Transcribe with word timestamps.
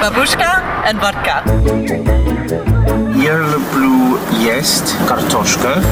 Бабушка 0.00 0.62
and 0.86 1.00
vodka. 1.00 1.42
Я 3.16 3.38
люблю 3.38 4.18
есть 4.32 4.94
картошка. 5.06 5.82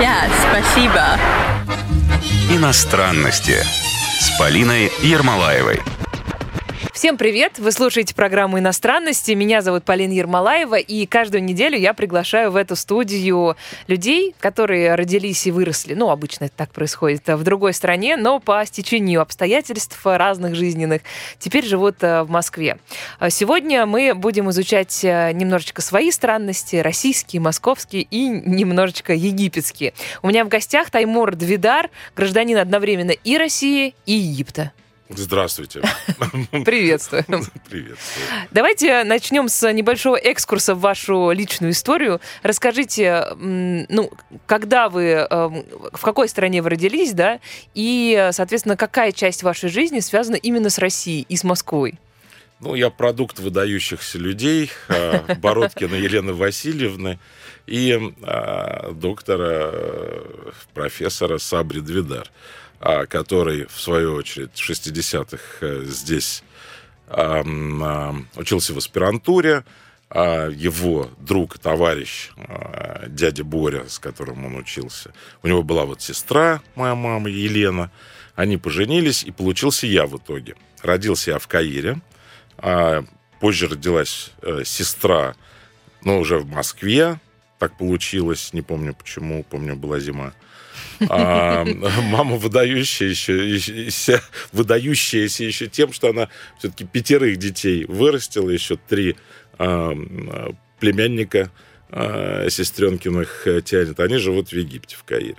Yeah, 0.00 0.28
спасибо. 0.50 1.18
Иностранности 2.50 3.56
с 4.20 4.38
Полиной 4.38 4.92
Ермолаевой. 5.02 5.80
Всем 7.04 7.18
привет! 7.18 7.58
Вы 7.58 7.70
слушаете 7.70 8.14
программу 8.14 8.58
«Иностранности». 8.58 9.32
Меня 9.32 9.60
зовут 9.60 9.84
Полина 9.84 10.12
Ермолаева, 10.12 10.76
и 10.76 11.04
каждую 11.04 11.44
неделю 11.44 11.76
я 11.76 11.92
приглашаю 11.92 12.50
в 12.50 12.56
эту 12.56 12.76
студию 12.76 13.58
людей, 13.88 14.34
которые 14.40 14.94
родились 14.94 15.46
и 15.46 15.50
выросли, 15.50 15.92
ну, 15.92 16.08
обычно 16.08 16.46
это 16.46 16.54
так 16.56 16.70
происходит, 16.70 17.28
в 17.28 17.42
другой 17.42 17.74
стране, 17.74 18.16
но 18.16 18.40
по 18.40 18.64
стечению 18.64 19.20
обстоятельств 19.20 20.00
разных 20.02 20.54
жизненных 20.54 21.02
теперь 21.38 21.66
живут 21.66 21.96
э, 22.00 22.22
в 22.22 22.30
Москве. 22.30 22.78
А 23.18 23.28
Сегодня 23.28 23.84
мы 23.84 24.14
будем 24.14 24.48
изучать 24.48 25.04
э, 25.04 25.32
немножечко 25.32 25.82
свои 25.82 26.10
странности, 26.10 26.76
российские, 26.76 27.42
московские 27.42 28.04
и 28.04 28.28
немножечко 28.28 29.12
египетские. 29.12 29.92
У 30.22 30.28
меня 30.28 30.42
в 30.42 30.48
гостях 30.48 30.88
Таймур 30.88 31.36
Двидар, 31.36 31.90
гражданин 32.16 32.56
одновременно 32.56 33.10
и 33.10 33.36
России, 33.36 33.94
и 34.06 34.14
Египта. 34.14 34.72
Здравствуйте. 35.08 35.82
Приветствую. 36.64 37.24
Привет. 37.68 37.98
Давайте 38.50 39.04
начнем 39.04 39.48
с 39.48 39.70
небольшого 39.72 40.16
экскурса 40.16 40.74
в 40.74 40.80
вашу 40.80 41.30
личную 41.30 41.72
историю. 41.72 42.20
Расскажите, 42.42 43.26
ну, 43.36 44.10
когда 44.46 44.88
вы, 44.88 45.26
эм, 45.28 45.64
в 45.92 46.00
какой 46.00 46.28
стране 46.28 46.62
вы 46.62 46.70
родились, 46.70 47.12
да, 47.12 47.40
и, 47.74 48.30
соответственно, 48.32 48.76
какая 48.76 49.12
часть 49.12 49.42
вашей 49.42 49.68
жизни 49.68 50.00
связана 50.00 50.36
именно 50.36 50.70
с 50.70 50.78
Россией 50.78 51.26
и 51.28 51.36
с 51.36 51.44
Москвой? 51.44 51.98
Ну, 52.60 52.74
я 52.74 52.88
продукт 52.88 53.40
выдающихся 53.40 54.16
людей, 54.16 54.70
э, 54.88 55.34
Бородкина 55.34 55.96
Елены 55.96 56.32
Васильевны 56.32 57.18
и 57.66 57.90
э, 57.92 58.92
доктора, 58.92 59.70
э, 59.72 60.50
профессора 60.72 61.38
Сабри 61.38 61.80
Двидар, 61.80 62.30
который, 62.80 63.66
в 63.66 63.80
свою 63.80 64.14
очередь, 64.14 64.50
в 64.54 64.70
60-х 64.70 65.38
э, 65.60 65.84
здесь 65.86 66.42
а, 67.06 68.14
учился 68.36 68.72
в 68.74 68.78
аспирантуре, 68.78 69.64
а 70.10 70.48
его 70.48 71.10
друг, 71.18 71.58
товарищ, 71.58 72.30
а, 72.36 73.06
дядя 73.08 73.44
Боря, 73.44 73.88
с 73.88 73.98
которым 73.98 74.44
он 74.44 74.56
учился, 74.56 75.12
у 75.42 75.48
него 75.48 75.62
была 75.62 75.84
вот 75.84 76.02
сестра, 76.02 76.62
моя 76.74 76.94
мама, 76.94 77.28
Елена, 77.28 77.90
они 78.34 78.56
поженились, 78.56 79.22
и 79.22 79.30
получился 79.30 79.86
я 79.86 80.06
в 80.06 80.16
итоге. 80.16 80.56
Родился 80.82 81.32
я 81.32 81.38
в 81.38 81.46
Каире, 81.46 82.00
а 82.58 83.04
позже 83.40 83.68
родилась 83.68 84.32
э, 84.42 84.62
сестра, 84.64 85.34
но 86.02 86.18
уже 86.18 86.38
в 86.38 86.46
Москве, 86.46 87.20
так 87.58 87.76
получилось, 87.78 88.52
не 88.52 88.62
помню 88.62 88.94
почему, 88.94 89.44
помню, 89.44 89.76
была 89.76 90.00
зима. 90.00 90.32
А, 91.08 91.64
мама 92.02 92.36
выдающая 92.36 93.08
еще, 93.08 93.48
еще- 93.54 94.20
выдающаяся 94.52 95.44
еще 95.44 95.66
тем, 95.66 95.92
что 95.92 96.10
она 96.10 96.28
все-таки 96.58 96.84
пятерых 96.84 97.36
детей 97.38 97.84
вырастила, 97.86 98.50
еще 98.50 98.76
три 98.88 99.16
а, 99.58 99.92
племянника 100.80 101.50
а, 101.90 102.48
сестренкиных 102.48 103.46
э, 103.46 103.60
тянет. 103.62 104.00
Они 104.00 104.18
живут 104.18 104.48
в 104.48 104.52
Египте, 104.52 104.96
в 104.96 105.04
Каире. 105.04 105.36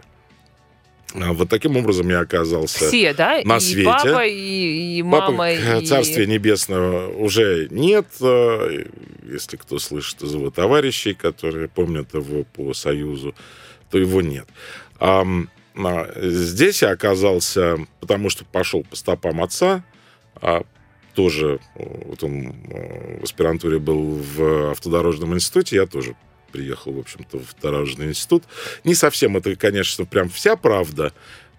А, 1.13 1.33
Вот 1.33 1.49
таким 1.49 1.77
образом 1.77 2.09
я 2.09 2.19
оказался 2.19 2.87
Все, 2.87 3.13
да? 3.13 3.41
на 3.45 3.57
и 3.57 3.59
свете. 3.59 3.85
папа, 3.89 4.25
и, 4.25 4.97
и 4.99 5.03
мама, 5.03 5.49
э, 5.51 5.81
и... 5.81 5.85
Царствия 5.85 6.25
Небесного 6.25 7.07
уже 7.09 7.67
нет. 7.71 8.07
э, 8.21 8.85
Если 9.31 9.57
кто 9.57 9.79
слышит 9.79 10.21
из 10.23 10.33
его 10.33 10.49
товарищей, 10.49 11.13
которые 11.13 11.67
помнят 11.69 12.13
его 12.13 12.43
по 12.43 12.73
Союзу, 12.73 13.33
то 13.91 13.97
его 13.97 14.21
нет. 14.21 14.47
А, 14.99 15.25
Здесь 16.15 16.81
я 16.81 16.91
оказался, 16.91 17.77
потому 17.99 18.29
что 18.29 18.45
пошел 18.45 18.83
по 18.83 18.95
стопам 18.95 19.43
отца, 19.43 19.83
а 20.35 20.63
тоже, 21.13 21.59
э, 21.75 21.83
вот 22.05 22.23
он 22.23 22.55
э, 22.69 23.19
в 23.19 23.23
аспирантуре 23.23 23.79
был 23.79 24.15
в 24.15 24.71
автодорожном 24.71 25.33
институте, 25.33 25.77
я 25.77 25.85
тоже 25.85 26.15
приехал, 26.51 26.93
в 26.93 26.99
общем-то, 26.99 27.39
в 27.39 27.41
автодорожный 27.41 28.07
институт. 28.07 28.43
Не 28.85 28.95
совсем 28.95 29.35
это, 29.35 29.55
конечно, 29.57 30.05
прям 30.05 30.29
вся 30.29 30.55
правда. 30.55 31.11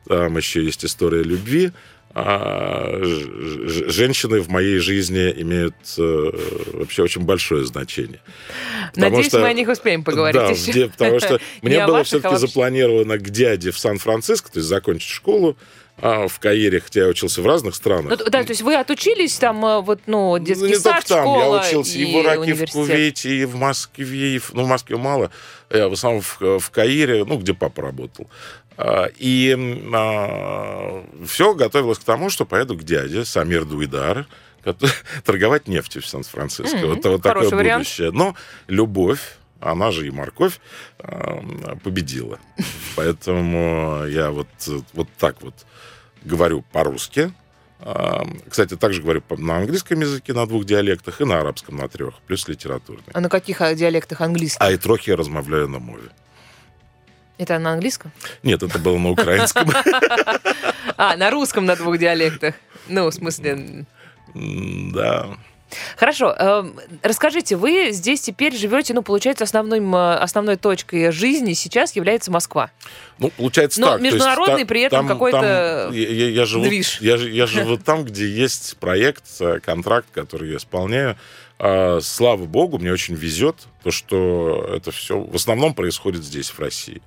Там 0.06 0.36
еще 0.36 0.64
есть 0.64 0.84
история 0.84 1.22
любви. 1.22 1.72
А, 2.19 2.99
женщины 3.03 4.41
в 4.41 4.49
моей 4.49 4.78
жизни 4.78 5.34
имеют 5.37 5.75
э, 5.99 6.31
вообще 6.72 7.03
очень 7.03 7.22
большое 7.22 7.66
значение. 7.66 8.21
Потому 8.94 9.10
Надеюсь, 9.16 9.27
что- 9.28 9.41
мы 9.41 9.49
о 9.49 9.53
них 9.53 9.69
успеем 9.69 10.03
поговорить 10.03 10.41
да, 10.41 10.49
еще. 10.49 10.71
где- 10.71 10.87
потому 10.88 11.19
что 11.21 11.38
Не 11.62 11.69
мне 11.69 11.87
было 11.87 12.00
а 12.00 12.04
все-таки 12.04 12.37
запланировано 12.37 13.19
к 13.19 13.28
дяде 13.28 13.71
в 13.71 13.78
Сан-Франциско, 13.78 14.50
то 14.50 14.60
есть 14.60 14.69
закончить 14.69 15.10
школу 15.10 15.59
а, 15.99 16.27
в 16.28 16.38
Каире, 16.41 16.81
хотя 16.81 17.00
я 17.03 17.06
учился 17.09 17.43
в 17.43 17.47
разных 17.47 17.75
странах. 17.75 18.19
Ну, 18.19 18.31
да, 18.31 18.43
то 18.44 18.50
есть 18.50 18.62
вы 18.62 18.77
отучились 18.77 19.34
там, 19.37 19.65
э, 19.65 19.81
вот, 19.83 20.00
ну, 20.06 20.38
детский 20.38 20.65
Ну, 20.65 20.69
не 20.71 20.77
сад, 20.77 20.94
только 20.97 21.09
там, 21.09 21.21
школа 21.22 21.54
я 21.62 21.69
учился 21.69 21.98
и, 21.98 22.04
в 22.04 22.22
Ираке, 22.22 22.50
и 22.50 22.53
в. 22.54 22.71
Кувейте, 22.71 23.28
и 23.31 23.44
в 23.44 23.56
Москве, 23.56 24.37
и 24.37 24.38
в- 24.38 24.53
ну, 24.54 24.65
в 24.65 24.69
Москве 24.69 24.97
мало, 24.97 25.31
я 25.71 25.88
в 25.88 25.93
основном 25.94 26.22
в, 26.22 26.59
в 26.60 26.71
Каире, 26.71 27.25
ну, 27.25 27.38
где 27.38 27.53
папа 27.54 27.83
работал. 27.83 28.28
А, 28.78 29.06
И 29.16 29.54
все 31.26 31.54
готовилось 31.54 31.98
к 31.98 32.04
тому, 32.04 32.31
что 32.31 32.44
поеду 32.44 32.76
к 32.76 32.82
дяде 32.84 33.25
Самир 33.25 33.64
Дуидар, 33.64 34.26
кото- 34.64 34.88
торговать 35.25 35.69
нефтью 35.69 36.03
в 36.03 36.06
Сан-Франциско. 36.06 36.76
Мгм, 36.76 36.88
Вот, 36.88 37.04
вот 37.04 37.22
такое 37.22 37.48
вариант. 37.50 37.84
будущее. 37.84 38.10
Но 38.12 38.34
любовь, 38.69 39.36
она 39.60 39.91
же 39.91 40.06
и 40.06 40.10
морковь, 40.10 40.60
а, 40.98 41.42
победила. 41.82 42.38
Поэтому 42.97 44.04
я 44.06 44.31
вот, 44.31 44.48
вот 44.92 45.09
так 45.19 45.41
вот 45.42 45.54
говорю 46.25 46.62
по-русски. 46.72 47.32
А, 47.81 48.26
Кстати, 48.48 48.76
также 48.76 49.03
говорю 49.03 49.22
на 49.38 49.59
английском 49.59 50.00
языке 50.00 50.32
на 50.32 50.47
двух 50.47 50.65
диалектах 50.65 51.20
и 51.20 51.25
на 51.25 51.41
арабском 51.41 51.76
на 51.76 51.88
трех, 51.88 52.15
плюс 52.26 52.48
литературный. 52.48 53.04
А 53.12 53.20
на 53.20 53.28
каких 53.28 53.60
а, 53.60 53.75
диалектах 53.75 54.20
английских? 54.22 54.60
А 54.60 54.70
и 54.72 54.76
трохи 54.76 55.10
я 55.10 55.16
размовляю 55.16 55.69
на 55.69 55.78
мове. 55.78 56.09
Это 57.38 57.58
на 57.58 57.72
английском? 57.72 58.12
Нет, 58.42 58.62
это 58.62 58.78
было 58.78 58.98
на 58.98 59.10
украинском. 59.10 59.70
А, 60.98 61.14
на 61.16 61.30
русском 61.30 61.66
на 61.66 61.76
двух 61.76 61.98
диалектах. 61.98 62.54
Ну, 62.88 63.10
в 63.10 63.12
смысле... 63.12 63.84
Да. 64.34 65.36
Хорошо. 65.97 66.32
эм, 66.38 66.76
Расскажите, 67.02 67.56
вы 67.56 67.91
здесь 67.91 68.20
теперь 68.20 68.54
живете, 68.56 68.94
ну, 68.94 69.02
получается, 69.02 69.44
основным, 69.44 69.94
э, 69.94 70.14
основной 70.14 70.56
точкой 70.56 71.10
жизни 71.10 71.52
сейчас 71.54 71.94
является 71.97 72.30
Москва. 72.30 72.70
Ну, 73.19 73.30
получается 73.30 73.80
Но 73.80 73.88
так. 73.88 73.98
то 73.98 74.04
есть 74.04 74.14
международный 74.14 74.60
та- 74.62 74.66
при 74.68 74.80
этом 74.82 75.08
какой-то 75.08 75.91
я, 75.92 76.08
я- 76.08 76.28
я 76.30 76.44
живу, 76.47 76.64
движ. 76.64 77.00
Я, 77.00 77.16
я 77.16 77.47
живу 77.47 77.76
там, 77.78 78.04
где 78.04 78.26
есть 78.28 78.76
проект, 78.78 79.24
э, 79.41 79.58
контракт, 79.60 80.06
который 80.12 80.50
я 80.50 80.56
исполняю. 80.56 81.16
А, 81.58 82.00
Слава 82.00 82.44
богу, 82.44 82.78
мне 82.78 82.92
очень 82.92 83.14
везет, 83.14 83.66
то, 83.82 83.90
что 83.90 84.68
это 84.74 84.90
все 84.90 85.18
в 85.18 85.34
основном 85.34 85.74
происходит 85.74 86.24
здесь, 86.24 86.50
в 86.50 86.58
России. 86.58 87.00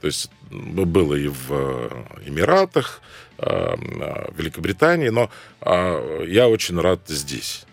То 0.00 0.06
есть 0.06 0.30
было 0.50 1.14
и 1.14 1.26
в 1.26 1.46
э, 1.50 2.04
Эмиратах, 2.26 3.00
э, 3.38 3.44
э, 3.46 4.30
в 4.30 4.38
Великобритании, 4.38 5.08
но 5.08 5.30
а, 5.60 6.22
я 6.24 6.48
очень 6.48 6.80
рад 6.80 7.00
здесь 7.08 7.64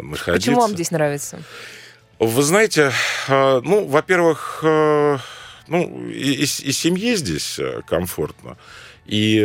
находиться. 0.00 0.50
Почему 0.50 0.60
вам 0.60 0.70
здесь 0.70 0.90
нравится? 0.90 1.42
Вы 2.20 2.42
знаете, 2.42 2.92
ну, 3.28 3.86
во-первых, 3.86 4.60
э, 4.62 5.18
ну, 5.66 6.08
и, 6.08 6.32
и 6.32 6.42
и 6.42 6.72
семье 6.72 7.16
здесь 7.16 7.58
э, 7.58 7.82
комфортно. 7.86 8.56
И, 9.04 9.42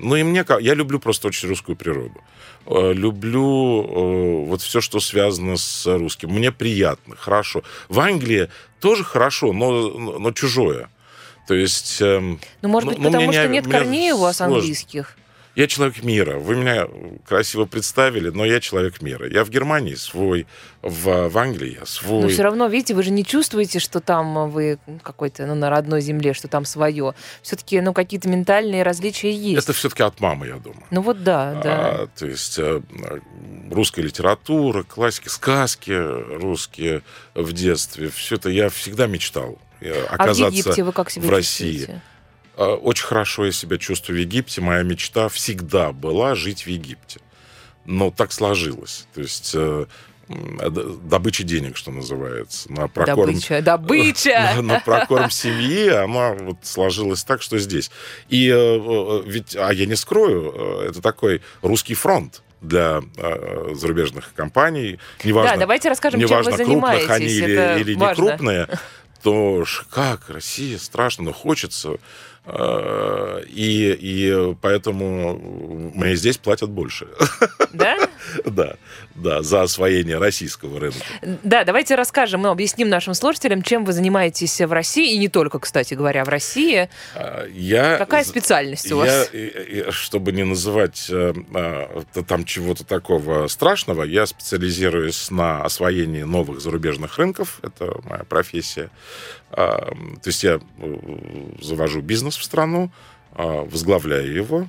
ну, 0.00 0.14
и 0.14 0.22
мне, 0.22 0.44
я 0.60 0.74
люблю 0.74 1.00
просто 1.00 1.28
очень 1.28 1.48
русскую 1.48 1.74
природу. 1.74 2.22
Э, 2.66 2.92
Люблю 2.92 3.82
э, 3.84 4.44
вот 4.46 4.62
все, 4.62 4.80
что 4.80 5.00
связано 5.00 5.56
с 5.56 5.86
русским. 5.86 6.30
Мне 6.30 6.52
приятно, 6.52 7.16
хорошо. 7.16 7.62
В 7.88 7.98
Англии 8.00 8.48
тоже 8.80 9.04
хорошо, 9.04 9.52
но, 9.52 9.88
но, 10.18 10.32
чужое. 10.32 10.88
То 11.48 11.54
есть... 11.54 12.00
эм, 12.00 12.40
Ну, 12.62 12.68
может 12.68 12.86
Ну, 12.86 12.94
быть, 12.94 13.02
ну, 13.04 13.10
потому 13.10 13.32
что 13.32 13.46
не- 13.48 13.54
нет 13.54 13.66
корней 13.68 14.12
у 14.12 14.18
вас 14.18 14.36
сложно. 14.36 14.56
английских. 14.56 15.16
Я 15.54 15.66
человек 15.66 16.02
мира. 16.02 16.38
Вы 16.38 16.56
меня 16.56 16.88
красиво 17.26 17.66
представили, 17.66 18.30
но 18.30 18.44
я 18.44 18.58
человек 18.58 19.02
мира. 19.02 19.28
Я 19.28 19.44
в 19.44 19.50
Германии 19.50 19.94
свой, 19.94 20.46
в, 20.80 21.28
в 21.28 21.38
Англии 21.38 21.76
я 21.78 21.84
свой. 21.84 22.22
Но 22.22 22.28
все 22.28 22.42
равно, 22.42 22.68
видите, 22.68 22.94
вы 22.94 23.02
же 23.02 23.10
не 23.10 23.24
чувствуете, 23.24 23.78
что 23.78 24.00
там 24.00 24.50
вы 24.50 24.78
какой-то, 25.02 25.44
ну, 25.44 25.54
на 25.54 25.68
родной 25.68 26.00
земле, 26.00 26.32
что 26.32 26.48
там 26.48 26.64
свое. 26.64 27.14
Все-таки, 27.42 27.80
ну, 27.82 27.92
какие-то 27.92 28.30
ментальные 28.30 28.82
различия 28.82 29.30
есть. 29.30 29.62
Это 29.62 29.74
все-таки 29.74 30.02
от 30.02 30.20
мамы, 30.20 30.46
я 30.46 30.56
думаю. 30.56 30.84
Ну 30.90 31.02
вот 31.02 31.22
да, 31.22 31.60
да. 31.62 31.72
А, 31.74 32.08
то 32.18 32.26
есть 32.26 32.58
э, 32.58 32.80
русская 33.70 34.02
литература, 34.02 34.84
классики, 34.84 35.28
сказки 35.28 35.92
русские 35.92 37.02
в 37.34 37.52
детстве. 37.52 38.08
Все 38.08 38.36
это 38.36 38.48
я 38.48 38.70
всегда 38.70 39.06
мечтал 39.06 39.58
э, 39.82 39.92
а 40.08 40.16
в 40.16 40.20
оказаться 40.20 40.44
Египте 40.44 40.82
вы 40.82 40.92
как 40.92 41.10
себя 41.10 41.26
в 41.26 41.30
России. 41.30 41.76
чувствуете? 41.76 42.02
Э, 42.56 42.64
Очень 42.64 43.06
хорошо 43.06 43.46
я 43.46 43.52
себя 43.52 43.78
чувствую 43.78 44.18
в 44.18 44.20
Египте. 44.20 44.60
Моя 44.60 44.82
мечта 44.82 45.28
всегда 45.28 45.92
была 45.92 46.34
жить 46.34 46.62
в 46.62 46.66
Египте. 46.68 47.20
но 47.84 48.10
так 48.10 48.32
сложилось. 48.32 49.06
То 49.14 49.20
есть 49.20 49.52
э, 49.54 49.86
добыча 50.28 51.42
денег, 51.42 51.76
что 51.76 51.90
называется, 51.90 52.70
на 52.72 52.86
прокорм 52.88 53.32
Добыча, 53.32 53.60
добыча! 53.62 54.54
на 54.62 54.80
прокорм 54.80 55.30
семьи, 55.30 55.88
она 55.88 56.32
вот 56.34 56.58
сложилась 56.62 57.24
так, 57.24 57.42
что 57.42 57.58
здесь. 57.58 57.90
И 58.28 58.48
э, 58.48 59.22
ведь, 59.26 59.56
а 59.56 59.72
я 59.72 59.86
не 59.86 59.96
скрою, 59.96 60.52
это 60.88 61.02
такой 61.02 61.42
русский 61.62 61.94
фронт 61.94 62.42
для 62.60 63.02
э, 63.16 63.74
зарубежных 63.74 64.32
компаний. 64.34 64.98
Неважно, 65.24 65.54
Да, 65.54 65.60
давайте 65.60 65.88
расскажем, 65.88 66.20
чем 66.20 66.28
вы 66.28 66.34
неважно 66.34 66.52
крупных 66.52 67.10
они 67.10 67.28
занимаетесь. 67.28 67.32
или, 67.32 67.80
или 67.80 67.94
не 67.94 68.00
важно. 68.00 68.26
крупные, 68.28 68.68
то 69.22 69.64
ж 69.64 69.84
как, 69.90 70.28
Россия 70.30 70.78
страшно, 70.78 71.24
но 71.24 71.32
хочется. 71.32 71.96
Э, 72.44 73.42
И, 73.48 73.92
и 74.00 74.54
поэтому 74.60 75.92
мне 75.94 76.16
здесь 76.16 76.38
платят 76.38 76.70
больше. 76.70 77.06
Да? 77.72 77.96
Да, 78.44 78.74
да, 79.14 79.42
за 79.42 79.62
освоение 79.62 80.18
российского 80.18 80.80
рынка. 80.80 81.04
Да, 81.42 81.64
давайте 81.64 81.94
расскажем, 81.94 82.42
ну, 82.42 82.50
объясним 82.50 82.88
нашим 82.88 83.14
слушателям, 83.14 83.62
чем 83.62 83.84
вы 83.84 83.92
занимаетесь 83.92 84.60
в 84.60 84.72
России, 84.72 85.14
и 85.14 85.18
не 85.18 85.28
только, 85.28 85.58
кстати 85.58 85.94
говоря, 85.94 86.24
в 86.24 86.28
России. 86.28 86.88
А, 87.14 87.46
Я, 87.48 87.98
Какая 87.98 88.24
специальность 88.24 88.90
у 88.92 88.98
вас? 88.98 89.30
Я, 89.32 89.92
чтобы 89.92 90.32
не 90.32 90.44
называть 90.44 91.06
э, 91.10 91.32
а, 91.54 92.02
там 92.26 92.44
чего-то 92.44 92.84
такого 92.84 93.46
страшного, 93.48 94.02
я 94.04 94.26
специализируюсь 94.26 95.30
на 95.30 95.62
освоении 95.62 96.22
новых 96.22 96.60
зарубежных 96.60 97.18
рынков. 97.18 97.60
Это 97.62 98.00
моя 98.04 98.24
профессия. 98.24 98.90
А, 99.50 99.94
То 100.22 100.28
есть 100.28 100.44
я 100.44 100.60
э, 100.78 100.96
завожу 101.60 102.00
бизнес 102.00 102.36
в 102.36 102.44
страну, 102.44 102.90
возглавляю 103.34 104.30
его, 104.30 104.68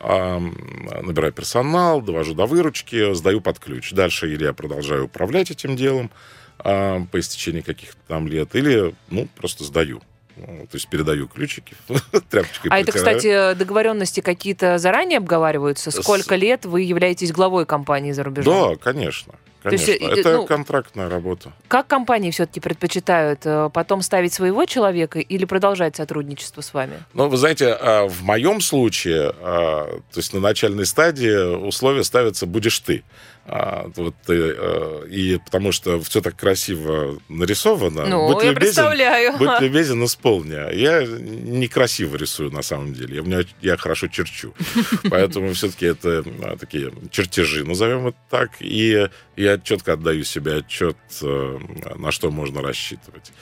набираю 0.00 1.32
персонал, 1.32 2.00
довожу 2.00 2.34
до 2.34 2.46
выручки, 2.46 3.14
сдаю 3.14 3.40
под 3.40 3.58
ключ. 3.58 3.92
Дальше 3.92 4.32
или 4.32 4.44
я 4.44 4.52
продолжаю 4.52 5.06
управлять 5.06 5.50
этим 5.50 5.76
делом 5.76 6.10
а, 6.58 7.00
по 7.10 7.18
истечении 7.20 7.60
каких-то 7.60 7.98
там 8.06 8.26
лет, 8.26 8.54
или 8.54 8.94
ну, 9.10 9.28
просто 9.36 9.64
сдаю. 9.64 10.00
Ну, 10.36 10.66
То 10.70 10.76
есть 10.76 10.88
передаю 10.88 11.26
ключики, 11.26 11.74
тряпочкой 12.30 12.70
А 12.70 12.78
это, 12.78 12.92
протираю. 12.92 13.18
кстати, 13.18 13.58
договоренности 13.58 14.20
какие-то 14.20 14.78
заранее 14.78 15.18
обговариваются? 15.18 15.90
Сколько 15.90 16.36
лет 16.36 16.64
вы 16.64 16.82
являетесь 16.82 17.32
главой 17.32 17.66
компании 17.66 18.12
за 18.12 18.22
рубежом? 18.22 18.70
Да, 18.70 18.76
конечно. 18.76 19.34
Есть, 19.64 19.86
Конечно. 19.86 20.06
э, 20.06 20.20
это 20.20 20.32
ну, 20.36 20.46
контрактная 20.46 21.08
работа. 21.08 21.52
Как 21.66 21.86
компании 21.86 22.30
все-таки 22.30 22.60
предпочитают 22.60 23.40
э, 23.44 23.70
потом 23.72 24.02
ставить 24.02 24.32
своего 24.32 24.64
человека 24.66 25.18
или 25.18 25.44
продолжать 25.44 25.96
сотрудничество 25.96 26.60
с 26.60 26.72
вами? 26.72 26.98
Ну, 27.12 27.28
вы 27.28 27.36
знаете, 27.36 27.72
а, 27.72 28.06
в 28.06 28.22
моем 28.22 28.60
случае, 28.60 29.32
а, 29.40 30.00
то 30.12 30.18
есть 30.18 30.32
на 30.32 30.40
начальной 30.40 30.86
стадии 30.86 31.56
условия 31.56 32.04
ставятся 32.04 32.46
«будешь 32.46 32.78
ты». 32.78 33.02
А, 33.50 33.90
Вот, 33.96 34.14
ты, 34.26 34.34
э, 34.34 35.06
и 35.08 35.38
потому 35.38 35.72
что 35.72 35.98
все 36.00 36.20
так 36.20 36.36
красиво 36.36 37.18
нарисовано. 37.30 38.06
Ну, 38.06 38.26
будь 38.28 38.44
я 38.44 38.50
любезен, 38.50 38.60
представляю. 38.60 39.38
Будь 39.38 39.60
любезен, 39.62 40.04
исполни. 40.04 40.54
А 40.54 40.70
Я 40.70 41.02
некрасиво 41.02 42.16
рисую 42.16 42.50
на 42.50 42.60
самом 42.60 42.92
деле. 42.92 43.16
Я, 43.16 43.22
у 43.22 43.24
меня, 43.24 43.40
я 43.62 43.78
хорошо 43.78 44.08
черчу. 44.08 44.52
Поэтому 45.10 45.54
все-таки 45.54 45.86
это 45.86 46.22
а, 46.42 46.58
такие 46.58 46.92
чертежи, 47.10 47.64
назовем 47.64 48.08
это 48.08 48.18
так. 48.28 48.50
И 48.60 49.08
я 49.36 49.58
четко 49.58 49.94
отдаю 49.94 50.24
себе 50.24 50.56
отчет, 50.56 50.98
э, 51.22 51.58
на 51.96 52.12
что 52.12 52.30
можно 52.30 52.60
рассчитывать. 52.60 53.32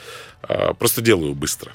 А, 0.42 0.72
Просто 0.74 1.02
делаю 1.02 1.34
быстро. 1.34 1.72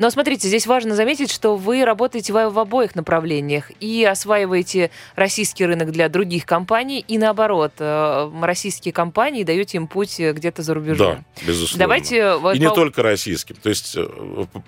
Но 0.00 0.08
смотрите, 0.08 0.48
здесь 0.48 0.66
важно 0.66 0.94
заметить, 0.96 1.30
что 1.30 1.56
вы 1.56 1.84
работаете 1.84 2.32
в, 2.32 2.38
обоих 2.58 2.94
направлениях 2.94 3.70
и 3.80 4.02
осваиваете 4.02 4.90
российский 5.14 5.66
рынок 5.66 5.92
для 5.92 6.08
других 6.08 6.46
компаний, 6.46 7.04
и 7.06 7.18
наоборот, 7.18 7.72
э, 7.78 8.30
российские 8.40 8.94
компании 8.94 9.44
даете 9.44 9.76
им 9.76 9.86
путь 9.86 10.18
э, 10.18 10.32
где-то 10.32 10.62
за 10.62 10.72
рубежом. 10.72 11.16
Да, 11.36 11.46
безусловно. 11.46 11.78
Давайте 11.80 12.34
вот 12.36 12.56
И 12.56 12.58
не 12.58 12.68
по- 12.70 12.74
только 12.74 13.02
российским. 13.02 13.56
То 13.56 13.68
есть, 13.68 13.94
э, 13.94 14.06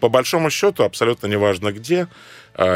по- 0.00 0.10
большому 0.10 0.50
счету, 0.50 0.84
абсолютно 0.84 1.28
неважно 1.28 1.72
где 1.72 2.08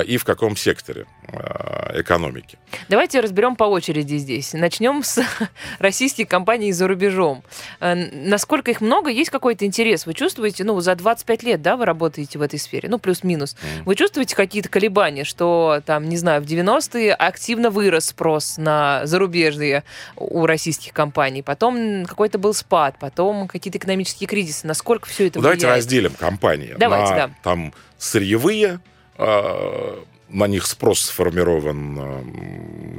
и 0.03 0.17
в 0.17 0.25
каком 0.25 0.57
секторе 0.57 1.07
а, 1.29 1.93
экономики. 2.01 2.59
Давайте 2.89 3.21
разберем 3.21 3.57
по 3.57 3.65
очереди 3.65 4.17
здесь. 4.17 4.53
Начнем 4.53 5.03
с 5.03 5.23
российских 5.79 6.29
компаний 6.29 6.73
за 6.73 6.89
рубежом. 6.89 7.43
Э, 7.81 7.95
Насколько 7.95 8.71
их 8.71 8.81
много, 8.81 9.11
есть 9.11 9.31
какой-то 9.31 9.67
интерес? 9.67 10.07
Вы 10.07 10.15
чувствуете, 10.15 10.65
ну, 10.65 10.81
за 10.81 10.95
25 10.95 11.43
лет, 11.43 11.63
да, 11.63 11.77
вы 11.77 11.85
работаете 11.85 12.39
в 12.39 12.43
этой 12.43 12.59
сфере, 12.59 12.89
ну, 12.89 12.99
плюс-минус. 12.99 13.57
Вы 13.85 13.95
чувствуете 13.97 14.35
какие-то 14.35 14.69
колебания, 14.69 15.25
что, 15.25 15.83
там, 15.85 16.09
не 16.09 16.17
знаю, 16.17 16.43
в 16.43 16.47
90-е 16.47 17.13
активно 17.15 17.71
вырос 17.71 18.07
спрос 18.07 18.57
на 18.57 19.05
зарубежные 19.05 19.85
у 20.17 20.47
российских 20.47 20.93
компаний, 20.93 21.43
потом 21.43 22.05
какой-то 22.07 22.39
был 22.39 22.55
спад, 22.55 22.97
потом 22.99 23.49
какие-то 23.49 23.79
экономические 23.79 24.27
кризисы. 24.27 24.67
Насколько 24.67 25.07
все 25.09 25.27
это 25.27 25.39
Ну, 25.39 25.43
Давайте 25.43 25.67
влияет? 25.67 25.79
разделим 25.85 26.13
компании 26.13 26.75
Давайте, 26.79 27.11
на 27.13 27.17
да. 27.29 27.31
там 27.43 27.75
сырьевые, 27.99 28.81
на 29.19 30.47
них 30.47 30.67
спрос 30.67 31.01
сформирован, 31.01 31.99
а, 31.99 32.25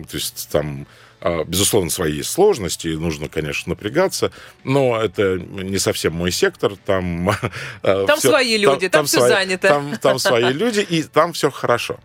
то 0.10 0.16
есть 0.16 0.50
там 0.52 0.88
а, 1.20 1.44
Безусловно, 1.46 1.90
свои 1.90 2.14
есть 2.14 2.30
сложности, 2.30 2.90
нужно, 2.90 3.28
конечно, 3.28 3.72
напрягаться, 3.72 4.32
но 4.64 5.02
это 5.02 5.40
не 5.40 5.80
совсем 5.80 6.14
мой 6.14 6.32
сектор. 6.32 6.76
Там, 6.76 7.30
а, 7.84 8.06
Там 8.06 8.20
всё- 8.20 8.30
свои 8.30 8.58
люди, 8.58 8.88
там 8.88 9.06
всё 9.08 9.20
свои- 9.20 9.32
занято. 9.32 9.68
Там, 9.68 9.98
там 9.98 10.20
свои 10.20 10.44
люди, 10.54 10.82
и 10.82 11.04
там 11.04 11.34
все 11.34 11.50
хорошо. 11.50 12.00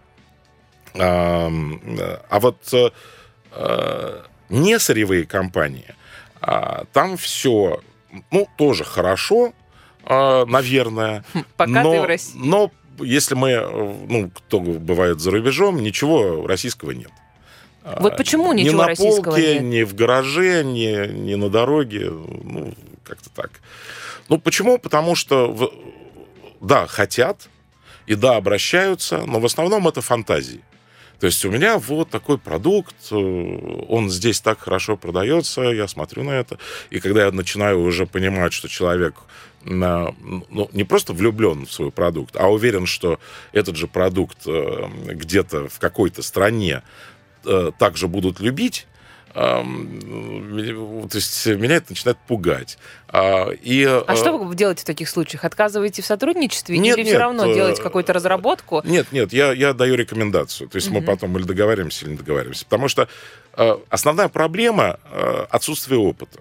А, 0.94 1.50
а 2.28 2.40
вот 2.40 2.56
э, 2.72 2.90
э, 3.52 4.22
не 4.48 4.78
сырьевые 4.78 5.26
компании, 5.26 5.94
а, 6.40 6.84
там 6.92 7.16
все, 7.16 7.80
ну, 8.30 8.48
тоже 8.56 8.84
хорошо, 8.84 9.52
а, 10.04 10.46
наверное. 10.46 11.24
Пока 11.56 11.82
но, 11.82 11.92
ты 11.92 12.00
в 12.00 12.04
России. 12.04 12.38
Но 12.38 12.70
если 13.00 13.34
мы, 13.34 13.50
э, 13.50 13.94
ну, 14.08 14.30
кто 14.30 14.60
бывает 14.60 15.20
за 15.20 15.30
рубежом, 15.30 15.82
ничего 15.82 16.46
российского 16.46 16.92
нет. 16.92 17.10
Вот 17.84 18.12
А, 18.12 18.16
почему 18.16 18.52
ни 18.52 18.62
ничего 18.62 18.82
на 18.82 18.86
российского 18.88 19.32
полке, 19.32 19.54
нет? 19.54 19.62
ни 19.62 19.82
в 19.82 19.94
гараже, 19.94 20.62
ни, 20.64 21.08
ни 21.12 21.34
на 21.34 21.48
дороге, 21.48 22.10
ну, 22.10 22.74
как-то 23.04 23.28
так. 23.30 23.50
Ну, 24.28 24.38
почему? 24.38 24.78
Потому 24.78 25.16
что, 25.16 25.48
в- 25.52 25.72
да, 26.60 26.86
хотят, 26.86 27.48
и 28.06 28.14
да, 28.14 28.36
обращаются, 28.36 29.24
но 29.26 29.40
в 29.40 29.44
основном 29.46 29.88
это 29.88 30.00
фантазии. 30.00 30.60
То 31.18 31.26
есть 31.26 31.44
у 31.44 31.50
меня 31.50 31.78
вот 31.78 32.10
такой 32.10 32.38
продукт, 32.38 32.94
э, 33.10 33.14
он 33.88 34.10
здесь 34.10 34.40
так 34.40 34.60
хорошо 34.60 34.96
продается, 34.96 35.62
я 35.62 35.88
смотрю 35.88 36.22
на 36.24 36.30
это, 36.32 36.58
и 36.90 37.00
когда 37.00 37.24
я 37.26 37.32
начинаю 37.32 37.80
уже 37.82 38.06
понимать, 38.06 38.52
что 38.52 38.68
человек 38.68 39.14
ну, 39.64 40.68
не 40.72 40.84
просто 40.84 41.12
влюблен 41.12 41.66
в 41.66 41.72
свой 41.72 41.90
продукт, 41.90 42.36
а 42.36 42.48
уверен, 42.48 42.86
что 42.86 43.20
этот 43.52 43.76
же 43.76 43.86
продукт 43.86 44.38
э, 44.46 44.88
где-то 45.06 45.68
в 45.68 45.78
какой-то 45.78 46.22
стране 46.22 46.82
э, 47.44 47.70
также 47.78 48.08
будут 48.08 48.40
любить, 48.40 48.86
эм, 49.34 51.08
то 51.08 51.16
есть 51.16 51.46
меня 51.46 51.76
это 51.76 51.86
начинает 51.90 52.18
пугать. 52.26 52.76
А, 53.08 53.50
и, 53.50 53.84
А 53.84 54.04
э, 54.06 54.16
что 54.16 54.36
вы 54.36 54.54
делаете 54.54 54.82
в 54.82 54.86
таких 54.86 55.08
случаях? 55.08 55.44
Отказываете 55.44 56.02
в 56.02 56.06
сотрудничестве 56.06 56.78
Нет, 56.78 56.96
или 56.96 57.04
все 57.04 57.12
нет, 57.12 57.20
равно 57.20 57.46
э, 57.46 57.54
делаете 57.54 57.82
какую-то 57.82 58.12
разработку? 58.12 58.82
Нет, 58.84 59.12
нет, 59.12 59.32
я, 59.32 59.52
я 59.52 59.74
даю 59.74 59.94
рекомендацию. 59.94 60.68
То 60.68 60.76
есть 60.76 60.90
мы 60.90 61.02
потом 61.02 61.36
или 61.38 61.44
договариваемся, 61.44 62.04
или 62.04 62.12
не 62.12 62.18
договариваемся. 62.18 62.64
Потому 62.64 62.88
что 62.88 63.08
основная 63.90 64.28
проблема 64.28 64.98
отсутствие 65.50 65.98
опыта. 65.98 66.40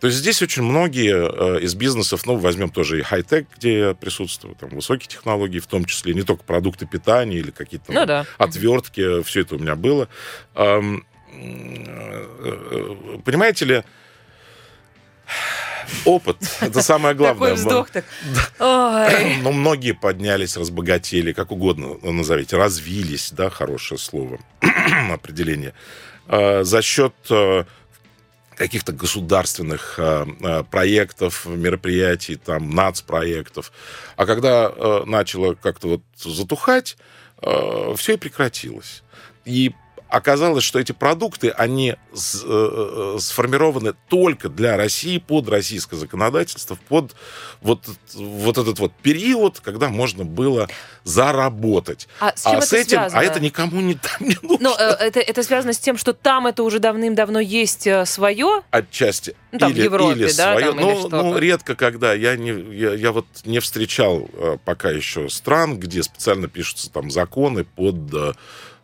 То 0.00 0.06
есть 0.06 0.18
здесь 0.18 0.42
очень 0.42 0.62
многие 0.62 1.56
э, 1.56 1.60
из 1.60 1.74
бизнесов, 1.74 2.24
ну, 2.24 2.36
возьмем 2.36 2.70
тоже 2.70 3.00
и 3.00 3.02
хай-тек, 3.02 3.48
где 3.56 3.78
я 3.78 3.94
присутствую, 3.94 4.54
там, 4.54 4.70
высокие 4.70 5.08
технологии, 5.08 5.58
в 5.58 5.66
том 5.66 5.84
числе 5.84 6.14
не 6.14 6.22
только 6.22 6.44
продукты 6.44 6.86
питания 6.86 7.38
или 7.38 7.50
какие-то 7.50 7.92
Ну 7.92 8.06
да. 8.06 8.24
отвертки, 8.38 9.22
все 9.22 9.40
это 9.40 9.56
у 9.56 9.58
меня 9.58 9.74
было. 9.74 10.08
Э, 10.54 10.80
э, 11.32 12.26
Понимаете 13.24 13.64
ли, 13.64 13.82
опыт— 16.04 16.36
это 16.60 16.80
самое 16.82 17.16
главное. 17.16 17.50
Такой 17.50 17.54
вздох 17.54 17.90
так. 17.90 18.04
Но 18.58 19.52
многие 19.52 19.92
поднялись, 19.92 20.56
разбогатели, 20.56 21.32
как 21.32 21.50
угодно 21.50 21.96
назовите, 22.02 22.56
развились, 22.56 23.32
да, 23.32 23.50
хорошее 23.50 23.98
слово, 23.98 24.38
определение, 25.12 25.74
э, 26.28 26.62
за 26.62 26.82
счет 26.82 27.14
э, 27.30 27.64
каких-то 28.58 28.92
государственных 28.92 29.94
э, 29.98 30.26
э, 30.40 30.64
проектов, 30.64 31.46
мероприятий, 31.46 32.36
там, 32.36 32.70
нацпроектов. 32.70 33.72
А 34.16 34.26
когда 34.26 34.70
э, 34.74 35.02
начало 35.06 35.54
как-то 35.54 35.88
вот 35.88 36.02
затухать, 36.16 36.96
все 37.94 38.14
и 38.14 38.16
прекратилось. 38.16 39.04
И 39.44 39.72
оказалось, 40.08 40.64
что 40.64 40.78
эти 40.78 40.92
продукты, 40.92 41.50
они 41.50 41.90
э, 41.90 41.96
э, 42.14 43.16
сформированы 43.20 43.94
только 44.08 44.48
для 44.48 44.76
России, 44.76 45.18
под 45.18 45.48
российское 45.48 45.96
законодательство, 45.96 46.78
под 46.88 47.14
вот, 47.60 47.84
вот 48.14 48.58
этот 48.58 48.78
вот 48.78 48.92
период, 49.02 49.60
когда 49.60 49.88
можно 49.88 50.24
было 50.24 50.68
заработать. 51.04 52.08
А 52.20 52.32
с 52.34 52.44
чем 52.44 52.58
это 52.58 52.66
с 52.66 52.72
этим, 52.72 52.98
связано? 52.98 53.20
а 53.20 53.24
это 53.24 53.40
никому 53.40 53.80
не, 53.80 53.94
там 54.18 54.28
не 54.28 54.36
нужно. 54.42 54.70
Ну, 54.70 54.74
э, 54.78 54.96
это, 55.00 55.20
это 55.20 55.42
связано 55.42 55.72
с 55.72 55.78
тем, 55.78 55.98
что 55.98 56.12
там 56.12 56.46
это 56.46 56.62
уже 56.62 56.78
давным-давно 56.78 57.40
есть 57.40 57.88
свое. 58.06 58.62
отчасти. 58.70 59.34
Ну, 59.52 59.58
там, 59.58 59.72
в 59.72 59.76
или, 59.76 59.84
Европе, 59.84 60.20
или 60.20 60.32
да, 60.32 60.52
свое. 60.52 60.66
там, 60.66 60.80
или 60.80 60.84
ну, 60.84 60.98
что-то. 61.00 61.22
ну, 61.22 61.38
редко 61.38 61.74
когда. 61.74 62.12
Я, 62.12 62.36
не, 62.36 62.50
я, 62.76 62.94
я 62.94 63.12
вот 63.12 63.26
не 63.44 63.60
встречал 63.60 64.28
пока 64.64 64.90
еще 64.90 65.28
стран, 65.28 65.78
где 65.78 66.02
специально 66.02 66.48
пишутся 66.48 66.90
там 66.90 67.10
законы 67.10 67.64
под 67.64 68.36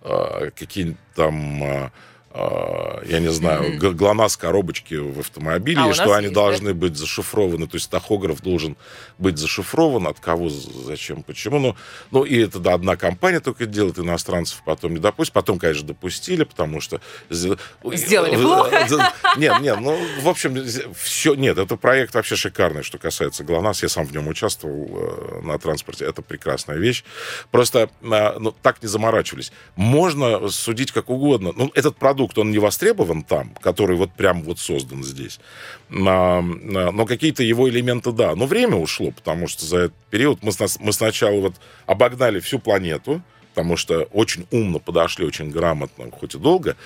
э, 0.04 0.46
э, 0.46 0.50
какие-нибудь 0.50 0.98
там... 1.14 1.90
э, 2.34 3.00
э, 3.02 3.06
я 3.06 3.20
не 3.20 3.30
знаю, 3.30 3.78
г- 3.78 3.92
ГЛОНАСС 3.92 4.36
коробочки 4.36 4.94
в 4.94 5.20
автомобиле, 5.20 5.80
А, 5.80 5.92
что 5.94 6.14
они 6.14 6.24
есть, 6.24 6.34
да? 6.34 6.40
должны 6.42 6.74
быть 6.74 6.96
зашифрованы. 6.96 7.66
То 7.66 7.76
есть 7.76 7.88
тахограф 7.90 8.40
должен 8.42 8.76
быть 9.18 9.38
зашифрован, 9.38 10.06
от 10.06 10.18
кого, 10.20 10.48
зачем, 10.48 11.22
почему. 11.22 11.58
Ну, 11.58 11.76
ну 12.10 12.24
и 12.24 12.38
это 12.42 12.58
да, 12.58 12.74
одна 12.74 12.96
компания 12.96 13.40
только 13.40 13.66
делает, 13.66 13.98
иностранцев 13.98 14.62
потом 14.64 14.92
не 14.94 14.98
допустят. 15.00 15.34
Потом, 15.34 15.58
конечно, 15.58 15.86
допустили, 15.86 16.44
потому 16.44 16.80
что... 16.80 17.00
Сделали 17.30 18.34
э, 18.36 18.42
плохо. 18.42 18.86
э, 18.90 19.38
Нет, 19.38 19.60
нет, 19.60 19.78
ну, 19.80 19.98
в 20.22 20.28
общем, 20.28 20.56
все... 20.96 21.34
Нет, 21.34 21.58
это 21.58 21.76
проект 21.76 22.14
вообще 22.14 22.36
шикарный, 22.36 22.82
что 22.82 22.98
касается 22.98 23.44
ГЛОНАСС. 23.44 23.82
Я 23.82 23.88
сам 23.88 24.06
в 24.06 24.12
нем 24.12 24.26
участвовал 24.28 24.88
э, 24.90 25.40
на 25.42 25.58
транспорте. 25.58 26.04
Это 26.04 26.22
прекрасная 26.22 26.76
вещь. 26.78 27.04
Просто 27.50 27.90
э, 28.02 28.38
ну, 28.38 28.50
так 28.62 28.82
не 28.82 28.88
заморачивались. 28.88 29.52
Можно 29.76 30.48
судить 30.48 30.90
как 30.92 31.10
угодно. 31.10 31.52
Ну, 31.54 31.70
этот 31.74 31.96
продукт, 31.96 32.23
он 32.36 32.50
не 32.50 32.58
востребован 32.58 33.22
там, 33.22 33.50
который 33.60 33.96
вот 33.96 34.12
прям 34.12 34.42
вот 34.42 34.58
создан 34.58 35.04
здесь. 35.04 35.40
Но 35.88 37.06
какие-то 37.06 37.42
его 37.42 37.68
элементы, 37.68 38.12
да. 38.12 38.34
Но 38.34 38.46
время 38.46 38.76
ушло, 38.76 39.10
потому 39.10 39.46
что 39.46 39.64
за 39.64 39.78
этот 39.78 39.96
период 40.10 40.42
мы, 40.42 40.52
мы 40.80 40.92
сначала 40.92 41.40
вот 41.40 41.54
обогнали 41.86 42.40
всю 42.40 42.58
планету, 42.58 43.22
потому 43.54 43.76
что 43.76 44.02
очень 44.12 44.46
умно 44.50 44.78
подошли, 44.78 45.24
очень 45.26 45.50
грамотно, 45.50 46.10
хоть 46.10 46.34
и 46.34 46.38
долго. 46.38 46.76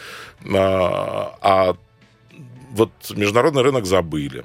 А, 0.52 1.37
а 1.40 1.76
вот 2.71 2.90
международный 3.11 3.62
рынок 3.62 3.87
забыли. 3.87 4.45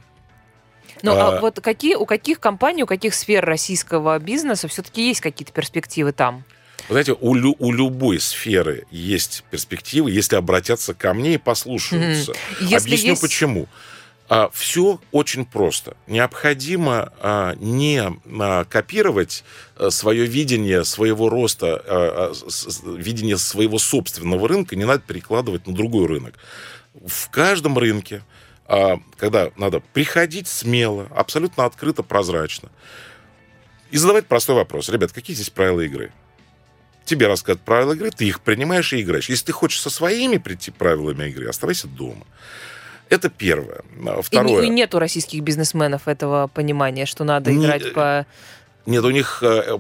Ну, 1.02 1.12
а 1.14 1.38
А- 1.38 1.42
вот 1.42 1.60
какие, 1.60 1.96
у 1.96 2.06
каких 2.06 2.40
компаний, 2.40 2.84
у 2.84 2.88
каких 2.88 3.14
сфер 3.14 3.44
российского 3.44 4.18
бизнеса 4.20 4.70
все-таки 4.70 5.06
есть 5.06 5.20
какие-то 5.20 5.52
перспективы 5.52 6.14
там? 6.14 6.46
Вы 6.90 6.94
знаете, 6.96 7.16
у, 7.20 7.34
лю- 7.34 7.56
у 7.60 7.72
любой 7.72 8.20
сферы 8.20 8.86
есть 8.92 9.44
перспективы, 9.52 10.12
если 10.12 10.36
обратятся 10.36 10.94
ко 10.94 11.14
мне 11.14 11.36
и 11.36 11.38
послушаются. 11.38 12.34
Если 12.60 12.76
Объясню 12.76 13.10
есть- 13.12 13.22
почему. 13.22 13.68
все 14.52 15.00
очень 15.12 15.46
просто. 15.46 15.96
Необходимо 16.08 17.14
а, 17.22 17.56
не 17.56 18.02
а, 18.40 18.66
копировать 18.66 19.44
свое 19.90 20.26
видение 20.26 20.84
своего 20.86 21.30
роста, 21.30 21.82
а, 21.86 22.32
а, 22.32 22.34
с- 22.34 22.70
с- 22.78 22.82
видение 22.84 23.38
своего 23.38 23.78
собственного 23.80 24.48
рынка, 24.48 24.76
не 24.76 24.86
надо 24.86 25.04
перекладывать 25.06 25.68
на 25.68 25.74
другой 25.74 26.08
рынок. 26.08 26.36
В 27.06 27.30
каждом 27.30 27.78
рынке, 27.78 28.24
а, 28.66 28.98
когда 29.18 29.52
надо 29.56 29.82
приходить 29.94 30.48
смело, 30.48 31.08
абсолютно 31.16 31.66
открыто, 31.66 32.02
прозрачно, 32.04 32.70
и 33.92 33.98
задавать 33.98 34.26
простой 34.28 34.56
вопрос. 34.56 34.90
Ребят, 34.90 35.12
какие 35.12 35.36
здесь 35.36 35.50
правила 35.50 35.82
игры? 35.82 36.12
Тебе 37.06 37.28
рассказывают 37.28 37.62
правила 37.66 37.94
игры, 37.94 38.12
ты 38.12 38.26
их 38.26 38.40
принимаешь 38.42 38.94
и 38.94 39.02
играешь. 39.02 39.30
Если 39.30 39.46
ты 39.46 39.52
хочешь 39.52 39.82
со 39.82 39.90
своими 39.90 40.38
прийти 40.38 40.72
правилами 40.72 41.30
игры, 41.30 41.48
оставайся 41.50 41.88
дома. 41.88 42.26
Это 43.10 43.30
первое. 43.30 43.82
А, 44.08 44.20
И, 44.20 44.22
Второе. 44.22 44.62
не- 44.62 44.68
и 44.68 44.70
нет 44.70 44.96
у 44.96 45.00
российских 45.00 45.42
бизнесменов 45.42 46.08
этого 46.08 46.48
понимания, 46.48 47.06
что 47.06 47.24
надо 47.24 47.52
Не- 47.52 47.66
играть 47.66 47.94
по... 47.94 48.26
Нет, 48.86 49.04
у 49.04 49.12
них 49.12 49.40
э, 49.44 49.78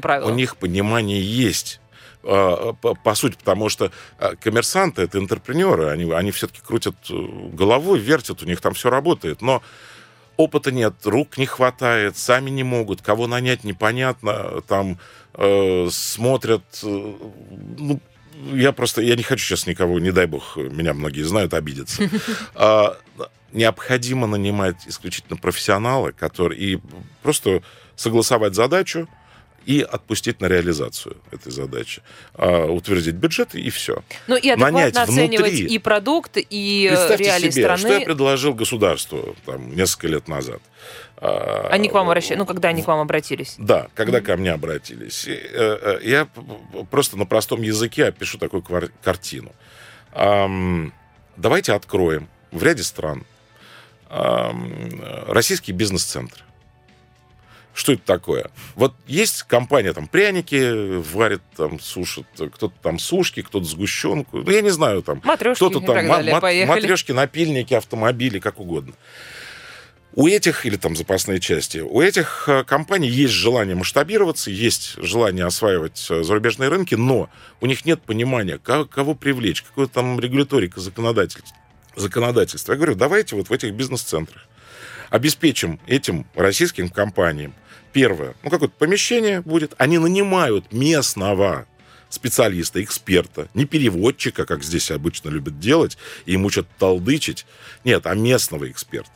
правилам. 0.00 0.32
у 0.32 0.34
них 0.34 0.56
понимание 0.56 1.20
есть. 1.22 1.80
А, 2.24 2.72
По, 2.74 2.94
по 2.94 3.14
сути, 3.14 3.36
потому 3.36 3.68
что 3.68 3.90
а, 4.18 4.36
коммерсанты 4.36 5.02
это 5.02 5.18
интерпренеры, 5.18 5.88
они, 5.88 6.10
они 6.12 6.30
все-таки 6.30 6.60
крутят 6.64 6.94
э, 7.10 7.14
головой, 7.52 7.98
вертят, 7.98 8.42
у 8.42 8.46
них 8.46 8.60
там 8.60 8.74
все 8.74 8.90
работает. 8.90 9.42
Но 9.42 9.62
опыта 10.36 10.70
нет, 10.72 10.94
рук 11.04 11.36
не 11.38 11.46
хватает, 11.46 12.16
сами 12.16 12.50
не 12.50 12.62
могут, 12.64 13.02
кого 13.02 13.26
нанять 13.26 13.64
непонятно, 13.64 14.60
там 14.66 14.98
э, 15.34 15.88
смотрят. 15.90 16.62
э, 16.82 17.14
ну, 17.78 18.00
я 18.52 18.72
просто, 18.72 19.02
я 19.02 19.14
не 19.16 19.22
хочу 19.22 19.44
сейчас 19.44 19.66
никого, 19.66 19.98
не 20.00 20.10
дай 20.10 20.26
бог, 20.26 20.56
меня 20.56 20.94
многие 20.94 21.22
знают, 21.22 21.54
обидеться. 21.54 22.02
А, 22.54 22.96
необходимо 23.52 24.26
нанимать 24.26 24.76
исключительно 24.86 25.36
профессионала, 25.36 26.10
который 26.12 26.58
и 26.58 26.80
просто 27.22 27.62
согласовать 27.96 28.54
задачу 28.54 29.08
и 29.64 29.80
отпустить 29.80 30.40
на 30.40 30.46
реализацию 30.46 31.18
этой 31.30 31.52
задачи, 31.52 32.02
А, 32.34 32.66
утвердить 32.66 33.14
бюджет 33.14 33.54
и 33.54 33.70
все. 33.70 34.02
Ну 34.26 34.36
и 34.36 34.48
адекватно 34.50 34.78
нанять 34.78 34.96
оценивать 34.96 35.52
внутри. 35.52 35.66
и 35.66 35.78
продукт, 35.78 36.36
и 36.36 36.86
э, 36.90 36.96
Представьте 36.96 37.24
реалии 37.24 37.50
себе, 37.50 37.62
что 37.62 37.70
я 37.70 37.76
страны. 37.78 38.04
предложил 38.04 38.54
государству 38.54 39.36
там, 39.46 39.74
несколько 39.76 40.08
лет 40.08 40.26
назад. 40.28 40.60
А, 41.24 41.68
Они 41.70 41.88
к 41.88 41.92
вам 41.92 42.08
обращались, 42.08 42.38
ну, 42.38 42.46
когда 42.46 42.68
они 42.70 42.82
к 42.82 42.86
вам 42.88 42.98
обратились. 42.98 43.54
Да, 43.56 43.86
когда 43.94 44.20
ко 44.20 44.36
мне 44.36 44.50
обратились. 44.50 45.24
И, 45.28 45.30
э, 45.32 45.38
э, 45.52 45.98
Я 46.02 46.26
просто 46.90 47.16
на 47.16 47.26
простом 47.26 47.62
языке 47.62 48.06
опишу 48.06 48.38
такую 48.38 48.64
картину. 49.02 49.52
Давайте 51.36 51.72
откроем 51.74 52.28
в 52.50 52.62
ряде 52.62 52.82
стран 52.82 53.24
ам, 54.10 55.00
российские 55.28 55.74
бизнес-центры. 55.76 56.42
Что 57.72 57.92
это 57.92 58.02
такое? 58.04 58.50
Вот 58.74 58.94
есть 59.06 59.44
компания, 59.44 59.94
там, 59.94 60.06
пряники 60.06 60.98
варит, 61.00 61.40
там, 61.56 61.80
сушит, 61.80 62.26
кто-то 62.34 62.74
там 62.82 62.98
сушки, 62.98 63.40
кто-то 63.40 63.64
сгущенку, 63.64 64.38
ну, 64.42 64.50
я 64.50 64.60
не 64.60 64.68
знаю, 64.68 65.02
там, 65.02 65.22
Матрешки 65.24 65.56
кто-то 65.64 65.78
и 65.78 65.86
там, 65.86 65.94
так 65.96 66.04
ма- 66.04 66.16
далее, 66.16 66.34
ма- 66.34 66.40
поехали. 66.42 66.80
матрешки, 66.80 67.12
напильники, 67.12 67.72
автомобили, 67.72 68.40
как 68.40 68.60
угодно. 68.60 68.92
У 70.14 70.28
этих, 70.28 70.66
или 70.66 70.76
там 70.76 70.94
запасные 70.94 71.40
части, 71.40 71.78
у 71.78 72.02
этих 72.02 72.44
э, 72.46 72.64
компаний 72.64 73.08
есть 73.08 73.32
желание 73.32 73.74
масштабироваться, 73.74 74.50
есть 74.50 74.96
желание 74.98 75.46
осваивать 75.46 76.06
э, 76.10 76.22
зарубежные 76.22 76.68
рынки, 76.68 76.94
но 76.94 77.30
у 77.62 77.66
них 77.66 77.86
нет 77.86 78.02
понимания, 78.02 78.58
ко- 78.58 78.84
кого 78.84 79.14
привлечь, 79.14 79.62
какой 79.62 79.88
там 79.88 80.20
регуляторика, 80.20 80.80
законодательство. 80.80 82.72
Я 82.72 82.76
говорю, 82.76 82.94
давайте 82.94 83.36
вот 83.36 83.48
в 83.48 83.52
этих 83.52 83.72
бизнес-центрах 83.72 84.46
обеспечим 85.08 85.80
этим 85.86 86.26
российским 86.34 86.90
компаниям 86.90 87.54
первое, 87.94 88.34
ну 88.42 88.50
какое-то 88.50 88.74
помещение 88.78 89.40
будет, 89.40 89.74
они 89.78 89.96
нанимают 89.96 90.72
местного 90.72 91.66
специалиста, 92.10 92.82
эксперта, 92.82 93.48
не 93.54 93.64
переводчика, 93.64 94.44
как 94.44 94.62
здесь 94.62 94.90
обычно 94.90 95.30
любят 95.30 95.58
делать, 95.58 95.96
и 96.26 96.32
ему 96.32 96.50
что-то 96.50 96.68
толдычить. 96.78 97.46
Нет, 97.84 98.06
а 98.06 98.14
местного 98.14 98.70
эксперта, 98.70 99.10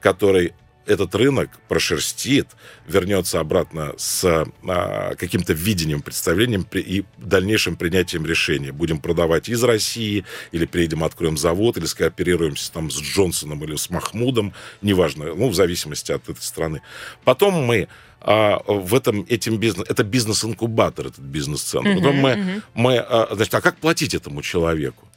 который 0.00 0.52
этот 0.86 1.14
рынок 1.14 1.50
прошерстит, 1.68 2.46
вернется 2.86 3.40
обратно 3.40 3.94
с 3.96 4.24
а, 4.24 5.14
каким-то 5.16 5.52
видением, 5.52 6.00
представлением 6.00 6.64
при- 6.64 6.80
и 6.80 7.04
дальнейшим 7.18 7.76
принятием 7.76 8.24
решения. 8.24 8.72
Будем 8.72 9.00
продавать 9.00 9.48
из 9.48 9.62
России, 9.64 10.24
или 10.52 10.64
приедем, 10.64 11.02
откроем 11.04 11.36
завод, 11.36 11.76
или 11.76 11.86
скооперируемся 11.86 12.72
там 12.72 12.90
с 12.90 13.00
Джонсоном 13.00 13.64
или 13.64 13.76
с 13.76 13.90
Махмудом, 13.90 14.54
неважно, 14.80 15.34
ну, 15.34 15.48
в 15.48 15.54
зависимости 15.54 16.12
от 16.12 16.28
этой 16.28 16.40
страны. 16.42 16.82
Потом 17.24 17.54
мы 17.54 17.88
а, 18.20 18.62
в 18.66 18.94
этом 18.94 19.26
этим 19.28 19.58
бизнес 19.58 19.88
это 19.88 20.04
бизнес-инкубатор 20.04 21.06
этот 21.06 21.24
бизнес-центр. 21.24 21.96
Потом 21.96 22.16
мы 22.16 22.62
мы 22.74 22.98
а, 22.98 23.28
значит, 23.34 23.54
а 23.54 23.60
как 23.60 23.76
платить 23.76 24.14
этому 24.14 24.42
человеку? 24.42 25.08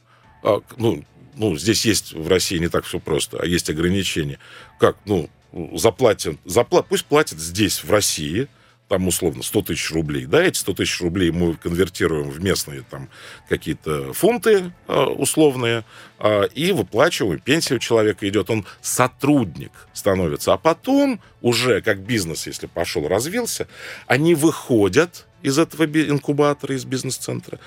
А, 0.44 0.62
ну 0.78 1.04
ну 1.40 1.58
здесь 1.58 1.86
есть 1.86 2.14
в 2.14 2.28
России 2.28 2.58
не 2.58 2.68
так 2.68 2.86
все 2.86 3.00
просто, 3.00 3.40
а 3.42 3.46
есть 3.46 3.70
ограничения. 3.70 4.38
Как 4.78 4.98
ну 5.06 5.30
заплатят 5.74 6.38
запла 6.46 6.84
пусть 6.84 7.06
платят 7.06 7.40
здесь 7.40 7.84
в 7.84 7.92
России 7.92 8.48
там 8.90 9.08
условно 9.08 9.44
100 9.44 9.62
тысяч 9.62 9.92
рублей, 9.92 10.26
да, 10.26 10.42
эти 10.42 10.58
100 10.58 10.74
тысяч 10.74 11.00
рублей 11.00 11.32
мы 11.32 11.54
конвертируем 11.54 12.30
в 12.30 12.44
местные 12.44 12.82
там 12.90 13.08
какие-то 13.48 14.14
фунты 14.14 14.74
э, 14.88 15.00
условные 15.02 15.86
э, 16.18 16.48
и 16.56 16.72
выплачиваем, 16.72 17.40
пенсия 17.40 17.76
у 17.76 17.80
человека 17.80 18.28
идет, 18.28 18.50
он 18.50 18.66
сотрудник 18.82 19.72
становится, 19.94 20.54
а 20.54 20.58
потом 20.58 21.22
уже 21.42 21.82
как 21.82 22.00
бизнес, 22.00 22.48
если 22.48 22.66
пошел, 22.66 23.08
развился, 23.08 23.68
они 24.08 24.34
выходят 24.34 25.28
из 25.42 25.58
этого 25.58 25.86
инкубатора, 25.86 26.76
из 26.76 26.86
бизнес-центра, 26.86 27.60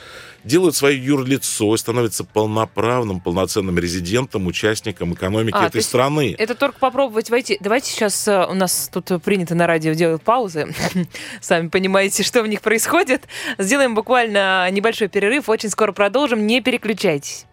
делают 0.44 0.76
свое 0.76 1.02
юрлицо 1.02 1.74
и 1.74 1.78
становятся 1.78 2.24
полноправным, 2.24 3.20
полноценным 3.20 3.78
резидентом, 3.78 4.46
участником 4.46 5.14
экономики 5.14 5.54
А, 5.54 5.60
то 5.60 5.66
этой 5.66 5.76
есть 5.78 5.88
страны. 5.88 6.34
Это 6.38 6.54
только 6.54 6.78
попробовать 6.78 7.30
войти. 7.30 7.56
Давайте 7.60 7.90
сейчас 7.90 8.28
э, 8.28 8.46
у 8.46 8.54
нас 8.54 8.90
тут 8.92 9.22
принято 9.22 9.54
на 9.54 9.66
радио 9.66 9.92
делать 9.92 10.22
паузы. 10.22 10.74
Сами 11.40 11.68
понимаете, 11.68 12.22
что 12.22 12.42
в 12.42 12.46
них 12.46 12.60
происходит. 12.60 13.28
Сделаем 13.58 13.94
буквально 13.94 14.70
небольшой 14.70 15.08
перерыв. 15.08 15.48
Очень 15.48 15.70
скоро 15.70 15.92
продолжим. 15.92 16.46
Не 16.46 16.60
переключайтесь. 16.60 17.46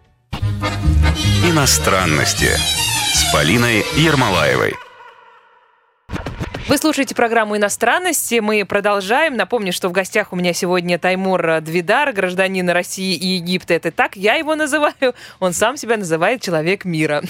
Иностранности 1.44 2.50
с 3.14 3.32
Полиной 3.32 3.84
Ермолаевой. 3.96 4.74
Вы 6.70 6.78
слушаете 6.78 7.16
программу 7.16 7.56
«Иностранности». 7.56 8.38
Мы 8.38 8.64
продолжаем. 8.64 9.36
Напомню, 9.36 9.72
что 9.72 9.88
в 9.88 9.92
гостях 9.92 10.32
у 10.32 10.36
меня 10.36 10.52
сегодня 10.52 11.00
Таймур 11.00 11.60
Двидар, 11.62 12.12
гражданин 12.12 12.70
России 12.70 13.16
и 13.16 13.26
Египта. 13.38 13.74
Это 13.74 13.90
так 13.90 14.14
я 14.14 14.36
его 14.36 14.54
называю. 14.54 15.16
Он 15.40 15.52
сам 15.52 15.76
себя 15.76 15.96
называет 15.96 16.40
«Человек 16.42 16.84
мира». 16.84 17.24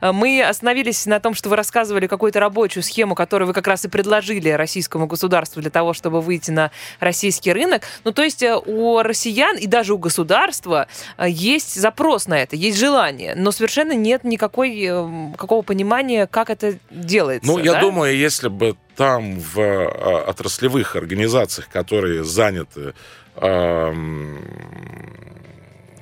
Мы 0.00 0.44
остановились 0.44 1.06
на 1.06 1.18
том, 1.18 1.34
что 1.34 1.48
вы 1.48 1.56
рассказывали 1.56 2.06
какую-то 2.06 2.38
рабочую 2.38 2.84
схему, 2.84 3.16
которую 3.16 3.48
вы 3.48 3.52
как 3.52 3.66
раз 3.66 3.84
и 3.84 3.88
предложили 3.88 4.50
российскому 4.50 5.08
государству 5.08 5.60
для 5.60 5.72
того, 5.72 5.92
чтобы 5.92 6.20
выйти 6.20 6.52
на 6.52 6.70
российский 7.00 7.52
рынок. 7.52 7.82
Ну, 8.04 8.12
то 8.12 8.22
есть 8.22 8.44
э, 8.44 8.56
у 8.64 9.02
россиян 9.02 9.56
и 9.56 9.66
даже 9.66 9.92
у 9.92 9.98
государства 9.98 10.86
э, 11.16 11.24
есть 11.28 11.74
запрос 11.74 12.28
на 12.28 12.40
это, 12.40 12.54
есть 12.54 12.78
желание, 12.78 13.34
но 13.34 13.50
совершенно 13.50 13.90
нет 13.90 14.22
никакой, 14.22 14.80
э, 14.80 15.32
какого 15.36 15.62
понимания, 15.62 16.28
как 16.28 16.48
это 16.48 16.78
делается. 16.92 17.50
Ну, 17.50 17.58
я 17.58 17.72
да? 17.72 17.80
думаю, 17.80 18.16
если 18.16 18.46
бы 18.46 18.67
там 18.96 19.38
в 19.38 19.58
а, 19.58 20.24
отраслевых 20.28 20.96
организациях, 20.96 21.68
которые 21.68 22.24
заняты 22.24 22.94
ам, 23.36 24.38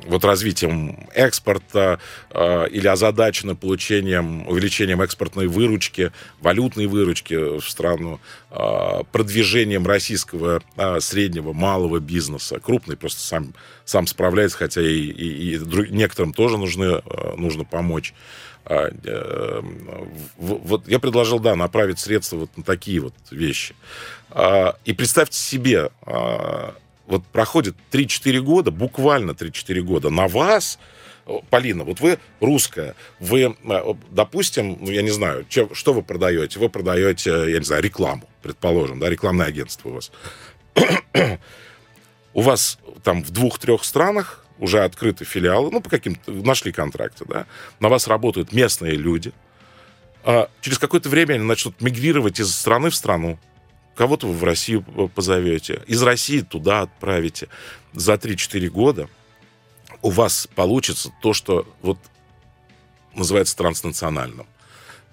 вот 0.06 0.25
развитием 0.25 1.08
экспорта 1.14 1.99
э, 2.30 2.68
или 2.68 2.87
озадачены 2.87 3.54
получением, 3.54 4.46
увеличением 4.49 5.02
экспортной 5.02 5.46
выручки, 5.46 6.12
валютной 6.40 6.87
выручки 6.87 7.58
в 7.58 7.68
страну, 7.68 8.20
э, 8.50 9.02
продвижением 9.12 9.87
российского 9.87 10.62
э, 10.76 11.00
среднего, 11.00 11.52
малого 11.52 11.99
бизнеса. 11.99 12.61
Крупный 12.61 12.96
просто 12.96 13.20
сам, 13.20 13.54
сам 13.85 14.06
справляется, 14.06 14.58
хотя 14.58 14.80
и, 14.80 14.94
и, 14.94 15.54
и 15.54 15.58
друг- 15.58 15.90
некоторым 15.90 16.32
тоже 16.32 16.56
нужны, 16.56 17.02
э, 17.04 17.35
нужно 17.37 17.64
помочь. 17.64 18.14
А, 18.68 18.88
э, 19.04 19.62
Вот 20.38 20.88
я 20.88 20.99
предложил, 20.99 21.38
да, 21.38 21.54
направить 21.54 22.00
средства 22.00 22.37
вот 22.38 22.56
на 22.56 22.64
такие 22.64 23.00
вот 23.00 23.14
вещи. 23.30 23.75
А, 24.30 24.76
И 24.85 24.92
представьте 24.92 25.38
себе, 25.38 25.90
а, 26.02 26.75
вот 27.06 27.25
проходит 27.26 27.76
3-4 27.92 28.40
года, 28.40 28.73
буквально 28.73 29.35
3-4 29.35 29.80
года, 29.82 30.11
на 30.11 30.26
вас, 30.26 30.78
Полина, 31.50 31.82
вот 31.85 32.00
вы 32.00 32.18
русская, 32.40 32.94
вы, 33.20 33.56
а, 33.68 33.96
допустим, 34.11 34.78
ну, 34.80 34.90
я 34.90 35.02
не 35.02 35.11
знаю, 35.11 35.44
чем- 35.49 35.75
что 35.75 35.92
вы 35.92 36.02
продаете? 36.02 36.58
Вы 36.58 36.68
продаете, 36.68 37.30
я 37.30 37.58
не 37.58 37.64
знаю, 37.64 37.82
рекламу, 37.82 38.28
предположим, 38.42 38.99
да, 38.99 39.08
рекламное 39.08 39.46
агентство 39.46 39.88
у 39.90 39.92
вас. 39.94 40.11
У 42.35 42.42
вас 42.42 42.78
там 43.02 43.23
в 43.25 43.30
двух-трех 43.30 43.82
странах 43.82 44.44
уже 44.58 44.82
открыты 44.84 45.25
филиалы, 45.25 45.70
ну, 45.70 45.80
по 45.80 45.90
каким-то, 45.90 46.32
нашли 46.32 46.72
контракты, 46.72 47.25
да, 47.26 47.46
на 47.80 47.88
вас 47.88 48.06
работают 48.06 48.52
местные 48.52 48.94
люди, 48.94 49.32
а 50.25 50.48
через 50.60 50.78
какое-то 50.78 51.08
время 51.08 51.34
они 51.34 51.44
начнут 51.44 51.80
мигрировать 51.80 52.40
из 52.40 52.54
страны 52.54 52.90
в 52.90 52.96
страну. 52.96 53.38
Кого-то 53.94 54.26
вы 54.26 54.34
в 54.34 54.44
Россию 54.44 54.82
позовете, 55.14 55.82
из 55.86 56.02
России 56.02 56.40
туда 56.40 56.82
отправите. 56.82 57.48
За 57.92 58.14
3-4 58.14 58.68
года 58.68 59.08
у 60.02 60.10
вас 60.10 60.48
получится 60.54 61.12
то, 61.22 61.32
что 61.32 61.66
вот 61.80 61.98
называется 63.14 63.56
транснациональным. 63.56 64.46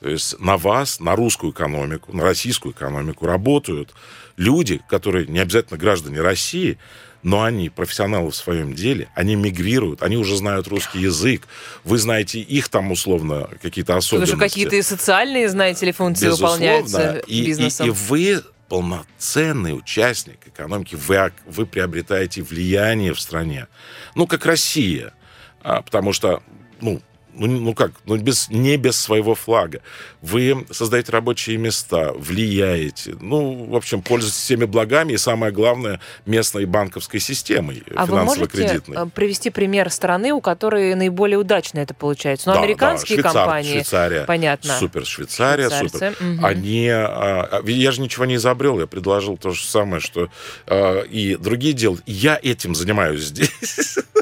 То 0.01 0.09
есть 0.09 0.37
на 0.39 0.57
вас, 0.57 0.99
на 0.99 1.15
русскую 1.15 1.53
экономику, 1.53 2.11
на 2.11 2.23
российскую 2.23 2.73
экономику 2.73 3.25
работают 3.25 3.93
люди, 4.35 4.81
которые 4.89 5.27
не 5.27 5.39
обязательно 5.39 5.77
граждане 5.77 6.19
России, 6.19 6.77
но 7.23 7.43
они 7.43 7.69
профессионалы 7.69 8.31
в 8.31 8.35
своем 8.35 8.73
деле, 8.73 9.07
они 9.15 9.35
мигрируют, 9.35 10.03
они 10.03 10.17
уже 10.17 10.35
знают 10.37 10.67
русский 10.67 10.99
язык, 10.99 11.47
вы 11.83 11.97
знаете 11.97 12.39
их 12.39 12.69
там 12.69 12.91
условно 12.91 13.49
какие-то 13.61 13.93
Потому 13.93 13.97
особенности. 13.99 14.31
что 14.35 14.39
какие-то 14.39 14.75
и 14.75 14.81
социальные, 14.81 15.49
знаете 15.49 15.85
ли, 15.85 15.91
функции 15.93 16.27
выполняются 16.27 17.23
И, 17.25 17.39
и- 17.41 17.45
бизнесом. 17.45 17.87
и 17.87 17.89
вы 17.91 18.43
полноценный 18.69 19.77
участник 19.77 20.39
экономики, 20.47 20.95
вы, 20.95 21.31
вы 21.45 21.65
приобретаете 21.65 22.41
влияние 22.41 23.13
в 23.13 23.19
стране. 23.21 23.67
Ну, 24.15 24.27
как 24.27 24.45
Россия. 24.45 25.13
А, 25.61 25.81
потому 25.81 26.11
что, 26.11 26.41
ну, 26.81 27.01
ну, 27.35 27.47
ну 27.47 27.73
как, 27.73 27.91
ну 28.05 28.17
без, 28.17 28.49
не 28.49 28.77
без 28.77 28.95
своего 28.99 29.35
флага. 29.35 29.81
Вы 30.21 30.65
создаете 30.71 31.11
рабочие 31.11 31.57
места, 31.57 32.11
влияете, 32.13 33.15
ну, 33.19 33.65
в 33.65 33.75
общем, 33.75 34.01
пользуетесь 34.01 34.37
всеми 34.37 34.65
благами 34.65 35.13
и, 35.13 35.17
самое 35.17 35.51
главное, 35.51 35.99
местной 36.25 36.65
банковской 36.65 37.19
системой 37.19 37.83
А 37.95 38.05
финансово-кредитной. 38.05 38.97
э, 38.97 39.05
привести 39.13 39.49
пример 39.49 39.89
страны, 39.89 40.31
у 40.33 40.41
которой 40.41 40.95
наиболее 40.95 41.37
удачно 41.37 41.79
это 41.79 41.93
получается? 41.93 42.49
Ну, 42.49 42.55
Да, 42.55 42.61
американские 42.61 43.21
да, 43.21 43.29
Швейцар- 43.29 43.33
компании, 43.33 43.71
Швейцария. 43.73 44.23
понятно. 44.25 44.77
Супер 44.79 45.05
Швейцария, 45.05 45.69
Швейцарцы, 45.69 46.11
супер. 46.13 46.15
мгм. 46.19 46.45
Они, 46.45 46.87
а, 46.89 47.49
а, 47.63 47.69
я 47.69 47.91
же 47.91 48.01
ничего 48.01 48.25
не 48.25 48.35
изобрел, 48.35 48.79
я 48.79 48.87
предложил 48.87 49.37
то 49.37 49.51
же 49.51 49.63
самое, 49.65 50.01
что 50.01 50.29
а, 50.67 51.01
и 51.01 51.35
другие 51.35 51.73
делают. 51.73 52.03
Я 52.05 52.39
этим 52.41 52.75
занимаюсь 52.75 53.21
здесь. 53.23 53.97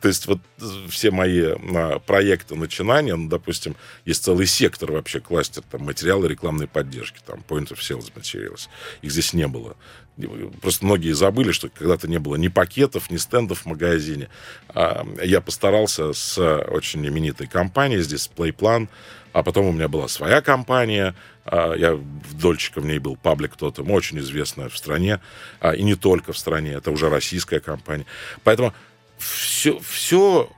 То 0.00 0.08
есть 0.08 0.26
вот 0.26 0.40
все 0.88 1.10
мои 1.10 1.42
а, 1.42 1.98
проекты, 2.00 2.54
начинания, 2.54 3.14
ну, 3.14 3.28
допустим, 3.28 3.76
есть 4.04 4.24
целый 4.24 4.46
сектор 4.46 4.92
вообще, 4.92 5.20
кластер, 5.20 5.62
там, 5.70 5.82
материалы 5.82 6.28
рекламной 6.28 6.66
поддержки, 6.66 7.18
там, 7.26 7.44
point 7.48 7.68
of 7.68 7.78
sales 7.78 8.12
materials. 8.14 8.68
Их 9.02 9.12
здесь 9.12 9.32
не 9.32 9.46
было. 9.46 9.76
Просто 10.60 10.84
многие 10.84 11.12
забыли, 11.12 11.52
что 11.52 11.68
когда-то 11.68 12.08
не 12.08 12.18
было 12.18 12.34
ни 12.34 12.48
пакетов, 12.48 13.10
ни 13.10 13.16
стендов 13.16 13.60
в 13.60 13.66
магазине. 13.66 14.28
А, 14.68 15.06
Я 15.22 15.40
постарался 15.40 16.12
с 16.12 16.38
очень 16.38 17.06
именитой 17.06 17.46
компанией 17.46 18.02
здесь, 18.02 18.28
PlayPlan, 18.34 18.88
а 19.32 19.42
потом 19.42 19.66
у 19.66 19.72
меня 19.72 19.88
была 19.88 20.08
своя 20.08 20.40
компания, 20.40 21.14
а, 21.44 21.74
я 21.74 21.94
в 21.94 22.34
Дольчика 22.34 22.80
в 22.80 22.86
ней 22.86 22.98
был, 22.98 23.16
Public 23.22 23.56
Totem, 23.56 23.92
очень 23.92 24.18
известная 24.18 24.68
в 24.68 24.76
стране, 24.76 25.20
и 25.76 25.82
не 25.84 25.94
только 25.94 26.32
в 26.32 26.38
стране, 26.38 26.72
это 26.72 26.90
уже 26.90 27.08
российская 27.08 27.60
компания. 27.60 28.06
Поэтому 28.42 28.74
все, 29.18 29.78
все 29.80 30.48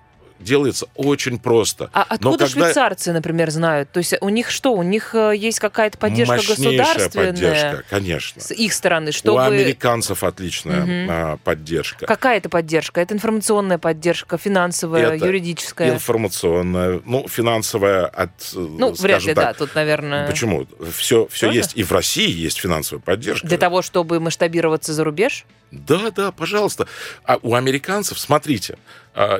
делается 0.41 0.87
очень 0.95 1.39
просто. 1.39 1.91
А 1.93 2.07
Но 2.09 2.15
откуда 2.15 2.39
когда- 2.47 2.49
швейцарцы, 2.49 3.13
например, 3.13 3.51
знают? 3.51 3.91
То 3.91 3.99
есть 3.99 4.15
у 4.21 4.29
них 4.29 4.51
что? 4.51 4.73
У 4.73 4.83
них 4.83 5.15
э, 5.15 5.35
есть 5.37 5.61
какая-то 5.61 5.99
поддержка 5.99 6.37
Мощнейшая 6.37 6.57
государственная 6.57 7.27
поддержка, 7.33 7.85
конечно. 7.91 8.43
с 8.43 8.51
их 8.53 8.73
стороны, 8.73 9.11
У 9.11 9.13
чтобы... 9.13 9.45
американцев 9.45 10.25
отличная 10.25 11.07
а, 11.09 11.37
поддержка. 11.39 12.07
Какая 12.07 12.39
это 12.39 12.49
поддержка? 12.49 13.01
Это 13.01 13.15
информационная 13.15 13.79
поддержка, 13.79 14.39
финансовая, 14.39 15.15
Это 15.15 15.27
юридическая? 15.27 15.95
Информационная, 15.95 17.01
ну, 17.05 17.27
финансовая 17.29 18.07
от, 18.07 18.31
Ну, 18.55 18.93
вряд 18.93 19.25
ли, 19.25 19.35
да, 19.35 19.53
тут, 19.53 19.75
наверное... 19.75 20.27
Почему? 20.27 20.67
Все, 20.97 21.29
все 21.31 21.47
Тоже? 21.47 21.59
есть. 21.59 21.73
И 21.77 21.83
в 21.83 21.93
России 21.93 22.31
есть 22.31 22.59
финансовая 22.59 23.03
поддержка. 23.03 23.47
Для 23.47 23.59
того, 23.59 23.83
чтобы 23.83 24.21
масштабироваться 24.21 24.93
за 24.93 25.05
рубеж? 25.05 25.45
Да, 25.71 26.11
да, 26.11 26.33
пожалуйста. 26.33 26.87
А 27.25 27.39
у 27.43 27.55
американцев, 27.55 28.19
смотрите, 28.19 28.77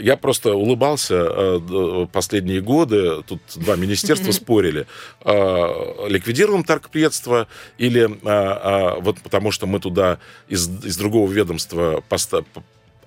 я 0.01 0.17
просто 0.17 0.55
улыбался 0.55 1.17
а, 1.21 1.59
д- 1.61 2.07
последние 2.13 2.61
годы, 2.61 3.23
тут 3.23 3.41
два 3.57 3.77
министерства 3.77 4.33
спорили, 4.33 4.87
а, 5.23 6.07
ликвидируем 6.09 6.65
торгпредство 6.65 7.47
или 7.79 8.05
а, 8.25 8.95
а, 8.97 9.01
вот 9.01 9.21
потому 9.21 9.51
что 9.53 9.67
мы 9.67 9.79
туда 9.81 10.19
из, 10.49 10.69
из 10.85 10.97
другого 10.97 11.31
ведомства 11.31 12.03
поста- 12.09 12.45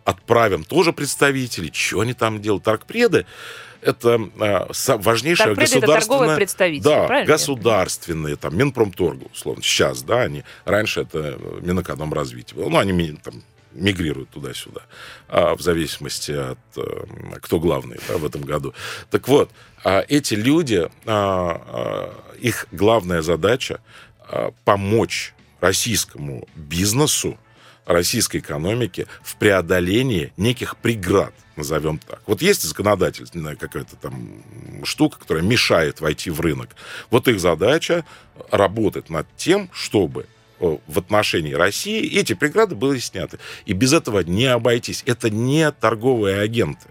отправим 0.06 0.64
тоже 0.64 0.94
представителей, 0.94 1.72
что 1.74 2.00
они 2.00 2.14
там 2.14 2.42
делают, 2.42 2.64
торгпреды, 2.64 3.26
это 3.82 4.20
а, 4.40 4.68
са- 4.72 4.98
важнейшее 5.02 5.48
Торгпреды— 5.48 5.72
это 5.78 5.80
государственное... 5.82 6.18
торговые 6.20 6.38
представители, 6.38 6.84
да, 6.84 7.04
правильно? 7.08 7.28
государственные, 7.34 8.36
там, 8.38 8.58
Минпромторгу, 8.58 9.30
условно, 9.34 9.62
сейчас, 9.62 10.04
да, 10.04 10.22
они, 10.22 10.44
раньше 10.64 11.02
это 11.02 11.38
Минэкономразвитие 11.62 12.56
было, 12.58 12.70
ну, 12.70 12.78
они 12.78 13.12
там 13.24 13.44
мигрируют 13.74 14.30
туда-сюда, 14.30 14.82
а, 15.28 15.56
в 15.56 15.62
зависимости 15.62 16.32
от 16.32 16.60
э, 16.78 17.06
кто 17.42 17.60
главный 17.60 18.00
да, 18.08 18.18
в 18.18 18.26
этом 18.26 18.42
году. 18.42 18.74
Так 19.10 19.28
вот, 19.28 19.50
а, 19.84 20.04
эти 20.08 20.34
люди, 20.34 20.90
а, 21.06 21.62
а, 21.68 22.36
их 22.40 22.68
главная 22.72 23.22
задача 23.22 23.80
помочь 24.64 25.34
российскому 25.60 26.48
бизнесу, 26.56 27.38
российской 27.86 28.38
экономике 28.38 29.08
в 29.22 29.36
преодолении 29.36 30.32
неких 30.38 30.78
преград, 30.78 31.34
назовем 31.56 32.00
так. 32.00 32.22
Вот 32.26 32.42
есть 32.42 32.64
законодательная 32.64 33.56
какая-то 33.56 33.96
там 33.98 34.42
штука, 34.84 35.20
которая 35.20 35.44
мешает 35.44 36.02
войти 36.02 36.32
в 36.32 36.40
рынок. 36.40 36.70
Вот 37.12 37.28
их 37.28 37.40
задача 37.40 38.06
работать 38.50 39.10
над 39.10 39.28
тем, 39.36 39.70
чтобы 39.74 40.26
в 40.88 41.00
отношении 41.00 41.54
России, 41.54 42.20
эти 42.20 42.34
преграды 42.34 42.76
были 42.76 43.00
сняты. 43.00 43.40
И 43.66 43.74
без 43.74 43.94
этого 43.94 44.20
не 44.22 44.46
обойтись. 44.46 45.04
Это 45.06 45.30
не 45.30 45.72
торговые 45.72 46.40
агенты. 46.40 46.88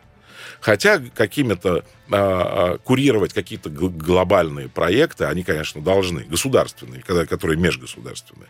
Хотя 0.60 1.02
какими-то 1.14 1.84
а, 2.10 2.78
курировать 2.78 3.32
какие-то 3.32 3.68
г- 3.68 3.88
глобальные 3.88 4.68
проекты, 4.68 5.24
они, 5.24 5.42
конечно, 5.42 5.82
должны, 5.82 6.20
государственные, 6.20 7.02
когда, 7.02 7.26
которые 7.26 7.58
межгосударственные. 7.58 8.48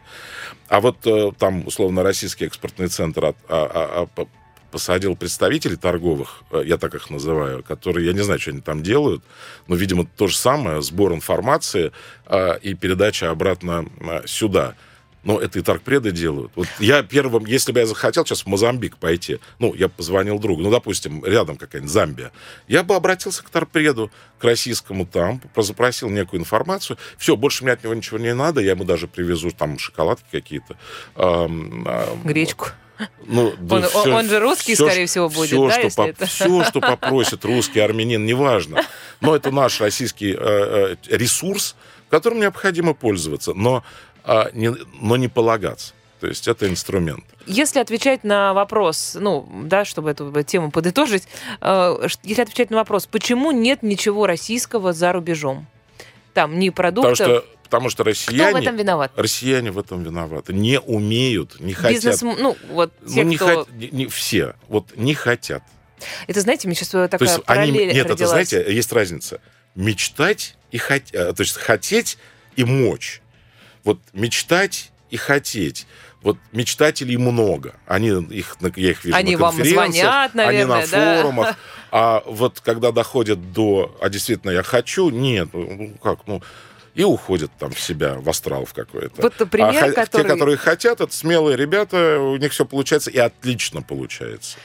А 0.68 0.80
вот 0.80 1.06
э, 1.06 1.32
там, 1.38 1.66
условно, 1.66 2.02
Российский 2.02 2.44
экспортный 2.44 2.88
центр 2.88 3.24
от, 3.26 3.36
а, 3.48 3.64
а, 3.64 4.02
а, 4.02 4.06
по- 4.06 4.28
посадил 4.70 5.16
представителей 5.16 5.76
торговых, 5.76 6.42
э, 6.50 6.62
я 6.66 6.76
так 6.76 6.94
их 6.94 7.08
называю, 7.08 7.62
которые, 7.62 8.06
я 8.06 8.12
не 8.12 8.22
знаю, 8.22 8.40
что 8.40 8.50
они 8.50 8.60
там 8.60 8.82
делают, 8.82 9.22
но, 9.66 9.74
видимо, 9.76 10.04
то 10.04 10.26
же 10.26 10.36
самое, 10.36 10.82
сбор 10.82 11.14
информации 11.14 11.92
э, 12.26 12.58
и 12.60 12.74
передача 12.74 13.30
обратно 13.30 13.86
э, 14.00 14.26
сюда. 14.26 14.74
Но 15.24 15.38
это 15.38 15.58
и 15.60 15.62
торгпреды 15.62 16.10
делают. 16.10 16.50
Вот 16.56 16.66
я 16.80 17.02
первым, 17.04 17.46
если 17.46 17.70
бы 17.70 17.78
я 17.80 17.86
захотел 17.86 18.24
сейчас 18.26 18.42
в 18.42 18.46
Мозамбик 18.46 18.96
пойти, 18.96 19.38
ну, 19.60 19.72
я 19.74 19.88
позвонил 19.88 20.38
другу, 20.40 20.62
ну, 20.62 20.70
допустим, 20.70 21.24
рядом 21.24 21.56
какая-нибудь 21.56 21.92
Замбия, 21.92 22.32
я 22.66 22.82
бы 22.82 22.96
обратился 22.96 23.44
к 23.44 23.50
торгпреду, 23.50 24.10
к 24.38 24.44
российскому 24.44 25.06
там, 25.06 25.40
запросил 25.56 26.10
некую 26.10 26.40
информацию. 26.40 26.98
Все, 27.18 27.36
больше 27.36 27.62
мне 27.62 27.72
от 27.72 27.84
него 27.84 27.94
ничего 27.94 28.18
не 28.18 28.34
надо, 28.34 28.60
я 28.60 28.72
ему 28.72 28.82
даже 28.84 29.06
привезу 29.06 29.52
там 29.52 29.78
шоколадки 29.78 30.24
какие-то. 30.32 30.76
Ам, 31.14 31.86
ам, 31.86 32.22
Гречку. 32.24 32.68
ну, 33.24 33.52
да 33.60 33.76
Он- 33.76 33.82
всё- 33.84 34.16
он 34.16 34.28
же 34.28 34.40
русский, 34.40 34.74
всё, 34.74 34.86
скорее 34.86 35.06
всего, 35.06 35.28
будет, 35.28 35.48
всё, 35.50 35.68
да, 35.68 35.72
что 35.88 35.96
поп- 35.96 36.08
это? 36.08 36.26
всё, 36.26 36.64
что 36.64 36.80
попросит 36.80 37.44
русский, 37.44 37.78
армянин, 37.78 38.26
неважно. 38.26 38.84
Но 39.20 39.36
это 39.36 39.52
наш 39.52 39.80
российский 39.80 40.32
э, 40.32 40.36
э, 40.38 41.16
ресурс, 41.16 41.76
которым 42.10 42.40
необходимо 42.40 42.92
пользоваться, 42.92 43.54
но, 43.54 43.84
а, 44.24 44.50
не, 44.52 44.74
но 45.00 45.16
не 45.16 45.28
полагаться. 45.28 45.94
То 46.20 46.28
есть 46.28 46.46
это 46.46 46.68
инструмент. 46.68 47.24
Если 47.46 47.80
отвечать 47.80 48.22
на 48.22 48.54
вопрос, 48.54 49.16
ну, 49.18 49.48
да, 49.64 49.84
чтобы 49.84 50.10
эту 50.10 50.32
тему 50.44 50.70
подытожить, 50.70 51.24
э, 51.60 52.06
если 52.22 52.42
отвечать 52.42 52.70
на 52.70 52.76
вопрос, 52.76 53.06
почему 53.06 53.50
нет 53.50 53.82
ничего 53.82 54.26
российского 54.28 54.92
за 54.92 55.12
рубежом? 55.12 55.66
Там 56.32 56.58
ни 56.60 56.68
Потому 56.70 56.92
продуктов. 57.02 57.16
что, 57.26 57.44
потому 57.64 57.90
что 57.90 58.04
Кто 58.04 58.04
в 58.04 58.06
россияне, 58.12 58.60
этом 58.60 58.76
виноват? 58.76 59.10
россияне 59.16 59.72
в 59.72 59.78
этом 59.80 60.04
виноваты. 60.04 60.52
Не 60.54 60.78
умеют, 60.78 61.58
не 61.58 61.72
хотят. 61.74 61.92
Бизнес, 62.04 62.22
ну, 62.22 62.56
вот 62.70 62.92
Ну, 63.02 63.08
те, 63.14 63.24
не, 63.24 63.36
кто... 63.36 63.46
хот- 63.64 63.72
не- 63.74 63.88
не 63.90 64.06
все. 64.06 64.54
Вот 64.68 64.96
не 64.96 65.14
хотят. 65.14 65.64
Это, 66.28 66.40
знаете, 66.40 66.68
мне 66.68 66.76
сейчас 66.76 66.88
такая 66.88 67.08
То 67.18 67.24
есть 67.24 67.34
они... 67.34 67.44
параллель 67.46 67.86
Нет, 67.88 67.96
это, 68.06 68.12
родилась. 68.14 68.30
знаете, 68.30 68.64
есть 68.72 68.92
разница. 68.92 69.40
Мечтать 69.74 70.56
и 70.70 70.78
хотеть... 70.78 71.12
То 71.12 71.34
есть 71.38 71.56
хотеть 71.56 72.18
и 72.56 72.64
мочь. 72.64 73.21
Вот 73.84 73.98
мечтать 74.12 74.92
и 75.10 75.16
хотеть. 75.16 75.86
Вот 76.22 76.38
мечтателей 76.52 77.16
много. 77.16 77.74
Они 77.86 78.08
их, 78.08 78.56
я 78.76 78.90
их 78.90 79.04
вижу 79.04 79.16
Они 79.16 79.34
на 79.34 79.42
вам 79.42 79.56
конференциях, 79.56 79.92
звонят, 79.92 80.34
наверное, 80.34 80.76
они 80.82 80.90
на 80.90 80.90
да? 80.90 81.16
форумах. 81.16 81.56
А 81.94 82.22
вот 82.24 82.60
когда 82.60 82.90
доходят 82.90 83.52
до, 83.52 83.94
а 84.00 84.08
действительно 84.08 84.50
я 84.50 84.62
хочу, 84.62 85.10
нет, 85.10 85.50
ну 85.52 85.94
как, 86.02 86.20
ну 86.26 86.42
и 86.94 87.04
уходят 87.04 87.50
там 87.58 87.70
в 87.70 87.78
себя, 87.78 88.14
в 88.14 88.28
астрал 88.30 88.64
в 88.64 88.72
какой-то. 88.72 89.20
Вот 89.20 89.34
пример, 89.50 89.84
а 89.84 89.92
который- 89.92 90.22
те, 90.24 90.28
которые 90.28 90.56
хотят, 90.56 91.02
это 91.02 91.14
смелые 91.14 91.56
ребята, 91.56 92.18
у 92.18 92.36
них 92.38 92.52
все 92.52 92.64
получается 92.64 93.10
и 93.10 93.18
отлично 93.18 93.82
получается. 93.82 94.56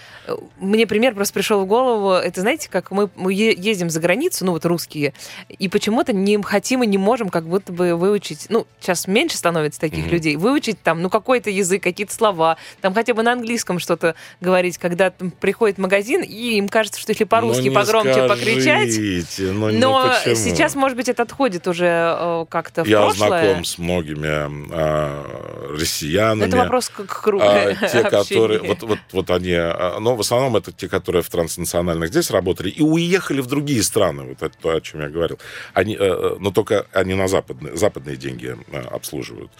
Мне 0.59 0.87
пример 0.87 1.13
просто 1.15 1.33
пришел 1.33 1.61
в 1.61 1.67
голову. 1.67 2.11
Это 2.13 2.41
знаете, 2.41 2.69
как 2.69 2.91
мы, 2.91 3.09
мы 3.15 3.33
ездим 3.33 3.89
за 3.89 3.99
границу, 3.99 4.45
ну 4.45 4.51
вот 4.53 4.65
русские, 4.65 5.13
и 5.49 5.67
почему-то 5.69 6.13
не 6.13 6.41
хотим 6.41 6.83
и 6.83 6.87
не 6.87 6.97
можем 6.97 7.29
как 7.29 7.45
будто 7.47 7.71
бы 7.71 7.95
выучить, 7.95 8.47
ну, 8.49 8.65
сейчас 8.79 9.07
меньше 9.07 9.37
становится 9.37 9.79
таких 9.79 10.05
Мгм. 10.05 10.13
людей, 10.13 10.35
выучить 10.35 10.81
там, 10.81 11.01
ну, 11.01 11.09
какой-то 11.09 11.49
язык, 11.49 11.83
какие-то 11.83 12.13
слова, 12.13 12.57
там 12.81 12.93
хотя 12.93 13.13
бы 13.13 13.23
на 13.23 13.33
английском 13.33 13.79
что-то 13.79 14.15
говорить, 14.41 14.77
когда 14.77 15.09
там 15.09 15.31
приходит 15.31 15.77
магазин, 15.77 16.21
и 16.23 16.57
им 16.57 16.67
кажется, 16.69 16.99
что 16.99 17.11
если 17.11 17.23
по-русски 17.23 17.61
Ну, 17.63 17.69
не 17.69 17.75
погромче 17.75 18.27
покричать, 18.27 18.93
скажите, 18.93 19.51
ну, 19.53 19.69
ну 19.71 19.79
но 19.79 20.13
почему? 20.19 20.35
сейчас, 20.35 20.75
может 20.75 20.97
быть, 20.97 21.09
это 21.09 21.23
отходит 21.23 21.67
уже 21.67 21.85
э, 21.85 22.45
как-то 22.49 22.83
в 22.83 22.87
Я 22.87 23.01
прошлое. 23.01 23.27
знаком 23.29 23.65
с 23.65 23.77
многими 23.77 24.27
а, 24.73 25.75
россиянами. 25.77 26.39
Но 26.41 26.45
это 26.45 26.57
вопрос 26.57 26.89
к, 26.89 27.05
кругу 27.05 27.45
А, 27.45 27.73
те, 27.91 28.03
которые, 28.03 28.61
вот, 28.61 28.83
вот, 28.83 28.99
вот 29.11 29.29
они, 29.31 29.53
а, 29.53 29.97
но 29.99 30.16
в 30.17 30.21
основном 30.21 30.55
это 30.55 30.71
те, 30.71 30.89
которые 30.89 31.21
в 31.21 31.29
транснациональных 31.29 32.09
здесь 32.09 32.31
работали 32.31 32.69
и 32.69 32.81
уехали 32.81 33.41
в 33.41 33.47
другие 33.47 33.83
страны, 33.83 34.23
вот 34.23 34.41
это 34.41 34.57
то, 34.61 34.69
о 34.69 34.81
чем 34.81 35.01
я 35.01 35.09
говорил. 35.09 35.39
Они, 35.73 35.95
э, 35.95 35.99
э, 35.99 36.35
но 36.39 36.51
только 36.51 36.85
они 36.91 37.13
на 37.13 37.27
западные, 37.27 37.77
западные 37.77 38.17
деньги 38.17 38.57
э, 38.71 38.79
обслуживают. 38.81 39.51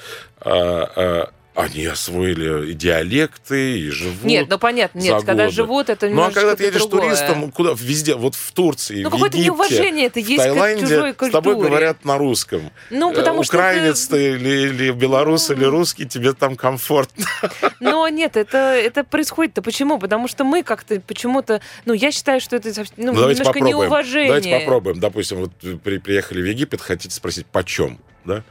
Они 1.58 1.88
освоили 1.88 2.70
и 2.70 2.74
диалекты, 2.76 3.80
и 3.80 3.90
живут. 3.90 4.24
Нет, 4.24 4.46
ну 4.48 4.60
понятно, 4.60 5.00
нет, 5.00 5.24
когда 5.24 5.46
годы. 5.46 5.56
живут, 5.56 5.90
это 5.90 6.08
Ну, 6.08 6.22
а 6.22 6.30
когда 6.32 6.56
ты 6.56 6.66
едешь 6.66 6.82
другое. 6.82 7.16
туристом, 7.16 7.52
куда, 7.52 7.72
везде, 7.76 8.14
вот 8.14 8.36
в 8.36 8.52
Турции, 8.52 9.02
Ну, 9.02 9.10
в 9.10 9.16
Египте, 9.16 9.40
неуважение 9.40 10.06
это 10.06 10.20
в 10.22 10.24
есть 10.30 10.38
к 10.40 10.44
Таиланде, 10.44 10.82
чужой 10.82 11.14
с 11.14 11.16
тобой 11.32 11.56
культуре. 11.56 11.70
говорят 11.70 12.06
на 12.06 12.20
русском. 12.20 12.72
Ну, 12.92 13.12
Э, 13.12 13.16
потому 13.16 13.42
что 13.44 13.58
Украинец 13.58 14.06
это- 14.06 14.18
ты 14.18 14.34
или, 14.34 14.50
или 14.70 14.92
белорус, 14.92 15.50
или 15.50 15.64
русский, 15.66 16.06
тебе 16.06 16.34
там 16.34 16.56
комфортно. 16.56 17.26
Но 17.80 18.08
нет, 18.08 18.38
это, 18.38 18.58
это 18.58 19.04
происходит-то 19.04 19.64
почему? 19.64 19.98
Потому 19.98 20.28
что 20.28 20.44
мы 20.44 20.62
как-то 20.62 21.00
почему-то... 21.00 21.60
Ну, 21.86 21.94
я 21.94 22.12
считаю, 22.12 22.40
что 22.40 22.56
это 22.56 22.70
ну, 22.98 23.14
Ну, 23.14 23.14
немножко 23.14 23.46
попробуем. 23.46 23.68
неуважение. 23.80 24.28
Давайте 24.28 24.60
попробуем. 24.60 25.00
Допустим, 25.00 25.38
вот 25.40 25.52
при- 25.84 25.98
приехали 25.98 26.40
в 26.44 26.46
Египет, 26.46 26.82
хотите 26.82 27.16
спросить, 27.16 27.48
почем, 27.48 27.98
да? 28.26 28.44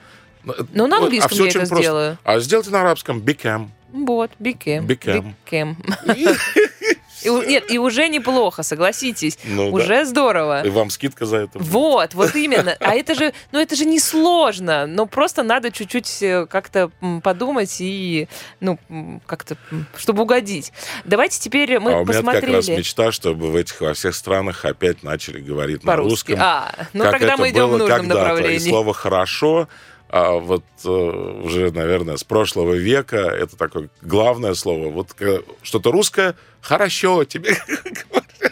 Ну, 0.73 0.87
на 0.87 0.97
Вот, 0.97 1.05
английском 1.05 1.31
всё 1.35 1.45
я 1.45 1.51
это 1.51 1.59
просто. 1.61 1.77
сделаю. 1.77 2.19
А 2.25 2.39
сделайте 2.41 2.71
на 2.71 2.81
арабском 2.81 3.21
бикам. 3.21 3.73
Вот, 3.93 4.31
бикем. 4.39 4.87
Бикем. 4.87 5.35
Бикем. 5.45 5.77
И 6.15 6.27
Нет, 7.25 7.71
и 7.71 7.79
уже 7.79 8.09
неплохо, 8.09 8.63
согласитесь. 8.63 9.39
Ну, 9.45 9.65
да. 9.65 9.71
уже 9.71 10.05
здорово. 10.05 10.63
И 10.65 10.69
вам 10.69 10.91
скидка 10.91 11.27
за 11.27 11.39
это. 11.39 11.59
будет. 11.59 11.69
Вот, 11.71 12.15
вот 12.15 12.35
именно. 12.37 12.77
А 12.87 12.95
это 12.95 13.15
же, 13.15 13.33
ну 13.53 13.59
это 13.59 13.75
же 13.75 13.85
не 13.85 13.99
сложно, 13.99 14.87
но 14.87 15.07
просто 15.07 15.43
надо 15.43 15.73
чуть-чуть 15.73 16.23
э, 16.23 16.47
как-то 16.47 16.91
подумать 17.23 17.77
и, 17.81 18.29
ну, 18.61 18.79
как-то, 19.27 19.57
чтобы 19.97 20.23
угодить. 20.23 20.73
Давайте 21.05 21.41
теперь 21.41 21.79
мы 21.81 21.93
а 21.93 21.97
у 21.99 22.05
меня 22.05 22.15
как 22.23 22.25
раз 22.25 22.35
посмотрели 22.35 22.79
мечта, 22.79 23.13
чтобы 23.13 23.51
в 23.51 23.57
этих 23.57 23.81
во 23.81 23.95
всех 23.95 24.15
странах 24.15 24.65
опять 24.65 25.03
начали 25.03 25.41
говорить 25.41 25.83
на 25.85 25.93
по-русски. 25.93 26.33
русском. 26.33 26.47
А, 26.47 26.73
ну 26.93 27.05
тогда 27.05 27.37
мы 27.37 27.51
идем 27.51 27.71
в 27.71 27.79
нужном 27.79 28.07
направлении. 28.07 28.57
И 28.57 28.69
слово 28.71 28.95
«хорошо» 28.95 29.69
а 30.09 30.39
вот 30.39 30.65
э, 30.85 30.89
уже, 30.89 31.73
наверное, 31.73 32.17
с 32.17 32.25
прошлого 32.25 32.75
века 32.75 33.17
это 33.17 33.57
такое 33.57 33.89
главное 34.03 34.55
слово. 34.55 34.91
Вот 34.91 35.13
когда 35.15 35.39
что-то 35.63 35.91
русское 35.91 36.37
«хорошо» 36.67 37.25
тебе 37.25 37.57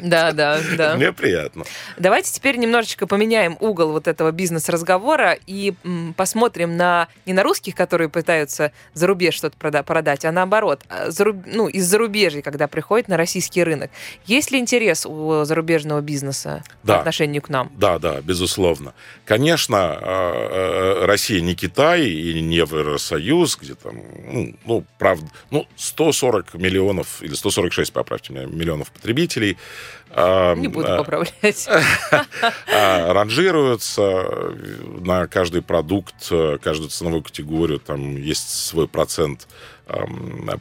Да, 0.00 0.32
да, 0.32 0.60
да. 0.76 0.96
Мне 0.96 1.12
приятно. 1.12 1.64
Давайте 1.96 2.30
теперь 2.32 2.56
немножечко 2.56 3.06
поменяем 3.06 3.56
угол 3.60 3.92
вот 3.92 4.06
этого 4.08 4.32
бизнес-разговора 4.32 5.38
и 5.46 5.72
посмотрим 6.16 6.76
на 6.76 7.08
не 7.26 7.32
на 7.32 7.42
русских, 7.42 7.74
которые 7.74 8.08
пытаются 8.10 8.72
за 8.92 9.06
рубеж 9.06 9.34
что-то 9.34 9.56
прода- 9.56 9.82
продать, 9.82 10.24
а 10.24 10.32
наоборот, 10.32 10.82
а, 10.88 11.08
заруб- 11.08 11.44
ну, 11.46 11.68
из 11.68 11.86
зарубежья, 11.86 12.42
когда 12.42 12.66
приходят 12.66 13.08
на 13.08 13.16
российский 13.16 13.62
рынок. 13.64 13.90
Есть 14.26 14.50
ли 14.50 14.58
интерес 14.58 15.06
у 15.06 15.44
зарубежного 15.44 16.00
бизнеса 16.02 16.62
Да. 16.82 16.94
по 16.94 16.98
отношению 17.00 17.40
к 17.40 17.48
нам? 17.48 17.70
Да, 17.76 17.98
да, 17.98 18.20
безусловно. 18.20 18.92
Конечно, 19.24 19.98
э, 20.00 20.06
э, 21.02 21.04
Россия 21.06 21.40
не 21.40 21.54
Китай 21.54 22.04
и 22.06 22.40
не 22.42 22.56
Евросоюз, 22.56 23.56
где 23.56 23.74
там, 23.74 23.96
ну, 24.30 24.54
ну, 24.66 24.84
правда, 24.98 25.26
ну, 25.50 25.66
140 25.76 26.54
миллионов, 26.54 27.22
или 27.22 27.32
146, 27.34 28.03
поправьте 28.04 28.32
меня, 28.32 28.44
миллионов 28.46 28.92
потребителей. 28.92 29.56
э, 30.10 30.54
Не 30.56 30.68
буду 30.68 30.88
э, 30.88 30.96
поправлять. 30.98 31.68
а, 32.72 33.12
ранжируются 33.14 34.52
на 35.00 35.26
каждый 35.26 35.62
продукт, 35.62 36.14
э, 36.30 36.58
каждую 36.62 36.90
ценовую 36.90 37.22
категорию, 37.22 37.80
там 37.80 38.16
есть 38.16 38.50
свой 38.50 38.86
процент 38.86 39.48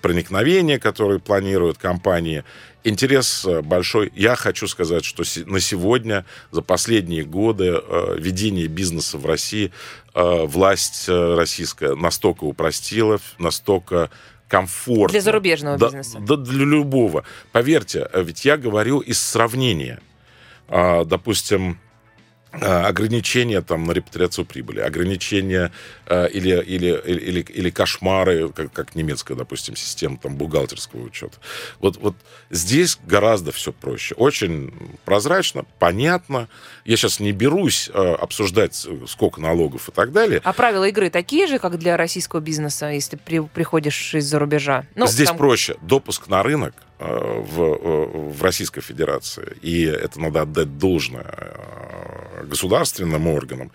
проникновения, 0.01 0.79
который 0.79 1.19
планируют 1.19 1.77
компании. 1.77 2.43
Интерес 2.83 3.45
э, 3.45 3.61
большой. 3.61 4.11
Я 4.13 4.35
хочу 4.35 4.67
сказать, 4.67 5.05
что 5.05 5.23
на 5.45 5.61
сегодня, 5.61 6.25
за 6.51 6.61
последние 6.61 7.23
годы 7.23 7.75
э, 7.81 8.15
ведение 8.19 8.67
бизнеса 8.67 9.17
в 9.17 9.25
России 9.25 9.71
э, 10.13 10.45
власть 10.45 11.05
э, 11.07 11.35
российская 11.35 11.95
настолько 11.95 12.43
упростила, 12.43 13.19
настолько 13.37 14.09
комфортно. 14.47 15.09
Для 15.09 15.21
зарубежного 15.21 15.77
Да, 15.77 15.85
бизнеса. 15.87 16.19
Да, 16.19 16.35
для 16.35 16.65
любого. 16.65 17.23
Поверьте, 17.51 18.07
э, 18.11 18.23
ведь 18.23 18.45
я 18.45 18.57
говорю 18.57 18.99
из 18.99 19.21
сравнения. 19.21 19.99
А, 20.67 21.03
допустим, 21.05 21.79
ограничения 22.61 23.61
там 23.61 23.85
на 23.85 23.91
репатриацию 23.91 24.45
прибыли, 24.45 24.79
ограничения 24.79 25.71
э, 26.05 26.29
или, 26.29 26.61
или, 26.61 27.01
или, 27.05 27.41
или 27.41 27.69
кошмары, 27.69 28.49
как, 28.49 28.71
как 28.71 28.95
немецкая, 28.95 29.35
допустим, 29.35 29.75
система 29.75 30.17
там 30.17 30.35
бухгалтерского 30.35 31.03
учета. 31.03 31.37
Вот, 31.79 31.97
вот 31.97 32.15
здесь 32.49 32.99
гораздо 33.05 33.51
все 33.51 33.71
проще. 33.71 34.15
Очень 34.15 34.73
прозрачно, 35.05 35.65
понятно. 35.79 36.47
Я 36.85 36.97
сейчас 36.97 37.19
не 37.19 37.31
берусь 37.31 37.89
э, 37.93 38.13
обсуждать, 38.13 38.75
сколько 39.07 39.41
налогов 39.41 39.89
и 39.89 39.91
так 39.91 40.11
далее. 40.11 40.41
А 40.43 40.53
правила 40.53 40.87
игры 40.87 41.09
такие 41.09 41.47
же, 41.47 41.59
как 41.59 41.79
для 41.79 41.97
российского 41.97 42.39
бизнеса, 42.39 42.87
если 42.87 43.15
при, 43.15 43.39
приходишь 43.39 44.13
из-за 44.13 44.39
рубежа? 44.39 44.85
Ну, 44.95 45.07
здесь 45.07 45.29
там... 45.29 45.37
проще. 45.37 45.75
Допуск 45.81 46.27
на 46.27 46.43
рынок 46.43 46.75
э, 46.92 46.92
в, 47.03 48.31
в 48.33 48.43
Российской 48.43 48.81
Федерации, 48.81 49.57
и 49.61 49.83
это 49.83 50.19
надо 50.19 50.41
отдать 50.41 50.77
должное 50.77 51.57
государственным 52.43 53.27
органам 53.27 53.71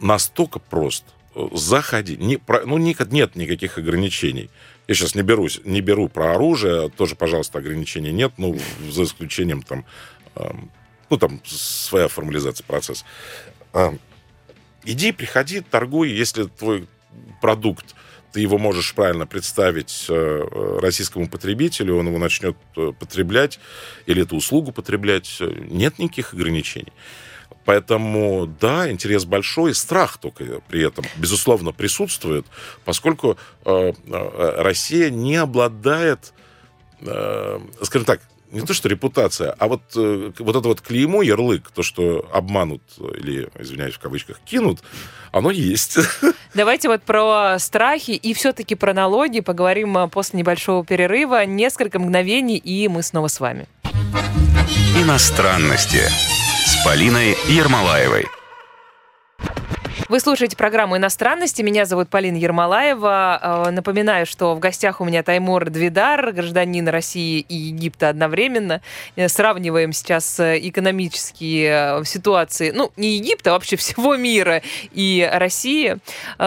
настолько 0.00 0.58
прост. 0.58 1.04
Заходи. 1.52 2.16
Не, 2.16 2.40
ну, 2.64 2.78
нет, 2.78 3.36
никаких 3.36 3.78
ограничений. 3.78 4.50
Я 4.88 4.94
сейчас 4.94 5.14
не, 5.14 5.22
берусь, 5.22 5.60
не 5.64 5.80
беру 5.80 6.08
про 6.08 6.34
оружие, 6.34 6.90
тоже, 6.90 7.14
пожалуйста, 7.14 7.58
ограничений 7.58 8.10
нет, 8.10 8.32
ну, 8.36 8.58
за 8.90 9.04
исключением 9.04 9.62
там, 9.62 9.84
э, 10.34 10.50
ну, 11.08 11.16
там, 11.16 11.40
своя 11.44 12.08
формализация 12.08 12.64
процесса. 12.64 13.04
Э, 13.72 13.92
иди, 14.84 15.12
приходи, 15.12 15.60
торгуй, 15.60 16.10
если 16.10 16.44
твой 16.44 16.88
продукт 17.40 17.94
ты 18.32 18.40
его 18.40 18.58
можешь 18.58 18.94
правильно 18.94 19.26
представить 19.26 20.06
э, 20.08 20.78
российскому 20.80 21.28
потребителю, 21.28 21.96
он 21.96 22.08
его 22.08 22.18
начнет 22.18 22.56
э, 22.76 22.92
потреблять 22.98 23.60
или 24.06 24.22
эту 24.22 24.36
услугу 24.36 24.72
потреблять, 24.72 25.40
нет 25.40 25.98
никаких 25.98 26.34
ограничений. 26.34 26.92
Поэтому, 27.64 28.46
да, 28.46 28.90
интерес 28.90 29.24
большой, 29.24 29.74
страх 29.74 30.18
только 30.18 30.60
при 30.68 30.86
этом, 30.86 31.04
безусловно, 31.16 31.72
присутствует, 31.72 32.46
поскольку 32.84 33.36
э, 33.64 33.92
э, 33.92 34.62
Россия 34.62 35.10
не 35.10 35.36
обладает, 35.36 36.32
э, 37.00 37.60
скажем 37.82 38.06
так, 38.06 38.22
не 38.50 38.62
то 38.62 38.74
что 38.74 38.88
репутация, 38.88 39.54
а 39.58 39.68
вот, 39.68 39.82
э, 39.96 40.32
вот 40.38 40.56
это 40.56 40.68
вот 40.68 40.80
клеймо, 40.80 41.22
ярлык, 41.22 41.70
то, 41.70 41.82
что 41.82 42.28
обманут 42.32 42.82
или, 43.16 43.48
извиняюсь, 43.58 43.94
в 43.94 43.98
кавычках, 43.98 44.40
кинут, 44.44 44.80
оно 45.32 45.50
есть. 45.50 45.98
Давайте 46.54 46.88
вот 46.88 47.02
про 47.02 47.58
страхи 47.58 48.12
и 48.12 48.34
все-таки 48.34 48.74
про 48.74 48.92
налоги 48.92 49.40
поговорим 49.40 49.96
э, 49.98 50.08
после 50.08 50.40
небольшого 50.40 50.84
перерыва. 50.84 51.44
Несколько 51.46 51.98
мгновений, 51.98 52.56
и 52.56 52.88
мы 52.88 53.02
снова 53.02 53.28
с 53.28 53.40
вами. 53.40 53.68
Иностранности 54.96 56.02
с 56.66 56.84
Полиной 56.84 57.36
Ермолаевой. 57.48 58.26
Вы 60.10 60.18
слушаете 60.18 60.56
программу 60.56 60.96
«Иностранности». 60.96 61.62
Меня 61.62 61.84
зовут 61.84 62.08
Полина 62.08 62.36
Ермолаева. 62.36 63.66
Э, 63.68 63.70
напоминаю, 63.70 64.26
что 64.26 64.56
в 64.56 64.58
гостях 64.58 65.00
у 65.00 65.04
меня 65.04 65.22
Таймур 65.22 65.70
Двидар, 65.70 66.32
гражданин 66.32 66.88
России 66.88 67.38
и 67.48 67.54
Египта 67.54 68.08
одновременно. 68.08 68.82
Э, 69.14 69.28
сравниваем 69.28 69.92
сейчас 69.92 70.40
э, 70.40 70.58
экономические 70.62 72.04
ситуации, 72.04 72.72
ну, 72.72 72.90
не 72.96 73.18
Египта, 73.18 73.50
а 73.50 73.52
вообще 73.52 73.76
всего 73.76 74.16
мира 74.16 74.62
и 74.90 75.30
России. 75.32 75.98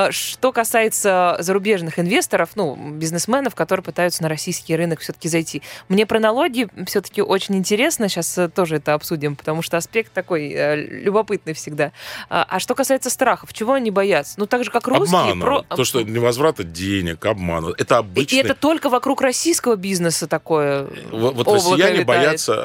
Что 0.10 0.52
касается 0.52 1.38
зарубежных 1.40 2.00
инвесторов, 2.00 2.50
ну, 2.56 2.76
бизнесменов, 2.76 3.56
которые 3.56 3.86
пытаются 3.86 4.24
на 4.24 4.28
российский 4.28 4.76
рынок 4.76 5.00
все-таки 5.00 5.30
зайти. 5.30 5.62
Мне 5.88 6.06
про 6.06 6.20
налоги 6.20 6.68
все-таки 6.86 7.22
очень 7.22 7.56
интересно. 7.56 8.10
Сейчас 8.10 8.38
тоже 8.54 8.76
это 8.76 8.94
обсудим, 8.94 9.38
потому 9.38 9.62
что 9.62 9.78
аспект 9.78 10.12
такой 10.12 10.76
любопытный 10.76 11.54
всегда. 11.54 11.94
А 12.28 12.60
что 12.60 12.76
касается 12.76 13.10
страхов, 13.10 13.53
чего 13.54 13.74
они 13.74 13.92
боятся? 13.92 14.36
Ну, 14.38 14.48
так 14.48 14.64
же, 14.64 14.72
как 14.72 14.88
русские. 14.88 15.20
Обмана. 15.20 15.42
Про... 15.42 15.62
То, 15.76 15.86
что 15.86 16.02
невозврата 16.02 16.64
денег, 16.64 17.26
обмана. 17.26 17.74
Это 17.78 18.00
обычно. 18.00 18.36
И 18.36 18.40
это 18.40 18.56
только 18.56 18.90
вокруг 18.90 19.22
российского 19.22 19.76
бизнеса 19.76 20.28
такое 20.28 20.88
Вот, 21.12 21.36
вот 21.36 21.48
россияне 21.48 22.00
летает. 22.00 22.08
боятся, 22.08 22.56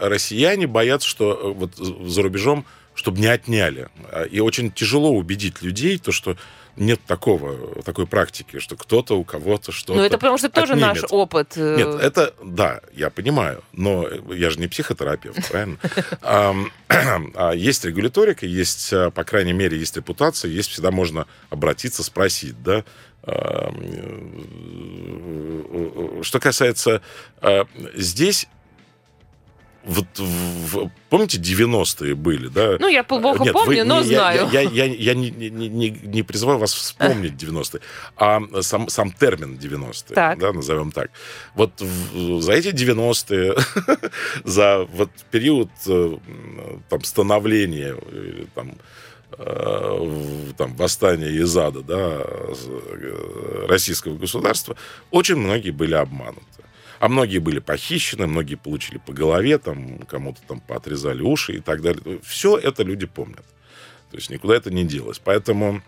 россияне 0.00 0.66
боятся, 0.66 1.06
что 1.06 1.32
э, 1.34 1.52
вот 1.52 1.76
за 1.76 2.22
рубежом, 2.22 2.64
чтобы 2.94 3.20
не 3.20 3.26
отняли. 3.26 3.88
А, 4.10 4.24
и 4.24 4.40
очень 4.40 4.72
тяжело 4.72 5.12
убедить 5.12 5.62
людей, 5.62 5.98
то, 5.98 6.10
что 6.10 6.36
нет 6.78 7.00
такого, 7.06 7.82
такой 7.82 8.06
практики, 8.06 8.58
что 8.58 8.76
кто-то 8.76 9.18
у 9.18 9.24
кого-то 9.24 9.72
что-то 9.72 9.98
Ну, 9.98 10.04
это 10.04 10.16
потому 10.18 10.38
что 10.38 10.48
тоже 10.48 10.74
отнимет. 10.74 10.94
наш 10.94 11.04
опыт. 11.10 11.52
Э, 11.56 11.76
нет, 11.76 11.88
это, 12.00 12.34
да, 12.42 12.80
я 12.94 13.10
понимаю, 13.10 13.62
но 13.72 14.06
я 14.32 14.50
же 14.50 14.58
не 14.58 14.66
психотерапевт, 14.66 15.48
правильно? 15.50 15.78
А 17.34 17.52
есть 17.52 17.84
регуляторика, 17.84 18.46
есть, 18.46 18.92
э, 18.92 19.10
по 19.10 19.24
крайней 19.24 19.52
мере, 19.52 19.78
есть 19.78 19.96
репутация, 19.96 20.50
есть 20.50 20.70
всегда 20.70 20.90
можно 20.90 21.26
обратиться, 21.50 22.02
спросить, 22.02 22.62
да, 22.62 22.84
э, 23.24 23.68
что 26.22 26.40
касается 26.40 27.02
здесь 27.94 28.48
вот 29.88 30.06
в, 30.18 30.90
помните 31.08 31.38
90-е 31.38 32.14
были, 32.14 32.48
да? 32.48 32.76
Ну, 32.78 32.88
я 32.88 33.02
плохо 33.02 33.42
Нет, 33.42 33.54
помню, 33.54 33.78
вы, 33.78 33.84
но 33.84 34.00
не, 34.00 34.08
знаю. 34.08 34.48
Я, 34.52 34.60
я, 34.60 34.84
я, 34.84 34.94
я 34.94 35.14
не, 35.14 35.30
не, 35.30 35.48
не, 35.50 35.90
не 35.90 36.22
призываю 36.22 36.58
вас 36.58 36.74
вспомнить 36.74 37.42
90-е, 37.42 37.80
а 38.18 38.40
сам, 38.60 38.90
сам 38.90 39.10
термин 39.10 39.58
90-е, 39.58 40.14
так. 40.14 40.38
да, 40.38 40.52
назовем 40.52 40.92
так. 40.92 41.10
Вот 41.54 41.80
в, 41.80 42.42
за 42.42 42.52
эти 42.52 42.68
90-е, 42.68 43.54
за 44.44 44.86
вот 44.92 45.10
период 45.30 45.70
э, 45.86 46.18
там, 46.90 47.02
становления, 47.02 47.96
там, 48.54 48.74
э, 49.38 50.52
там, 50.58 50.76
восстания 50.76 51.30
из 51.30 51.56
ада, 51.56 51.80
да, 51.80 52.20
э, 52.20 53.66
российского 53.66 54.18
государства, 54.18 54.76
очень 55.10 55.36
многие 55.36 55.70
были 55.70 55.94
обмануты. 55.94 56.42
А 56.98 57.08
многие 57.08 57.38
были 57.38 57.60
похищены, 57.60 58.26
многие 58.26 58.56
получили 58.56 58.98
по 58.98 59.12
голове, 59.12 59.58
там, 59.58 59.98
кому-то 60.00 60.40
там 60.48 60.60
поотрезали 60.60 61.22
уши 61.22 61.54
и 61.54 61.60
так 61.60 61.80
далее. 61.80 62.20
Все 62.24 62.56
это 62.56 62.82
люди 62.82 63.06
помнят. 63.06 63.44
То 64.10 64.16
есть 64.16 64.30
никуда 64.30 64.56
это 64.56 64.70
не 64.70 64.84
делось. 64.84 65.20
Поэтому 65.22 65.82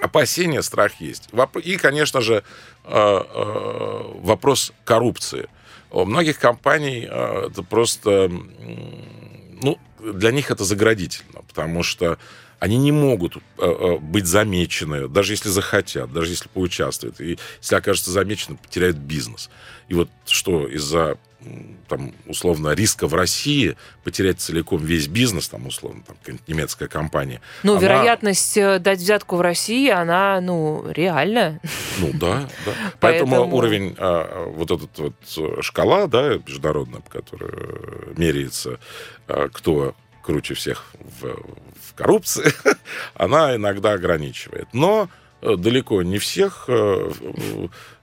опасения, 0.00 0.62
страх 0.62 1.00
есть. 1.00 1.28
И, 1.64 1.76
конечно 1.76 2.20
же, 2.20 2.42
э, 2.84 2.90
э, 2.90 4.02
вопрос 4.20 4.72
коррупции. 4.84 5.48
У 5.90 6.04
многих 6.04 6.38
компаний 6.38 7.06
э, 7.08 7.48
это 7.50 7.62
просто... 7.62 8.30
Ну, 8.30 9.78
для 10.00 10.32
них 10.32 10.50
это 10.50 10.64
заградительно, 10.64 11.42
потому 11.46 11.82
что 11.82 12.18
они 12.58 12.76
не 12.76 12.92
могут 12.92 13.38
быть 14.00 14.26
замечены, 14.26 15.08
даже 15.08 15.32
если 15.32 15.48
захотят, 15.48 16.12
даже 16.12 16.32
если 16.32 16.48
поучаствуют. 16.48 17.20
И 17.20 17.38
если 17.60 17.74
окажутся 17.74 18.10
замечены, 18.10 18.56
потеряют 18.56 18.96
бизнес. 18.96 19.50
И 19.92 19.94
вот 19.94 20.08
что 20.24 20.66
из-за 20.68 21.18
там, 21.86 22.14
условно, 22.26 22.70
риска 22.70 23.06
в 23.06 23.12
России 23.14 23.76
потерять 24.04 24.40
целиком 24.40 24.82
весь 24.82 25.06
бизнес, 25.06 25.50
там, 25.50 25.66
условно, 25.66 26.02
там, 26.06 26.38
немецкая 26.46 26.88
компания. 26.88 27.42
Ну, 27.62 27.72
она... 27.72 27.82
вероятность 27.82 28.56
э, 28.56 28.78
дать 28.78 29.00
взятку 29.00 29.36
в 29.36 29.42
России, 29.42 29.90
она, 29.90 30.40
ну, 30.40 30.82
реальна. 30.88 31.60
Ну, 31.98 32.10
да, 32.14 32.48
да. 32.64 32.72
Поэтому, 33.00 33.32
Поэтому 33.32 33.54
уровень, 33.54 33.94
а, 33.98 34.46
вот 34.46 34.70
этот 34.70 34.98
вот 34.98 35.14
э, 35.36 35.60
шкала, 35.60 36.06
да, 36.06 36.38
международная, 36.46 37.02
которая 37.06 37.52
меряется, 38.16 38.78
а, 39.28 39.50
кто 39.52 39.94
круче 40.22 40.54
всех 40.54 40.94
в, 41.20 41.26
в 41.26 41.94
коррупции, 41.96 42.50
она 43.14 43.56
иногда 43.56 43.92
ограничивает. 43.92 44.68
Но 44.72 45.02
Э, 45.02 45.21
далеко 45.42 46.02
не 46.02 46.18
всех. 46.18 46.64
Э, 46.68 47.10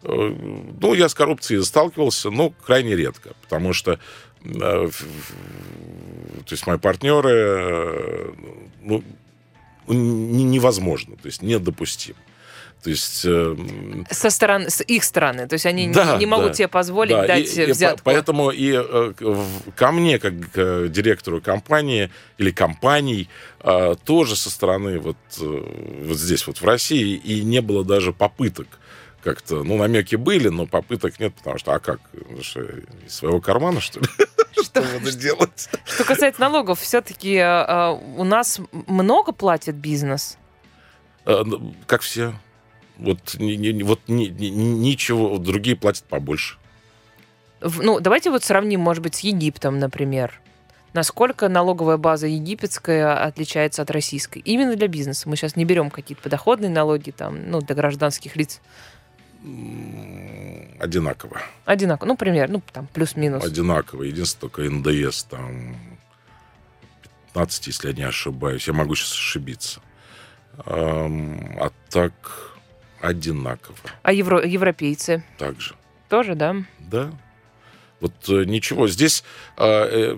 э, 0.03 0.35
ну, 0.81 0.93
я 0.93 1.09
с 1.09 1.13
коррупцией 1.13 1.63
сталкивался, 1.63 2.29
но 2.29 2.49
крайне 2.49 2.95
редко, 2.95 3.31
потому 3.41 3.73
что 3.73 3.99
то 4.41 4.89
есть 6.49 6.65
мои 6.65 6.77
партнеры 6.77 8.33
ну, 8.81 9.03
невозможно, 9.87 11.17
то 11.17 11.25
есть 11.25 11.41
недопустимо. 11.41 12.17
То 12.83 12.89
есть... 12.89 13.25
Э, 13.25 13.55
Со 14.09 14.29
стороны, 14.29 14.69
с 14.69 14.81
их 14.81 15.03
стороны. 15.03 15.47
То 15.47 15.53
есть 15.53 15.65
они 15.65 15.89
да, 15.89 16.13
не, 16.13 16.19
не 16.19 16.25
могут 16.25 16.49
да, 16.49 16.53
себе 16.53 16.67
позволить 16.69 17.11
да, 17.11 17.27
дать 17.27 17.57
и, 17.57 17.65
взятку. 17.65 17.99
И, 17.99 18.03
поэтому 18.03 18.51
и 18.51 18.71
э, 18.73 19.13
ко 19.75 19.91
мне, 19.91 20.17
как 20.17 20.33
к 20.51 20.87
директору 20.87 21.41
компании 21.41 22.09
или 22.37 22.51
компаний, 22.51 23.27
э, 23.61 23.95
тоже 24.05 24.37
со 24.37 24.49
стороны 24.49 24.99
вот, 24.99 25.17
э, 25.41 26.03
вот 26.05 26.17
здесь 26.17 26.47
вот 26.47 26.61
в 26.61 26.65
России 26.65 27.15
и 27.15 27.43
не 27.43 27.61
было 27.61 27.83
даже 27.83 28.13
попыток 28.13 28.67
как-то, 29.21 29.63
ну, 29.63 29.77
намеки 29.77 30.15
были, 30.15 30.47
но 30.47 30.65
попыток 30.65 31.19
нет, 31.19 31.33
потому 31.35 31.57
что, 31.57 31.73
а 31.73 31.79
как, 31.79 31.99
что, 32.41 32.61
из 33.05 33.13
своего 33.13 33.41
кармана, 33.41 33.81
что 33.81 33.99
ли? 33.99 34.05
Что 34.63 34.81
буду 34.81 35.11
делать? 35.11 35.69
Что 35.85 36.03
касается 36.03 36.41
налогов, 36.41 36.79
все-таки 36.79 37.35
э, 37.35 37.41
э, 37.41 37.89
у 38.17 38.23
нас 38.23 38.59
много 38.71 39.31
платит 39.31 39.75
бизнес? 39.75 40.37
Ну, 41.25 41.75
как 41.85 42.01
все. 42.01 42.33
Вот, 42.99 43.35
не, 43.39 43.55
не, 43.55 43.83
вот 43.83 44.01
не, 44.07 44.27
не, 44.27 44.49
ничего, 44.49 45.37
другие 45.37 45.75
платят 45.75 46.03
побольше. 46.03 46.57
Ну, 47.61 47.99
давайте 47.99 48.29
вот 48.29 48.43
сравним, 48.43 48.81
может 48.81 49.01
быть, 49.03 49.15
с 49.15 49.19
Египтом, 49.21 49.79
например. 49.79 50.39
насколько 50.93 51.49
налоговая 51.49 51.97
база 51.97 52.27
египетская 52.27 53.23
отличается 53.23 53.81
от 53.81 53.91
российской. 53.91 54.39
Именно 54.39 54.75
для 54.75 54.87
бизнеса. 54.87 55.29
Мы 55.29 55.35
сейчас 55.35 55.55
не 55.55 55.65
берем 55.65 55.89
какие-то 55.89 56.23
подоходные 56.23 56.69
налоги 56.69 57.11
там, 57.11 57.49
ну, 57.49 57.61
для 57.61 57.75
гражданских 57.75 58.35
лиц. 58.35 58.61
Одинаково. 60.79 61.41
Одинаково. 61.65 62.07
Ну, 62.07 62.17
пример, 62.17 62.49
ну, 62.49 62.61
там, 62.73 62.87
плюс-минус. 62.87 63.43
Одинаково. 63.43 64.03
Единственное, 64.03 64.49
только 64.49 64.63
НДС 64.63 65.23
там 65.23 65.75
15, 67.33 67.67
если 67.67 67.87
я 67.89 67.93
не 67.93 68.03
ошибаюсь. 68.03 68.67
Я 68.67 68.73
могу 68.73 68.95
сейчас 68.95 69.13
ошибиться. 69.13 69.81
А 70.65 71.71
так 71.89 72.48
одинаково. 73.01 73.77
А 74.03 74.11
евро- 74.13 74.45
европейцы 74.45 75.23
Также. 75.37 75.75
тоже, 76.09 76.35
да? 76.35 76.55
Да. 76.79 77.11
Вот 77.99 78.13
э, 78.29 78.45
ничего. 78.45 78.87
Здесь 78.87 79.23
а, 79.57 79.85
э, 79.91 80.15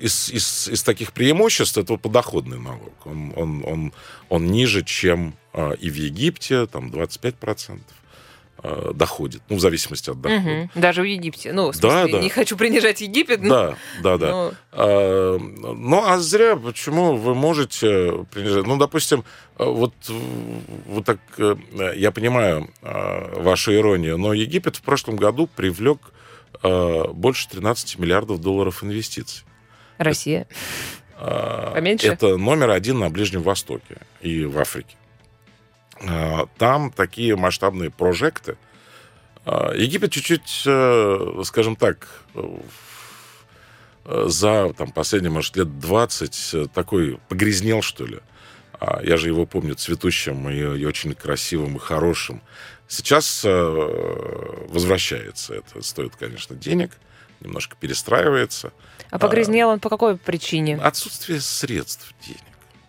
из, 0.00 0.28
из- 0.30 0.68
из 0.68 0.82
таких 0.82 1.12
преимуществ 1.12 1.78
это 1.78 1.96
подоходный 1.96 2.58
налог. 2.58 3.06
Он, 3.06 3.32
он, 3.36 3.64
он, 3.64 3.92
он 4.28 4.46
ниже, 4.46 4.84
чем 4.84 5.34
а, 5.54 5.72
и 5.72 5.88
в 5.88 5.94
Египте, 5.94 6.66
там 6.66 6.90
25% 6.90 7.80
а, 8.64 8.92
доходит. 8.94 9.42
Ну, 9.50 9.56
в 9.56 9.60
зависимости 9.60 10.08
от 10.10 10.20
дохода. 10.20 10.40
Мгм. 10.40 10.70
Даже 10.74 11.02
в 11.02 11.04
Египте. 11.04 11.52
Ну, 11.52 11.70
в 11.70 11.78
Да, 11.78 11.90
смысле, 12.02 12.12
да. 12.12 12.22
не 12.22 12.30
хочу 12.30 12.56
принижать 12.56 13.00
Египет. 13.02 13.42
но- 13.42 13.48
Да, 13.48 13.76
да, 14.02 14.16
да. 14.18 14.30
но- 14.30 14.52
А, 14.72 15.38
Ну, 15.38 16.02
а 16.04 16.18
зря, 16.18 16.56
почему 16.56 17.16
вы 17.16 17.34
можете 17.34 18.24
принижать? 18.32 18.66
Ну, 18.66 18.76
допустим, 18.78 19.24
а, 19.58 19.64
вот, 19.64 19.92
э, 20.08 20.12
вот 20.86 21.04
так, 21.04 21.18
э, 21.38 21.54
я 21.96 22.10
понимаю 22.10 22.70
вашу 22.82 23.74
иронию, 23.74 24.16
но 24.18 24.32
Египет 24.32 24.76
в 24.76 24.82
прошлом 24.82 25.16
году 25.16 25.46
привлек 25.46 25.98
больше 26.62 27.48
13 27.50 27.98
миллиардов 27.98 28.40
долларов 28.40 28.82
инвестиций. 28.82 29.44
Россия. 29.98 30.46
А, 31.16 31.72
Поменьше? 31.74 32.06
Это 32.08 32.36
номер 32.38 32.70
один 32.70 32.98
на 33.00 33.10
Ближнем 33.10 33.42
Востоке 33.42 33.98
и 34.22 34.44
в 34.44 34.58
Африке. 34.58 34.96
А, 36.02 36.46
Там 36.58 36.90
такие 36.90 37.36
масштабные 37.36 37.90
прожекты. 37.90 38.56
А, 39.44 39.72
Египет 39.74 40.12
чуть-чуть, 40.12 40.62
э, 40.66 41.42
скажем 41.44 41.76
так, 41.76 42.08
э, 42.34 42.58
за 44.26 44.72
там, 44.74 44.92
последние, 44.92 45.30
может, 45.30 45.56
лет 45.56 45.78
20 45.78 46.50
э, 46.54 46.66
такой 46.72 47.18
погрязнел, 47.28 47.82
что 47.82 48.06
ли. 48.06 48.20
А 48.80 49.00
Я 49.02 49.16
же 49.16 49.28
его 49.28 49.46
помню 49.46 49.74
цветущим 49.74 50.48
и, 50.50 50.80
и 50.80 50.84
очень 50.84 51.14
красивым 51.14 51.76
и 51.76 51.78
хорошим. 51.78 52.42
Сейчас 52.88 53.42
э, 53.44 53.50
возвращается. 54.68 55.54
Это 55.54 55.82
стоит, 55.82 56.16
конечно, 56.16 56.54
денег, 56.54 56.90
немножко 57.40 57.76
перестраивается. 57.78 58.72
А 59.10 59.18
погрязнел 59.18 59.70
он 59.70 59.80
по 59.80 59.88
какой 59.88 60.16
причине? 60.16 60.76
Отсутствие 60.76 61.40
средств 61.40 62.14
денег. 62.26 62.42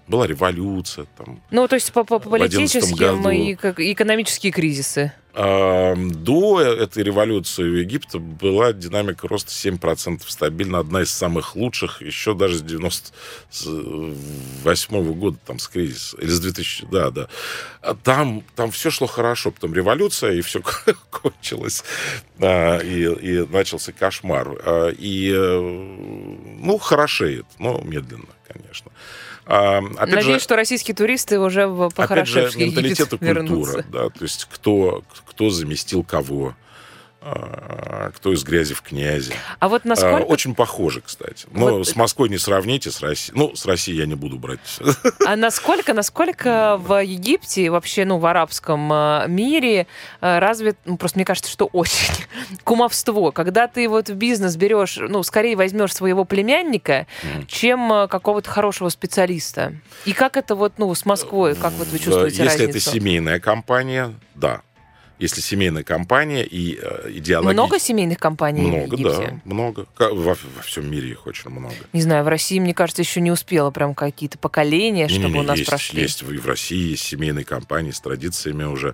Была 0.08 0.28
революция, 0.28 1.08
там, 1.18 1.42
Ну, 1.50 1.68
то 1.68 1.74
есть 1.76 1.92
по, 1.92 2.04
по- 2.04 2.20
по 2.20 2.30
в 2.30 2.34
11 2.36 2.92
политическим 2.92 3.32
и 3.32 3.56
как- 3.56 3.80
экономические 3.80 4.52
кризисы. 4.52 5.12
А, 5.34 5.96
До 5.98 6.62
этой 6.62 7.02
революции 7.04 7.64
у 7.64 7.74
Египта 7.76 8.20
была 8.20 8.72
динамика 8.72 9.28
роста 9.28 9.52
7% 9.52 10.22
стабильно, 10.28 10.78
одна 10.80 11.02
из 11.02 11.12
самых 11.12 11.56
лучших, 11.56 12.02
еще 12.04 12.36
даже 12.36 12.60
с 12.60 12.62
98 12.62 15.14
года, 15.14 15.38
там, 15.46 15.60
с 15.60 15.68
кризиса, 15.68 16.18
или 16.18 16.30
с 16.30 16.40
2000, 16.40 16.86
да, 16.92 17.10
да. 17.12 17.28
А 17.82 17.96
Там, 17.96 18.44
там 18.56 18.70
все 18.72 18.90
шло 18.92 19.08
хорошо, 19.08 19.52
потом 19.52 19.74
революция, 19.74 20.34
и 20.34 20.42
все 20.42 20.62
кончилось, 21.12 21.84
А, 22.40 22.78
и, 22.80 23.02
и 23.04 23.46
начался 23.48 23.92
кошмар. 23.92 24.48
А, 24.64 24.90
И, 24.90 25.32
э, 25.34 25.60
ну, 25.60 26.78
хорошеет, 26.78 27.46
но 27.60 27.82
медленно, 27.82 28.28
конечно. 28.48 28.92
А, 29.48 29.78
опять 29.78 30.10
же- 30.10 30.16
Надеюсь, 30.16 30.42
что 30.42 30.56
российские 30.56 30.96
туристы 30.96 31.40
уже 31.40 31.68
в 31.68 31.90
Опять 31.96 32.28
же, 32.28 32.50
менталитет 32.56 33.14
и 33.14 33.18
культура, 33.18 33.84
да, 33.92 34.10
то 34.10 34.24
есть 34.24 34.48
кто, 34.52 35.04
кто 35.28 35.50
заместил 35.50 36.04
кого, 36.04 36.56
а, 37.28 38.12
кто 38.16 38.32
из 38.34 38.44
грязи 38.44 38.76
в 38.76 38.84
князи. 38.84 39.34
А 39.60 39.68
вот 39.68 39.82
А, 39.84 39.88
насколько... 39.88 40.26
Очень 40.28 40.54
похоже, 40.54 41.02
кстати. 41.02 41.48
Но 41.52 41.78
Вот- 41.78 41.88
с 41.88 41.96
Москвой 41.96 42.30
не 42.30 42.38
сравните, 42.38 42.92
с 42.92 43.02
Россией. 43.02 43.36
Ну, 43.36 43.56
с 43.56 43.66
Россией 43.66 43.98
я 43.98 44.06
не 44.06 44.14
буду 44.14 44.38
брать. 44.38 44.60
А 45.26 45.36
насколько, 45.36 45.94
насколько 45.96 46.78
в 46.80 47.02
Египте, 47.04 47.72
вообще, 47.72 48.06
ну, 48.06 48.20
в 48.20 48.26
арабском 48.28 48.94
э, 48.94 49.26
мире 49.28 49.88
э, 50.22 50.38
развит, 50.40 50.78
ну, 50.86 50.98
просто 50.98 51.18
мне 51.18 51.26
кажется, 51.26 51.50
что 51.52 51.66
очень 51.66 52.14
кумовство. 52.64 53.32
Когда 53.32 53.68
ты 53.68 53.90
вот 53.90 54.10
в 54.10 54.14
бизнес 54.14 54.56
берешь, 54.56 54.98
ну, 54.98 55.24
скорее 55.24 55.56
возьмешь 55.56 55.96
своего 55.96 56.26
племянника, 56.26 57.08
чем 57.48 57.92
э, 57.92 58.08
какого-то 58.08 58.52
хорошего 58.52 58.90
специалиста. 58.90 59.74
И 60.06 60.14
как 60.14 60.38
это 60.38 60.54
вот, 60.54 60.74
ну, 60.78 60.94
с 60.94 61.06
Москвой, 61.06 61.56
как 61.56 61.74
вот 61.74 61.88
вы 61.88 61.98
чувствуете 61.98 62.44
Если 62.44 62.66
разницу? 62.66 62.70
это 62.70 62.80
семейная 62.98 63.40
компания, 63.40 64.14
да. 64.36 64.62
Если 65.18 65.40
семейная 65.40 65.84
компания 65.84 66.44
и 66.44 66.78
э, 66.82 67.10
идеологически... 67.12 67.54
Много 67.54 67.80
семейных 67.80 68.18
компаний 68.20 68.62
в 68.62 68.68
Много, 68.68 68.96
Египте? 68.98 69.28
да, 69.28 69.40
много. 69.54 69.86
Во, 69.98 70.36
во 70.36 70.62
всем 70.64 70.92
мире 70.92 71.12
их 71.12 71.26
очень 71.26 71.50
много. 71.50 71.74
Не 71.94 72.02
знаю, 72.02 72.26
в 72.26 72.28
России, 72.28 72.60
мне 72.60 72.74
кажется, 72.74 73.02
еще 73.02 73.22
не 73.22 73.32
успело 73.32 73.72
прям 73.72 73.96
какие-то 73.96 74.38
поколения, 74.38 75.08
чтобы 75.08 75.24
Не-не-не, 75.28 75.40
у 75.40 75.44
нас 75.44 75.58
есть, 75.60 75.70
прошли. 75.70 76.02
Есть 76.02 76.24
в, 76.24 76.34
и 76.34 76.38
в 76.38 76.46
России 76.46 76.90
есть 76.92 77.04
семейные 77.04 77.46
компании 77.46 77.92
с 77.92 78.02
традициями 78.02 78.66
уже. 78.66 78.94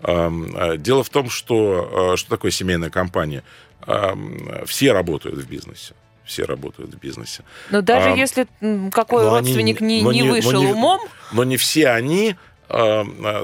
А, 0.00 0.76
Дело 0.78 1.04
в 1.04 1.10
том, 1.10 1.28
что 1.28 2.12
а, 2.12 2.16
что 2.16 2.30
такое 2.30 2.50
семейная 2.50 2.90
компания? 2.90 3.42
Все 4.66 4.92
работают 4.92 5.38
в 5.38 5.48
бизнесе. 5.48 5.94
Все 6.24 6.44
работают 6.44 6.92
в 6.94 6.98
бизнесе. 6.98 7.42
Но 7.70 7.80
даже 7.80 8.10
А, 8.10 8.14
если 8.14 8.46
какой 8.92 9.22
но 9.24 9.34
они 9.36 9.46
родственник 9.48 9.80
не- 9.80 10.02
не, 10.02 10.08
не 10.10 10.20
не- 10.20 10.22
но 10.24 10.34
вышел 10.34 10.60
не- 10.62 10.72
умом, 10.72 11.00
Но 11.32 11.42
не 11.44 11.56
все 11.56 11.88
они, 11.88 12.36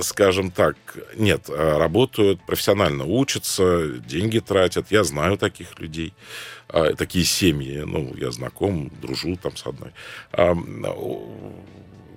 скажем 0.02 0.50
так, 0.50 0.76
нет, 1.16 1.46
а, 1.48 1.78
работают 1.78 2.44
профессионально, 2.46 3.04
учатся, 3.04 3.88
деньги 4.06 4.38
тратят. 4.38 4.90
Я 4.90 5.04
знаю 5.04 5.38
таких 5.38 5.78
людей. 5.78 6.12
Такие 6.96 7.24
семьи, 7.24 7.84
ну, 7.86 8.14
я 8.16 8.32
знаком, 8.32 8.90
дружу 9.00 9.36
там 9.36 9.54
с 9.54 9.64
одной. 9.64 9.92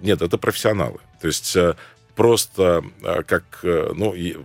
Нет, 0.02 0.22
это 0.22 0.38
профессионалы. 0.38 1.00
То 1.22 1.28
есть 1.28 1.56
э, 1.56 1.76
просто 2.16 2.84
э, 3.02 3.24
как, 3.24 3.44
э, 3.64 3.92
ну, 3.96 4.14
э, 4.16 4.36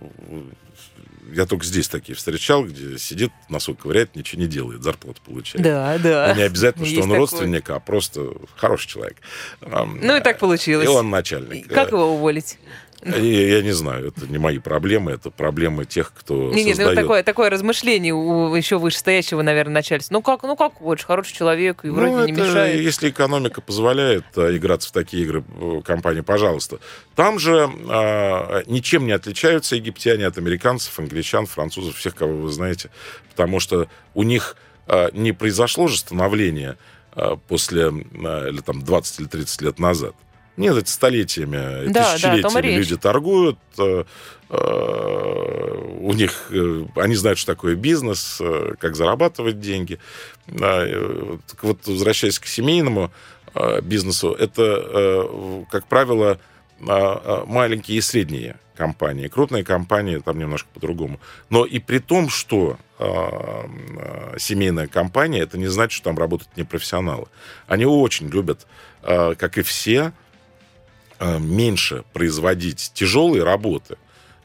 я 1.31 1.45
только 1.45 1.65
здесь 1.65 1.87
такие 1.87 2.15
встречал, 2.15 2.65
где 2.65 2.97
сидит, 2.97 3.31
носок 3.49 3.79
ковыряет, 3.81 4.15
ничего 4.15 4.41
не 4.41 4.47
делает, 4.47 4.83
зарплату 4.83 5.21
получает. 5.25 5.63
да, 5.63 5.97
да. 5.97 6.31
И 6.33 6.37
не 6.37 6.43
обязательно, 6.43 6.85
что 6.85 6.95
Есть 6.95 7.03
он 7.03 7.09
такое. 7.09 7.19
родственник, 7.19 7.69
а 7.69 7.79
просто 7.79 8.31
хороший 8.55 8.87
человек. 8.87 9.17
Ну 9.61 10.17
и 10.17 10.19
так 10.21 10.39
получилось. 10.39 10.85
И 10.85 10.89
он 10.89 11.09
начальник. 11.09 11.67
Как 11.67 11.91
его 11.91 12.13
уволить? 12.13 12.57
И 13.05 13.49
я 13.49 13.61
не 13.61 13.71
знаю, 13.71 14.07
это 14.07 14.27
не 14.27 14.37
мои 14.37 14.59
проблемы, 14.59 15.11
это 15.11 15.29
проблемы 15.29 15.85
тех, 15.85 16.13
кто 16.13 16.51
Не, 16.53 16.63
нет, 16.63 16.77
ну, 16.77 16.83
создает. 16.83 16.99
такое, 16.99 17.23
такое 17.23 17.49
размышление 17.49 18.13
у 18.13 18.55
еще 18.55 18.77
вышестоящего, 18.77 19.41
наверное, 19.41 19.75
начальства. 19.75 20.13
Ну 20.13 20.21
как, 20.21 20.43
ну 20.43 20.55
как 20.55 20.75
хочешь, 20.75 21.05
хороший 21.05 21.35
человек, 21.35 21.83
и 21.83 21.87
Ну, 21.87 21.93
вроде 21.93 22.31
не 22.31 22.39
это 22.39 22.41
мешает. 22.41 22.81
Если 22.81 23.09
экономика 23.09 23.61
позволяет 23.61 24.25
а, 24.35 24.55
играться 24.55 24.89
в 24.89 24.91
такие 24.91 25.23
игры 25.23 25.43
э, 25.59 25.81
компании, 25.83 26.21
пожалуйста. 26.21 26.79
Там 27.15 27.39
же 27.39 27.69
а, 27.89 28.63
ничем 28.67 29.05
не 29.05 29.11
отличаются 29.11 29.75
египтяне 29.75 30.25
от 30.25 30.37
американцев, 30.37 30.97
англичан, 30.99 31.45
французов, 31.45 31.97
всех, 31.97 32.15
кого 32.15 32.33
вы 32.33 32.51
знаете, 32.51 32.89
потому 33.29 33.59
что 33.59 33.87
у 34.13 34.23
них 34.23 34.55
а, 34.87 35.09
не 35.13 35.31
произошло 35.31 35.87
же 35.87 35.97
становление 35.97 36.77
а, 37.13 37.35
после 37.35 37.87
а, 37.87 38.49
или, 38.49 38.61
там, 38.61 38.81
20 38.81 39.19
или 39.19 39.27
30 39.27 39.61
лет 39.61 39.79
назад. 39.79 40.15
Нет, 40.57 40.77
это 40.77 40.89
столетиями, 40.89 41.87
Да, 41.87 41.93
да, 41.93 42.13
тысячелетиями 42.13 42.67
речь. 42.67 42.77
люди 42.77 42.97
торгуют, 42.97 43.57
э, 43.79 44.03
э, 44.49 45.97
у 45.99 46.13
них, 46.13 46.47
э, 46.51 46.85
они 46.95 47.15
знают, 47.15 47.39
что 47.39 47.53
такое 47.53 47.75
бизнес, 47.75 48.39
как 48.79 48.95
зарабатывать 48.95 49.59
деньги. 49.59 49.99
Да, 50.47 50.85
так 51.47 51.63
вот, 51.63 51.87
возвращаясь 51.87 52.39
к 52.39 52.45
семейному 52.45 53.11
бизнесу, 53.83 54.31
это, 54.31 55.65
как 55.71 55.87
правило, 55.87 56.39
э, 56.79 56.85
э, 56.87 57.43
маленькие 57.45 57.97
и 57.97 58.01
средние 58.01 58.57
компании. 58.75 59.27
Крупные 59.27 59.63
компании 59.63 60.17
там 60.17 60.39
немножко 60.39 60.67
по-другому. 60.73 61.19
Но 61.49 61.65
и 61.65 61.79
при 61.79 61.99
том, 61.99 62.29
что 62.29 62.77
семейная 64.37 64.87
компания, 64.87 65.39
это 65.41 65.57
не 65.57 65.67
значит, 65.67 65.91
что 65.97 66.05
там 66.05 66.17
работают 66.17 66.55
непрофессионалы. 66.55 67.27
Они 67.67 67.85
очень 67.85 68.29
любят, 68.29 68.65
как 69.01 69.57
и 69.57 69.61
все, 69.61 70.13
меньше 71.39 72.03
производить 72.13 72.91
тяжелые 72.93 73.43
работы, 73.43 73.97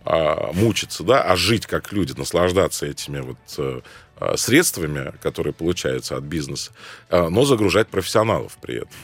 а, 0.05 0.53
мучиться, 0.55 1.05
да, 1.05 1.23
а 1.23 1.37
жить 1.37 1.67
как 1.67 1.93
люди, 1.93 2.13
наслаждаться 2.17 2.87
этими 2.87 3.21
вот 3.21 3.37
э, 3.59 3.81
э, 4.21 4.37
средствами, 4.37 5.13
которые 5.21 5.53
получаются 5.53 6.17
от 6.17 6.25
бизнеса, 6.25 6.73
э, 7.11 7.29
но 7.29 7.45
загружать 7.45 7.89
профессионалов 7.89 8.57
при 8.61 8.77
этом. 8.77 8.97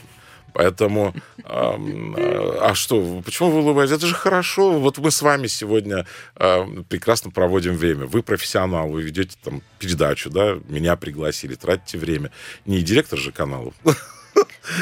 Поэтому, 0.55 1.13
эм, 1.43 2.15
э, 2.15 2.57
а 2.61 2.73
что, 2.75 3.21
почему 3.25 3.51
вы 3.51 3.59
улыбаетесь? 3.59 3.97
Это 3.97 4.07
же 4.07 4.15
хорошо. 4.15 4.79
Вот 4.79 4.97
мы 4.99 5.11
с 5.11 5.21
вами 5.21 5.47
сегодня 5.47 6.07
э, 6.37 6.65
прекрасно 6.87 7.29
проводим 7.29 7.75
время. 7.75 8.05
Вы 8.05 8.23
профессионал, 8.23 8.89
вы 8.89 9.03
ведете 9.03 9.37
там 9.43 9.61
передачу, 9.79 10.29
да, 10.29 10.57
меня 10.69 10.95
пригласили, 10.95 11.55
тратите 11.55 11.97
время. 11.97 12.31
Не 12.65 12.81
директор 12.81 13.19
же 13.19 13.33
канала. 13.33 13.73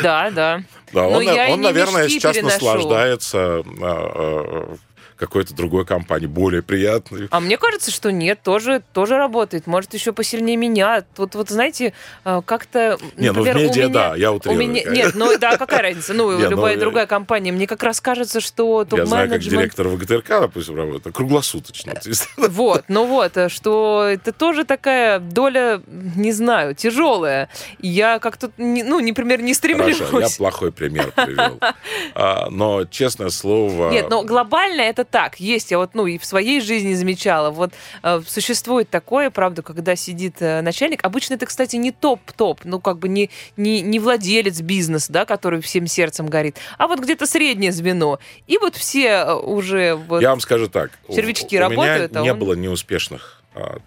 Да, 0.01 0.31
да. 0.31 0.63
Да, 0.91 1.07
он, 1.07 1.27
он 1.27 1.61
наверное, 1.61 2.07
сейчас 2.07 2.35
переношу. 2.35 2.55
наслаждается 2.55 3.37
э, 3.37 3.63
э, 3.81 4.75
какой-то 5.17 5.53
другой 5.53 5.85
компании, 5.85 6.27
более 6.27 6.61
приятной. 6.61 7.27
А 7.31 7.39
мне 7.39 7.57
кажется, 7.57 7.91
что 7.91 8.11
нет, 8.11 8.41
тоже, 8.43 8.81
тоже 8.93 9.17
работает. 9.17 9.67
Может, 9.67 9.93
еще 9.93 10.13
посильнее 10.13 10.57
меня. 10.57 11.03
Вот, 11.17 11.35
вот 11.35 11.49
знаете, 11.49 11.93
э, 12.25 12.41
как-то... 12.45 12.97
Не, 13.17 13.31
ну 13.31 13.43
в 13.43 13.45
медиа, 13.45 13.85
меня- 13.85 13.87
да, 13.89 14.15
я 14.15 14.31
У 14.31 14.35
утрирую. 14.35 14.59
меня, 14.67 14.83
нет, 14.83 15.11
ну 15.15 15.37
да, 15.37 15.57
какая 15.57 15.81
разница? 15.81 16.13
Ну, 16.13 16.31
Не, 16.37 16.43
ну, 16.45 16.49
любая 16.51 16.73
я- 16.73 16.79
другая 16.79 17.05
компания. 17.05 17.51
Мне 17.51 17.67
как 17.67 17.83
раз 17.83 18.01
кажется, 18.01 18.39
что 18.41 18.85
Я 18.91 19.05
знаю, 19.05 19.29
как 19.29 19.39
топ-менеджмент... 19.41 19.59
директор 19.61 19.87
ВГТРК, 19.87 20.27
допустим, 20.41 20.75
работает, 20.75 21.15
круглосуточно. 21.15 21.93
То 21.95 22.09
есть, 22.09 22.27
Вот, 22.37 22.85
ну 22.87 23.05
вот, 23.05 23.37
э, 23.37 23.49
что 23.49 24.05
это 24.09 24.31
тоже 24.31 24.63
такая 24.65 25.19
доля, 25.19 25.81
не 25.87 26.31
знаю, 26.31 26.75
тяжелая. 26.75 27.49
Я 27.79 28.19
как-то, 28.19 28.51
ну, 28.57 28.99
например, 28.99 29.41
не 29.41 29.53
стремлюсь. 29.53 29.97
Хорошо, 29.97 30.19
я 30.21 30.27
плохой 30.37 30.71
пример 30.71 31.11
привел. 31.11 31.59
А, 32.15 32.49
Но, 32.49 32.85
честное 32.85 33.29
слово... 33.29 33.89
Нет, 33.91 34.09
но 34.09 34.23
глобально 34.23 34.81
это 34.81 35.02
так. 35.03 35.39
Есть, 35.39 35.71
я 35.71 35.77
вот, 35.77 35.91
ну, 35.93 36.05
и 36.07 36.17
в 36.17 36.25
своей 36.25 36.61
жизни 36.61 36.93
замечала. 36.93 37.49
Вот 37.49 37.73
э, 38.03 38.21
существует 38.27 38.89
такое, 38.89 39.29
правда, 39.29 39.61
когда 39.61 39.95
сидит 39.95 40.35
э, 40.41 40.61
начальник. 40.61 41.03
Обычно 41.03 41.35
это, 41.35 41.45
кстати, 41.45 41.75
не 41.75 41.91
топ-топ, 41.91 42.61
ну, 42.63 42.79
как 42.79 42.99
бы 42.99 43.07
не, 43.07 43.29
не, 43.57 43.81
не 43.81 43.99
владелец 43.99 44.61
бизнеса, 44.61 45.11
да, 45.11 45.25
который 45.25 45.61
всем 45.61 45.87
сердцем 45.87 46.27
горит, 46.27 46.57
а 46.77 46.87
вот 46.87 46.99
где-то 46.99 47.25
среднее 47.25 47.71
звено. 47.71 48.19
И 48.47 48.57
вот 48.57 48.75
все 48.75 49.07
э, 49.07 49.33
уже 49.33 49.95
вот... 49.95 50.21
Я 50.21 50.29
вам 50.29 50.39
скажу 50.39 50.67
так. 50.67 50.91
у- 51.07 51.15
червячки 51.15 51.57
у 51.57 51.61
работают, 51.61 52.11
меня 52.11 52.21
а 52.21 52.23
не 52.23 52.31
он- 52.31 52.39
было 52.39 52.53
неуспешных 52.53 53.41
а, 53.55 53.77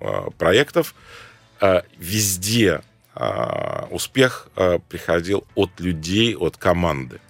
а, 0.00 0.30
проектов. 0.38 0.94
А, 1.60 1.82
Везде 1.96 2.82
а, 3.14 3.88
успех 3.90 4.48
а, 4.56 4.78
приходил 4.78 5.44
от 5.54 5.70
людей, 5.80 6.36
от 6.36 6.56
команды. 6.56 7.20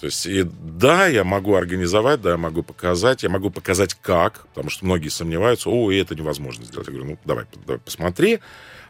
То 0.00 0.06
есть, 0.06 0.24
и 0.24 0.44
да, 0.44 1.06
я 1.08 1.24
могу 1.24 1.54
организовать, 1.54 2.22
да, 2.22 2.30
я 2.30 2.36
могу 2.38 2.62
показать, 2.62 3.22
я 3.22 3.28
могу 3.28 3.50
показать 3.50 3.92
как, 3.92 4.46
потому 4.48 4.70
что 4.70 4.86
многие 4.86 5.10
сомневаются, 5.10 5.68
о, 5.68 5.92
это 5.92 6.14
невозможно 6.14 6.64
сделать. 6.64 6.88
Я 6.88 6.94
говорю, 6.94 7.10
ну, 7.10 7.18
давай, 7.26 7.44
давай 7.66 7.78
посмотри, 7.78 8.40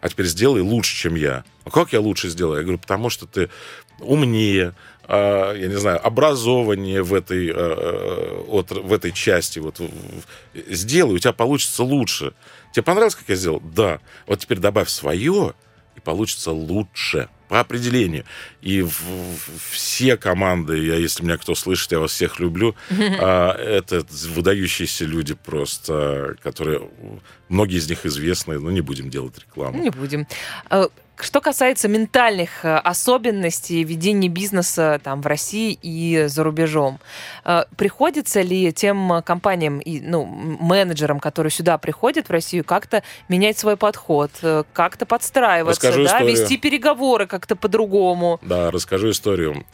а 0.00 0.08
теперь 0.08 0.26
сделай 0.26 0.61
лучше, 0.61 0.96
чем 0.96 1.16
я. 1.16 1.44
Ну, 1.64 1.72
как 1.72 1.92
я 1.92 2.00
лучше 2.00 2.28
сделаю? 2.28 2.58
Я 2.58 2.62
говорю, 2.62 2.78
потому 2.78 3.11
что 3.11 3.26
ты 3.26 3.50
умнее, 3.98 4.72
а, 5.02 5.52
я 5.52 5.66
не 5.66 5.78
знаю, 5.80 6.06
образованнее 6.06 7.02
в 7.02 7.12
этой, 7.12 7.48
э, 7.48 8.44
от, 8.46 8.70
в 8.70 8.92
этой 8.92 9.11
части. 9.11 9.58
Вот, 9.58 9.80
сделай, 10.68 11.16
у 11.16 11.18
тебя 11.18 11.32
получится 11.32 11.82
лучше. 11.82 12.34
Тебе 12.72 12.84
понравилось, 12.84 13.16
как 13.16 13.28
я 13.28 13.34
сделал? 13.34 13.61
Да. 13.74 13.98
Вот 14.28 14.38
теперь 14.38 14.58
добавь 14.58 14.88
свое, 14.88 15.54
и 15.96 16.00
получится 16.00 16.52
лучше 16.52 17.28
по 17.51 17.59
определению. 17.59 18.24
И 18.62 18.80
в- 18.80 18.90
в- 18.90 19.70
все 19.72 20.16
команды, 20.16 20.78
я, 20.86 20.94
если 20.94 21.24
меня 21.24 21.36
кто 21.36 21.57
слышит, 21.57 21.90
я 21.90 21.98
вас 21.98 22.12
всех 22.12 22.38
люблю, 22.38 22.76
а, 22.90 23.53
это 23.57 24.07
выдающиеся 24.34 25.05
люди 25.05 25.34
просто, 25.34 26.36
которые, 26.44 26.88
многие 27.48 27.78
из 27.78 27.88
них 27.90 28.07
известны, 28.07 28.61
но 28.61 28.70
не 28.70 28.82
будем 28.82 29.11
делать 29.11 29.36
рекламу. 29.40 29.78
Ну, 29.78 29.82
Не 29.82 29.90
будем. 29.90 30.28
Что 31.22 31.40
касается 31.40 31.88
ментальных 31.88 32.64
э, 32.64 32.76
особенностей 32.76 33.84
ведения 33.84 34.28
бизнеса 34.28 35.00
там 35.02 35.20
в 35.20 35.26
России 35.26 35.78
и 35.82 36.24
за 36.26 36.44
рубежом, 36.44 36.98
э, 37.44 37.64
приходится 37.76 38.40
ли 38.42 38.72
тем 38.72 39.22
компаниям 39.24 39.78
и 39.78 40.00
ну, 40.00 40.24
менеджерам, 40.24 41.20
которые 41.20 41.50
сюда 41.50 41.78
приходят 41.78 42.28
в 42.28 42.30
Россию, 42.30 42.64
как-то 42.64 43.02
менять 43.28 43.58
свой 43.58 43.76
подход, 43.76 44.30
э, 44.42 44.64
как-то 44.72 45.06
подстраиваться, 45.06 45.86
Расскажу 45.86 46.04
да, 46.04 46.16
историю. 46.16 46.30
вести 46.30 46.56
переговоры 46.56 47.26
как-то 47.26 47.56
по-другому? 47.56 48.38
Да, 48.42 48.70
расскажу 48.70 49.10
историю. 49.10 49.64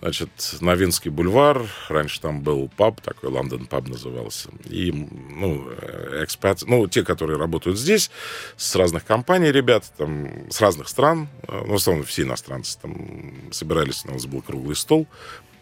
А, 0.00 0.10
Значит, 0.10 0.30
Новинский 0.60 1.10
бульвар, 1.10 1.66
раньше 1.88 2.20
там 2.20 2.40
был 2.40 2.70
паб, 2.76 3.00
такой 3.00 3.30
Лондон 3.30 3.66
паб 3.66 3.86
назывался. 3.86 4.48
И, 4.64 4.90
ну, 4.92 5.68
э, 5.70 6.24
экспат, 6.24 6.62
ну, 6.66 6.88
те, 6.88 7.04
которые 7.04 7.38
работают 7.38 7.78
здесь, 7.78 8.10
с 8.56 8.74
разных 8.74 9.04
компаний 9.04 9.52
ребята, 9.52 9.86
там, 9.96 10.50
с 10.50 10.60
разных 10.60 10.88
стран, 10.88 11.28
э, 11.46 11.62
ну, 11.66 11.74
в 11.74 11.76
основном 11.76 12.04
все 12.06 12.22
иностранцы, 12.22 12.78
там, 12.80 13.52
собирались, 13.52 14.04
у 14.04 14.12
нас 14.12 14.26
был 14.26 14.42
круглый 14.42 14.74
стол, 14.74 15.06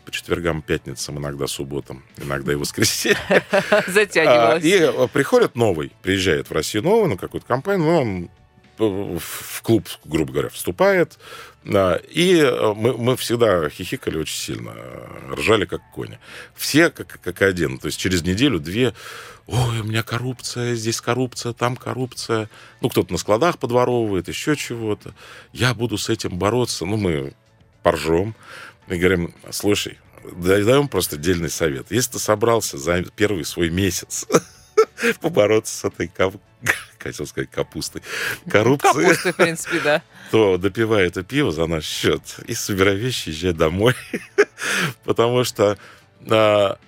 по 0.05 0.12
четвергам, 0.12 0.62
пятницам, 0.62 1.18
иногда 1.18 1.47
субботам, 1.47 2.03
иногда 2.16 2.53
и 2.53 2.55
воскресеньям. 2.55 3.18
А, 3.51 3.82
Затягивалось. 3.86 4.64
И 4.64 4.72
э, 4.72 5.09
приходит 5.12 5.57
новый, 5.57 5.93
приезжает 6.01 6.49
в 6.49 6.53
Россию 6.53 6.84
новый, 6.84 7.09
ну, 7.11 7.18
какую-то 7.18 7.47
компанию, 7.47 7.84
ну, 7.84 8.01
он 8.01 8.30
в 8.78 9.62
клуб, 9.62 9.89
грубо 10.05 10.32
говоря, 10.32 10.49
вступает. 10.49 11.18
Да, 11.69 12.01
И 12.11 12.37
э, 12.37 12.73
мы, 12.75 12.97
мы 12.97 13.14
всегда 13.19 13.69
хихикали 13.69 14.16
очень 14.16 14.39
сильно, 14.39 14.73
э, 14.75 15.35
ржали 15.35 15.66
как 15.66 15.83
кони. 15.93 16.19
Все 16.55 16.89
как, 16.89 17.21
как 17.21 17.43
один. 17.43 17.77
То 17.79 17.87
есть 17.87 18.01
через 18.01 18.23
неделю-две 18.23 18.95
ой, 19.47 19.81
у 19.81 19.85
меня 19.85 20.03
коррупция, 20.03 20.75
здесь 20.75 21.03
коррупция, 21.03 21.53
там 21.53 21.77
коррупция. 21.77 22.49
Ну, 22.81 22.89
кто-то 22.89 23.12
на 23.12 23.19
складах 23.19 23.59
подворовывает, 23.59 24.29
еще 24.29 24.57
чего-то. 24.57 25.14
Я 25.53 25.75
буду 25.75 25.99
с 25.99 26.09
этим 26.09 26.39
бороться. 26.39 26.87
Ну, 26.87 26.97
мы 26.97 27.35
поржем 27.83 28.35
и 28.89 28.97
говорим, 28.97 29.35
слушай, 29.51 29.99
дай- 30.37 30.64
даем 30.64 30.89
просто 30.89 31.16
отдельный 31.16 31.51
совет. 31.51 31.89
Если 31.91 32.12
ты 32.12 32.19
собрался 32.19 32.79
за 32.79 33.03
первый 33.14 33.45
свой 33.45 33.69
месяц 33.69 34.27
побороться 35.20 35.74
с 35.74 35.84
этой 35.84 36.09
кап- 36.09 36.40
хотел 36.99 37.26
сказать 37.26 37.51
капустой, 37.51 38.03
коррупцией, 38.49 39.05
Капуста, 39.05 39.32
в 39.32 39.36
принципе, 39.36 39.80
да. 39.80 40.03
то 40.30 40.59
допивай 40.59 41.07
это 41.07 41.22
пиво 41.22 41.53
за 41.53 41.66
наш 41.66 41.84
счет 41.84 42.22
и 42.46 42.55
собирай 42.55 42.96
вещи, 42.96 43.30
езжай 43.30 43.53
домой. 43.53 43.94
Потому 45.05 45.44
что 45.44 45.78
а, 46.28 46.78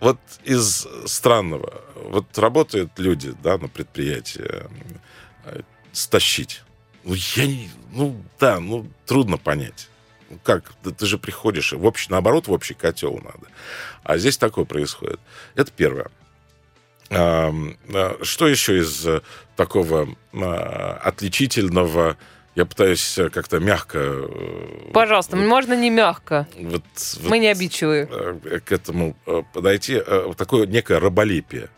вот 0.00 0.18
из 0.44 0.86
странного, 1.06 1.82
вот 1.94 2.36
работают 2.38 2.92
люди, 2.98 3.34
да, 3.42 3.58
на 3.58 3.68
предприятии, 3.68 4.66
э, 5.44 5.60
стащить. 5.92 6.62
Ну, 7.04 7.14
я 7.14 7.46
не, 7.46 7.70
ну, 7.92 8.20
да, 8.38 8.60
ну, 8.60 8.86
трудно 9.06 9.38
понять. 9.38 9.88
Ну, 10.28 10.38
как? 10.42 10.72
Да 10.82 10.90
ты 10.90 11.06
же 11.06 11.18
приходишь, 11.18 11.72
в 11.72 11.84
общий, 11.84 12.10
наоборот, 12.10 12.48
в 12.48 12.52
общий 12.52 12.74
котел 12.74 13.14
надо. 13.14 13.46
А 14.02 14.18
здесь 14.18 14.36
такое 14.36 14.64
происходит. 14.64 15.20
Это 15.54 15.70
первое. 15.70 16.10
А, 17.10 17.52
Что 18.22 18.48
еще 18.48 18.78
из 18.78 19.06
э, 19.06 19.20
такого 19.56 20.08
а, 20.34 21.00
отличительного? 21.04 22.16
Я 22.54 22.64
пытаюсь 22.64 23.18
э, 23.18 23.28
как-то 23.28 23.60
мягко... 23.60 23.98
э, 24.00 24.90
Пожалуйста, 24.92 25.36
можно 25.36 25.74
не 25.74 25.90
мягко. 25.90 26.48
вот- 26.58 26.82
вот, 27.20 27.28
Мы 27.30 27.38
не 27.38 27.48
обидчивые. 27.48 28.08
э, 28.10 28.60
к 28.64 28.72
этому 28.72 29.16
э, 29.26 29.42
подойти. 29.52 30.02
э, 30.04 30.32
Такое 30.36 30.66
некое 30.66 30.98
раболепие. 30.98 31.68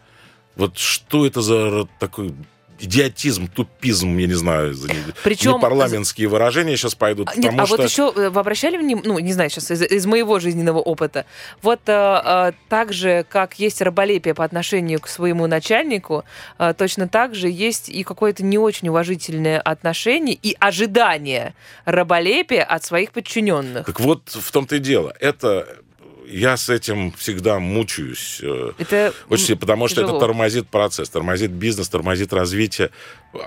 Вот 0.56 0.78
что 0.78 1.26
это 1.26 1.40
за 1.42 1.86
такой 1.98 2.34
идиотизм, 2.80 3.48
тупизм, 3.48 4.16
я 4.18 4.26
не 4.26 4.34
знаю, 4.34 4.74
за 4.74 4.88
не- 4.88 4.94
Причем- 5.24 5.60
парламентские 5.60 6.28
выражения 6.28 6.76
сейчас 6.76 6.94
пойдут, 6.94 7.28
А, 7.28 7.34
Нет, 7.34 7.44
потому 7.46 7.62
а 7.62 7.66
что... 7.66 7.76
вот 7.76 7.84
еще 7.90 8.12
э, 8.16 8.30
вы 8.30 8.40
обращали 8.40 8.76
внимание, 8.76 9.02
ну, 9.04 9.18
не 9.18 9.32
знаю, 9.32 9.50
сейчас 9.50 9.70
из, 9.70 9.82
из 9.82 10.06
моего 10.06 10.38
жизненного 10.38 10.78
опыта, 10.78 11.26
вот 11.62 11.80
э, 11.86 11.92
э, 12.24 12.52
так 12.68 12.92
же, 12.92 13.24
как 13.28 13.58
есть 13.58 13.80
раболепие 13.82 14.34
по 14.34 14.44
отношению 14.44 15.00
к 15.00 15.08
своему 15.08 15.46
начальнику, 15.46 16.24
э, 16.58 16.74
точно 16.76 17.08
так 17.08 17.34
же 17.34 17.48
есть 17.48 17.88
и 17.88 18.02
какое-то 18.04 18.44
не 18.44 18.58
очень 18.58 18.88
уважительное 18.88 19.60
отношение 19.60 20.34
и 20.40 20.56
ожидание 20.60 21.54
раболепия 21.84 22.64
от 22.64 22.84
своих 22.84 23.12
подчиненных. 23.12 23.86
Так 23.86 24.00
вот, 24.00 24.28
в 24.28 24.50
том-то 24.52 24.76
и 24.76 24.78
дело. 24.78 25.14
Это 25.20 25.78
я 26.30 26.56
с 26.56 26.68
этим 26.68 27.12
всегда 27.12 27.58
мучаюсь. 27.58 28.38
э, 28.42 28.72
Это 28.78 29.12
Очень 29.28 29.56
потому 29.58 29.88
что 29.88 30.00
это 30.00 30.08
тяжело. 30.08 30.20
тормозит 30.20 30.68
процесс, 30.68 31.08
тормозит 31.08 31.50
бизнес, 31.50 31.88
тормозит 31.88 32.32
развитие. 32.32 32.90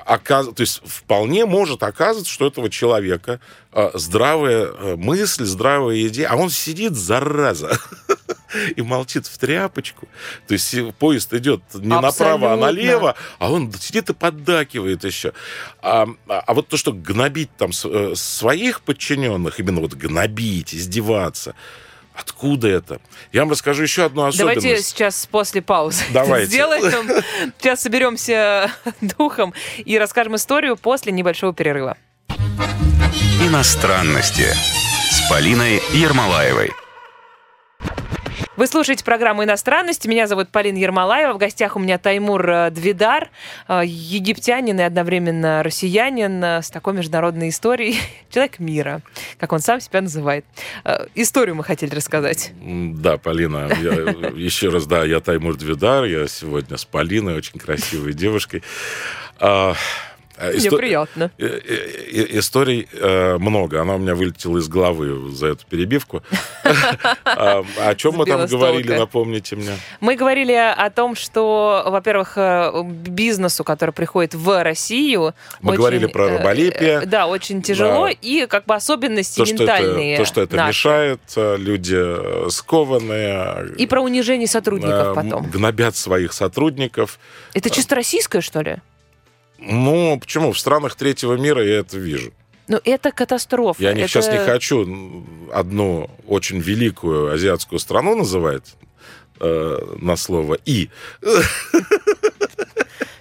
Оказ... 0.05 0.47
То 0.55 0.61
есть 0.61 0.82
вполне 0.86 1.45
может 1.45 1.84
оказываться, 1.84 2.32
что 2.32 2.47
этого 2.47 2.69
человека 2.69 3.39
э, 3.71 3.91
здравая 3.93 4.65
э, 4.65 4.95
мысль, 4.95 5.45
здравая 5.45 6.07
идея, 6.07 6.29
а 6.32 6.36
он 6.36 6.49
сидит, 6.49 6.93
зараза, 6.95 7.77
и 8.75 8.82
молчит 8.82 9.27
в 9.27 9.38
тряпочку. 9.38 10.07
То 10.47 10.53
есть 10.53 10.75
поезд 10.99 11.34
идет 11.34 11.61
не 11.73 11.88
направо, 11.88 12.51
а 12.51 12.53
Абсолютно. 12.53 12.57
налево, 12.57 13.15
а 13.39 13.51
он 13.51 13.71
сидит 13.73 14.09
и 14.09 14.13
поддакивает 14.13 15.03
еще. 15.03 15.34
А, 15.82 16.07
а- 16.27 16.53
вот 16.53 16.67
то, 16.67 16.77
что 16.77 16.91
гнобить 16.93 17.49
там 17.57 17.71
своих 17.73 18.82
подчиненных, 18.82 19.59
именно 19.59 19.82
вот 19.82 19.93
гнобить, 19.93 20.73
издеваться, 20.75 21.55
Откуда 22.22 22.67
это? 22.67 23.01
Я 23.32 23.41
вам 23.41 23.51
расскажу 23.51 23.84
еще 23.84 24.05
одну 24.05 24.24
особенность. 24.24 24.61
Давайте 24.61 24.84
сейчас 24.84 25.28
после 25.30 25.61
паузы 25.61 26.03
Давайте. 26.13 26.47
сделаем. 26.47 27.24
Сейчас 27.59 27.82
соберемся 27.82 28.72
духом 29.01 29.53
и 29.78 29.97
расскажем 29.97 30.36
историю 30.36 30.78
после 30.78 31.11
небольшого 31.11 31.53
перерыва. 31.53 31.97
Иностранности 33.41 34.47
Полиной 35.32 35.82
Ермолаевой. 35.93 36.72
Вы 38.62 38.68
слушаете 38.68 39.03
программу 39.03 39.43
«Иностранности». 39.43 40.07
Меня 40.07 40.28
зовут 40.28 40.49
Полина 40.49 40.78
Ермолаева. 40.78 41.34
В 41.34 41.39
гостях 41.39 41.76
у 41.76 41.80
меня 41.80 41.97
Таймур 41.97 42.47
э, 42.47 42.70
Двидар, 42.70 43.32
э, 43.68 43.82
египтянин 43.84 44.80
и 44.80 44.84
одновременно 44.84 45.64
россиянин 45.64 46.43
э, 46.43 46.62
с 46.62 46.70
такой 46.70 46.93
международной 46.93 47.49
историей. 47.49 47.97
Человек 48.30 48.59
мира, 48.59 49.01
как 49.39 49.51
он 49.51 49.62
сам 49.62 49.82
себя 49.82 50.01
называет. 50.01 50.45
Историю 51.16 51.55
мы 51.55 51.64
хотели 51.64 51.95
рассказать. 51.95 52.51
Да, 52.62 53.18
Полина, 53.18 53.68
я, 53.82 53.93
еще 54.36 54.70
раз, 54.70 54.86
да, 54.86 55.05
я 55.05 55.22
Таймур 55.22 55.57
Двидар, 55.57 56.03
я 56.03 56.28
сегодня 56.28 56.78
с 56.78 56.86
Полиной, 56.86 57.38
очень 57.38 57.59
красивой 57.59 58.14
девушкой. 58.14 58.62
А, 60.42 60.50
Мне 60.50 60.58
Исто... 60.58 60.78
приятно. 60.78 61.32
Историй 61.38 62.88
много. 63.39 63.82
Она 63.82 63.96
у 63.96 63.98
меня 64.00 64.16
вылетела 64.16 64.58
из 64.58 64.68
головы 64.68 65.32
за 65.32 65.48
эту 65.48 65.66
перебивку. 65.68 66.24
А, 67.24 67.64
о 67.80 67.96
чем 67.96 68.16
мы 68.16 68.26
там 68.26 68.46
говорили, 68.46 68.94
напомните 68.94 69.56
мне? 69.56 69.72
Мы 70.00 70.16
говорили 70.16 70.54
о 70.54 70.89
том, 70.89 71.16
что, 71.16 71.84
во-первых, 71.88 72.34
э, 72.36 72.84
бизнесу, 72.84 73.64
который 73.64 73.92
приходит 73.92 74.34
в 74.34 74.64
Россию... 74.64 75.34
Мы 75.62 75.76
говорили 75.76 76.08
про 76.08 76.26
э, 76.26 76.38
раболепие. 76.38 77.02
Да, 77.06 77.28
очень 77.28 77.62
тяжело. 77.62 78.08
И 78.08 78.46
как 78.48 78.66
бы 78.66 78.76
особенности 78.76 79.42
ментальные 79.42 80.18
То, 80.18 80.26
что 80.26 80.42
это 80.42 80.58
мешает, 80.68 81.22
люди 81.36 82.50
скованные. 82.50 83.76
И 83.78 83.88
про 83.88 84.02
унижение 84.02 84.48
сотрудников 84.48 85.16
потом. 85.16 85.50
Гнобят 85.50 85.96
своих 85.96 86.34
сотрудников. 86.34 87.20
Это 87.54 87.70
чисто 87.70 87.96
российское, 87.96 88.42
что 88.42 88.62
ли? 88.62 88.78
Ну, 89.62 90.20
почему? 90.20 90.51
В 90.51 90.59
странах 90.59 90.95
третьего 90.95 91.36
мира 91.36 91.64
я 91.64 91.80
это 91.80 91.97
вижу. 91.97 92.34
Ну, 92.68 92.80
это 92.84 93.12
катастрофа. 93.12 93.82
Я 93.82 93.91
это... 93.91 94.07
сейчас 94.07 94.28
не 94.28 94.39
хочу 94.39 95.26
одну 95.53 96.09
очень 96.28 96.59
великую 96.59 97.32
азиатскую 97.32 97.80
страну 97.80 98.16
называть 98.16 98.76
э, 99.39 99.97
на 99.99 100.16
слово 100.16 100.57
«и». 100.66 100.89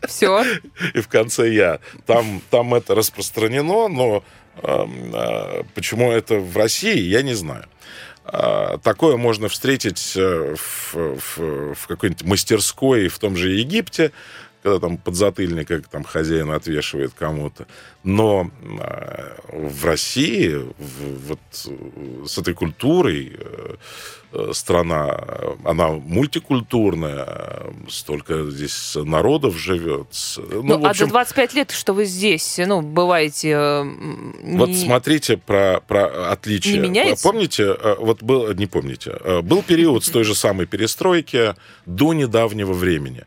Все. 0.07 0.45
И 0.95 1.01
в 1.01 1.09
конце 1.09 1.53
«я». 1.53 1.81
Там, 2.07 2.41
там 2.51 2.75
это 2.75 2.95
распространено, 2.95 3.89
но 3.89 4.25
э, 4.63 4.87
э, 5.13 5.63
почему 5.75 6.11
это 6.11 6.37
в 6.37 6.57
России, 6.57 7.01
я 7.01 7.23
не 7.23 7.35
знаю. 7.35 7.67
Э, 8.25 8.79
такое 8.83 9.17
можно 9.17 9.49
встретить 9.49 10.13
э, 10.17 10.55
в, 10.57 10.95
в, 10.95 11.75
в 11.75 11.87
какой-нибудь 11.87 12.25
мастерской 12.25 13.09
в 13.09 13.19
том 13.19 13.37
же 13.37 13.51
Египте, 13.51 14.13
когда 14.63 14.79
там 14.79 14.97
подзатыльник, 14.99 15.69
как 15.69 15.89
там 15.89 16.05
хозяин 16.05 16.51
отвешивает 16.51 17.13
кому-то. 17.19 17.67
Но 18.05 18.51
э, 18.63 19.37
в 19.53 19.85
России 19.85 20.55
в, 20.55 21.29
вот 21.29 21.39
э, 21.67 22.27
с 22.27 22.39
этой 22.39 22.55
культурой 22.55 23.37
э, 23.39 23.75
э, 24.33 24.51
страна, 24.53 25.19
она 25.65 25.89
мультикультурная, 25.89 27.73
столько 27.89 28.51
здесь 28.51 28.97
народов 28.97 29.57
живет. 29.57 30.09
Ну, 30.37 30.63
ну 30.63 30.75
общем, 30.87 30.87
а 30.87 30.95
за 30.95 31.07
25 31.07 31.55
лет, 31.55 31.71
что 31.71 31.95
вы 31.95 32.05
здесь, 32.05 32.59
ну, 32.59 32.83
бываете... 32.83 33.51
Э, 33.51 33.85
вот 34.43 34.75
смотрите 34.75 35.39
про, 35.39 35.81
про 35.87 36.33
отличие. 36.33 36.79
Не 36.79 36.89
меняется? 36.89 37.27
Помните, 37.27 37.77
вот 37.99 38.23
был, 38.23 38.53
не 38.55 38.67
помните, 38.67 39.17
был 39.43 39.63
период 39.63 40.05
с 40.05 40.11
той 40.11 40.25
же 40.25 40.35
самой 40.35 40.67
перестройки 40.67 41.55
до 41.87 42.13
недавнего 42.13 42.73
времени. 42.73 43.25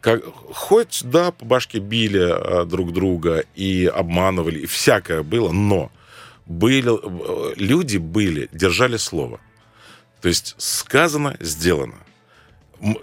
Как, 0.00 0.24
хоть, 0.24 1.02
да, 1.04 1.30
по 1.30 1.44
башке 1.44 1.78
били 1.78 2.20
а, 2.20 2.64
друг 2.64 2.92
друга 2.92 3.44
и 3.54 3.84
обманывали, 3.84 4.60
и 4.60 4.66
всякое 4.66 5.22
было, 5.22 5.52
но 5.52 5.92
были, 6.46 6.90
э, 6.90 7.54
люди 7.56 7.98
были, 7.98 8.48
держали 8.52 8.96
слово. 8.96 9.40
То 10.22 10.28
есть 10.28 10.54
сказано, 10.58 11.36
сделано. 11.40 11.98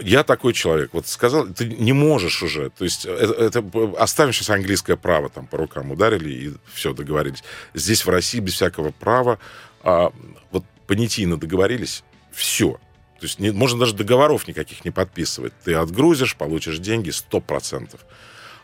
Я 0.01 0.23
такой 0.23 0.53
человек. 0.53 0.89
Вот 0.93 1.07
сказал, 1.07 1.47
ты 1.47 1.65
не 1.67 1.93
можешь 1.93 2.41
уже. 2.41 2.71
То 2.71 2.83
есть 2.83 3.05
это, 3.05 3.33
это 3.33 3.63
оставим 3.99 4.33
сейчас 4.33 4.49
английское 4.49 4.95
право, 4.95 5.29
там 5.29 5.45
по 5.45 5.57
рукам 5.57 5.91
ударили 5.91 6.29
и 6.29 6.53
все, 6.73 6.93
договорились. 6.93 7.43
Здесь 7.75 8.05
в 8.05 8.09
России 8.09 8.39
без 8.39 8.53
всякого 8.53 8.89
права 8.89 9.37
а, 9.83 10.11
вот 10.51 10.63
понятийно 10.87 11.37
договорились, 11.37 12.03
все. 12.31 12.79
То 13.19 13.25
есть 13.25 13.39
не, 13.39 13.51
можно 13.51 13.79
даже 13.79 13.95
договоров 13.95 14.47
никаких 14.47 14.85
не 14.85 14.91
подписывать. 14.91 15.53
Ты 15.63 15.73
отгрузишь, 15.73 16.35
получишь 16.35 16.77
деньги 16.77 17.09
100%. 17.09 17.99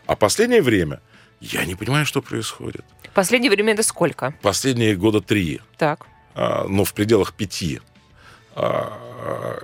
А 0.06 0.16
последнее 0.16 0.62
время 0.62 1.00
я 1.40 1.64
не 1.64 1.74
понимаю, 1.74 2.06
что 2.06 2.22
происходит. 2.22 2.84
Последнее 3.14 3.50
время 3.50 3.74
это 3.74 3.82
сколько? 3.82 4.34
Последние 4.42 4.96
года 4.96 5.20
три. 5.20 5.60
Так. 5.76 6.06
А, 6.34 6.66
но 6.68 6.84
в 6.84 6.94
пределах 6.94 7.34
пяти. 7.34 7.80
А, 8.54 9.58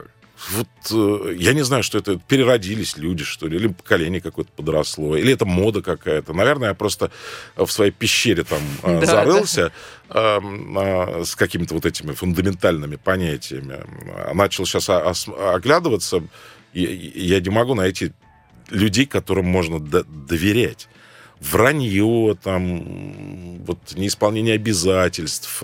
вот 0.49 0.68
э, 0.91 1.34
я 1.36 1.53
не 1.53 1.62
знаю, 1.62 1.82
что 1.82 1.99
это 1.99 2.16
переродились 2.16 2.97
люди, 2.97 3.24
что 3.24 3.47
ли, 3.47 3.57
или 3.57 3.68
поколение 3.68 4.20
какое-то 4.20 4.51
подросло, 4.53 5.16
или 5.16 5.32
это 5.32 5.45
мода 5.45 5.82
какая-то. 5.82 6.32
Наверное, 6.32 6.68
я 6.68 6.74
просто 6.74 7.11
в 7.57 7.68
своей 7.68 7.91
пещере 7.91 8.45
там 8.45 8.61
э, 8.82 9.05
зарылся 9.05 9.72
э, 10.09 11.24
с 11.24 11.36
какими-то 11.36 11.74
вот 11.74 11.84
этими 11.84 12.12
фундаментальными 12.12 12.97
понятиями. 12.97 13.84
Начал 14.34 14.66
сейчас 14.66 15.28
оглядываться, 15.28 16.22
и 16.72 16.82
я 16.82 17.41
не 17.41 17.51
могу 17.51 17.74
найти 17.74 18.12
людей, 18.70 19.07
которым 19.07 19.47
можно 19.47 19.78
доверять 19.80 20.88
вранье, 21.41 22.36
там, 22.43 23.64
вот, 23.64 23.78
неисполнение 23.95 24.55
обязательств, 24.55 25.62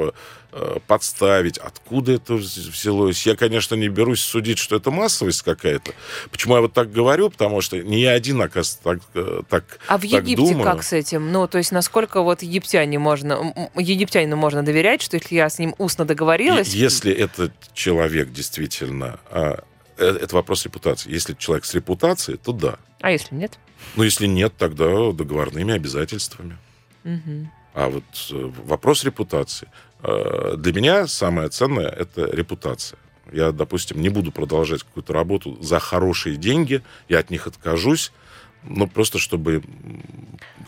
э, 0.52 0.78
подставить. 0.86 1.58
Откуда 1.58 2.12
это 2.12 2.34
взялось? 2.34 3.26
Я, 3.26 3.36
конечно, 3.36 3.74
не 3.74 3.88
берусь 3.88 4.20
судить, 4.20 4.58
что 4.58 4.76
это 4.76 4.90
массовость 4.90 5.42
какая-то. 5.42 5.92
Почему 6.30 6.54
я 6.54 6.62
вот 6.62 6.72
так 6.72 6.90
говорю? 6.90 7.28
Потому 7.28 7.60
что 7.60 7.76
не 7.76 8.00
я 8.00 8.12
один, 8.12 8.40
оказывается, 8.40 8.78
так, 8.82 8.98
э, 9.14 9.42
так 9.50 9.78
А 9.86 9.98
в 9.98 10.02
Египте 10.02 10.36
думаю. 10.36 10.64
как 10.64 10.82
с 10.82 10.94
этим? 10.94 11.30
Ну, 11.30 11.46
то 11.46 11.58
есть, 11.58 11.72
насколько 11.72 12.22
вот 12.22 12.42
египтяне 12.42 12.98
можно, 12.98 13.70
египтянину 13.76 14.36
можно 14.36 14.64
доверять, 14.64 15.02
что 15.02 15.16
если 15.16 15.34
я 15.34 15.50
с 15.50 15.58
ним 15.58 15.74
устно 15.76 16.06
договорилась... 16.06 16.68
Если 16.68 17.12
этот 17.12 17.52
человек 17.74 18.32
действительно... 18.32 19.20
Э, 19.96 20.18
это 20.20 20.34
вопрос 20.34 20.64
репутации. 20.64 21.10
Если 21.10 21.34
человек 21.34 21.64
с 21.64 21.74
репутацией, 21.74 22.36
то 22.36 22.52
да. 22.52 22.78
А 23.00 23.10
если 23.10 23.34
нет? 23.34 23.58
Ну, 23.96 24.02
если 24.02 24.26
нет, 24.26 24.54
тогда 24.56 25.12
договорными 25.12 25.74
обязательствами. 25.74 26.56
Угу. 27.04 27.50
А 27.74 27.88
вот 27.88 28.04
э, 28.30 28.52
вопрос 28.64 29.04
репутации. 29.04 29.68
Э, 30.02 30.54
для 30.56 30.72
меня 30.72 31.06
самое 31.06 31.48
ценное– 31.48 31.88
это 31.98 32.24
репутация. 32.24 32.98
Я, 33.32 33.52
допустим, 33.52 34.00
не 34.00 34.08
буду 34.08 34.30
продолжать 34.30 34.82
какую-то 34.82 35.12
работу 35.12 35.60
за 35.60 35.80
хорошие 35.80 36.36
деньги, 36.36 36.82
я 37.08 37.18
от 37.18 37.30
них 37.30 37.46
откажусь, 37.46 38.12
ну, 38.64 38.86
просто 38.86 39.18
чтобы 39.18 39.62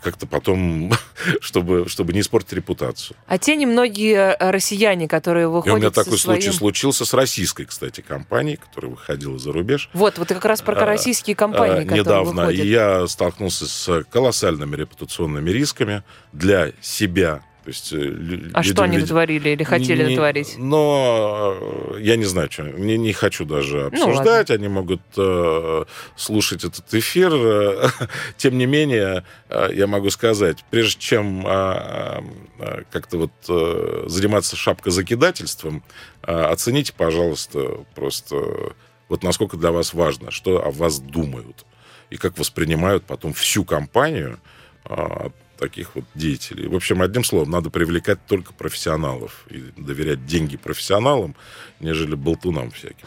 как-то 0.03 0.27
потом, 0.27 0.93
чтобы, 1.41 1.89
чтобы 1.89 2.13
не 2.13 2.21
испортить 2.21 2.53
репутацию. 2.53 3.17
А 3.27 3.39
те 3.39 3.57
немногие 3.57 4.37
э, 4.39 4.51
россияне, 4.51 5.09
которые 5.09 5.49
выходят 5.49 5.75
И 5.75 5.77
у 5.77 5.81
меня 5.81 5.91
такой 5.91 6.19
своим... 6.19 6.41
случай 6.41 6.57
случился 6.57 7.05
с 7.05 7.13
российской, 7.15 7.65
кстати, 7.65 8.01
компанией, 8.01 8.57
которая 8.57 8.93
выходила 8.93 9.39
за 9.39 9.53
рубеж. 9.53 9.91
Вот, 9.93 10.19
вот 10.19 10.29
как 10.29 10.45
раз 10.45 10.63
про 10.63 10.77
а, 10.77 10.85
российские 10.87 11.37
компании, 11.37 11.89
а, 11.89 11.95
Недавно. 11.97 12.43
Выходят. 12.43 12.65
И 12.65 12.69
я 12.69 13.07
столкнулся 13.07 13.67
с 13.67 14.05
колоссальными 14.11 14.77
репутационными 14.77 15.51
рисками 15.51 16.03
для 16.33 16.73
себя, 16.81 17.43
то 17.69 17.71
есть, 17.71 17.93
э, 17.93 18.51
а 18.55 18.63
что 18.63 18.83
они 18.83 18.97
люди... 18.97 19.05
натворили 19.05 19.51
или 19.51 19.63
хотели 19.63 20.03
не, 20.03 20.11
натворить? 20.11 20.55
Но 20.57 21.55
э, 21.93 21.99
я 22.01 22.17
не 22.17 22.25
знаю, 22.25 22.51
что. 22.51 22.63
Не, 22.63 22.97
не 22.97 23.13
хочу 23.13 23.45
даже 23.45 23.91
ну, 23.93 24.09
обсуждать. 24.09 24.49
Ну, 24.49 24.55
они 24.55 24.69
могут 24.69 25.03
э, 25.19 25.85
слушать 26.17 26.65
этот 26.65 26.95
эфир. 26.95 27.31
Тем 28.39 28.57
не 28.57 28.65
менее, 28.65 29.23
э, 29.51 29.69
я 29.75 29.87
могу 29.87 30.09
сказать, 30.09 30.65
прежде 30.71 30.99
чем 30.99 31.47
э, 31.47 32.23
э, 32.59 32.83
как-то 32.91 33.19
вот 33.19 33.33
э, 33.51 34.05
заниматься 34.07 34.57
шапкозакидательством, 34.57 35.85
э, 36.23 36.33
оцените, 36.33 36.95
пожалуйста, 36.97 37.85
просто 37.95 38.73
вот 39.11 39.23
насколько 39.23 39.59
для 39.59 39.73
вас 39.73 39.93
важно, 39.93 40.31
что 40.31 40.65
о 40.65 40.71
вас 40.71 41.01
думают 41.01 41.67
и 42.09 42.17
как 42.17 42.39
воспринимают 42.39 43.05
потом 43.05 43.35
всю 43.35 43.67
компанию 43.67 44.41
э, 44.87 45.29
таких 45.59 45.95
вот 45.95 46.05
деятелей. 46.15 46.69
В 46.69 46.75
общем, 46.75 47.03
одним 47.03 47.25
словом, 47.25 47.51
надо 47.51 47.71
привлекать 47.71 48.19
только 48.27 48.53
профессионалов 48.53 49.45
и 49.51 49.63
доверять 49.77 50.27
деньги 50.27 50.57
профессионалам, 50.57 51.35
нежели 51.81 52.15
болтунам 52.15 52.71
всяким. 52.71 53.07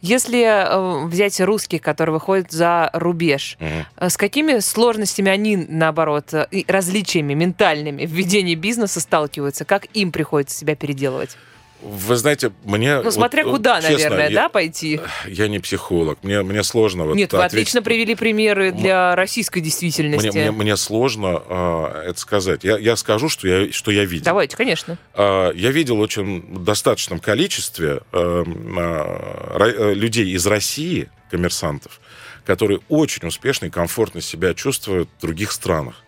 Если 0.00 0.42
э, 0.42 1.06
взять 1.06 1.40
русских, 1.40 1.82
которые 1.82 2.14
выходят 2.14 2.50
за 2.50 2.90
рубеж, 2.92 3.56
угу. 3.60 4.08
с 4.08 4.16
какими 4.16 4.58
сложностями 4.60 5.30
они, 5.30 5.56
наоборот, 5.56 6.32
э, 6.32 6.46
и 6.50 6.64
различиями 6.68 7.34
ментальными 7.34 8.06
в 8.06 8.10
ведении 8.10 8.54
бизнеса 8.54 9.00
сталкиваются? 9.00 9.64
Как 9.64 9.86
им 9.94 10.12
приходится 10.12 10.58
себя 10.58 10.74
переделывать? 10.74 11.36
Вы 11.82 12.16
знаете, 12.16 12.52
мне... 12.64 13.00
Ну, 13.00 13.10
смотря 13.10 13.44
вот, 13.44 13.52
куда, 13.52 13.80
честно, 13.80 13.96
наверное, 13.96 14.28
я, 14.28 14.34
да, 14.34 14.48
пойти? 14.48 15.00
Я 15.26 15.48
не 15.48 15.58
психолог, 15.60 16.18
мне, 16.22 16.42
мне 16.42 16.62
сложно 16.62 17.04
вот 17.04 17.16
Нет, 17.16 17.32
вы 17.32 17.38
ответить. 17.38 17.68
отлично 17.68 17.82
привели 17.82 18.14
примеры 18.14 18.70
для 18.70 19.16
российской 19.16 19.60
действительности. 19.60 20.28
Мне, 20.28 20.50
мне, 20.50 20.50
мне 20.50 20.76
сложно 20.76 21.42
э, 21.48 22.02
это 22.08 22.20
сказать. 22.20 22.64
Я, 22.64 22.76
я 22.76 22.96
скажу, 22.96 23.28
что 23.30 23.48
я, 23.48 23.72
что 23.72 23.90
я 23.90 24.04
видел. 24.04 24.26
Давайте, 24.26 24.56
конечно. 24.56 24.98
Э, 25.14 25.52
я 25.54 25.70
видел 25.70 26.00
очень 26.00 26.42
достаточном 26.64 27.18
количестве 27.18 28.00
э, 28.12 28.44
э, 28.44 29.94
людей 29.94 30.30
из 30.32 30.46
России, 30.46 31.08
коммерсантов, 31.30 32.00
которые 32.44 32.80
очень 32.88 33.26
успешно 33.26 33.66
и 33.66 33.70
комфортно 33.70 34.20
себя 34.20 34.52
чувствуют 34.52 35.08
в 35.18 35.20
других 35.22 35.52
странах. 35.52 36.02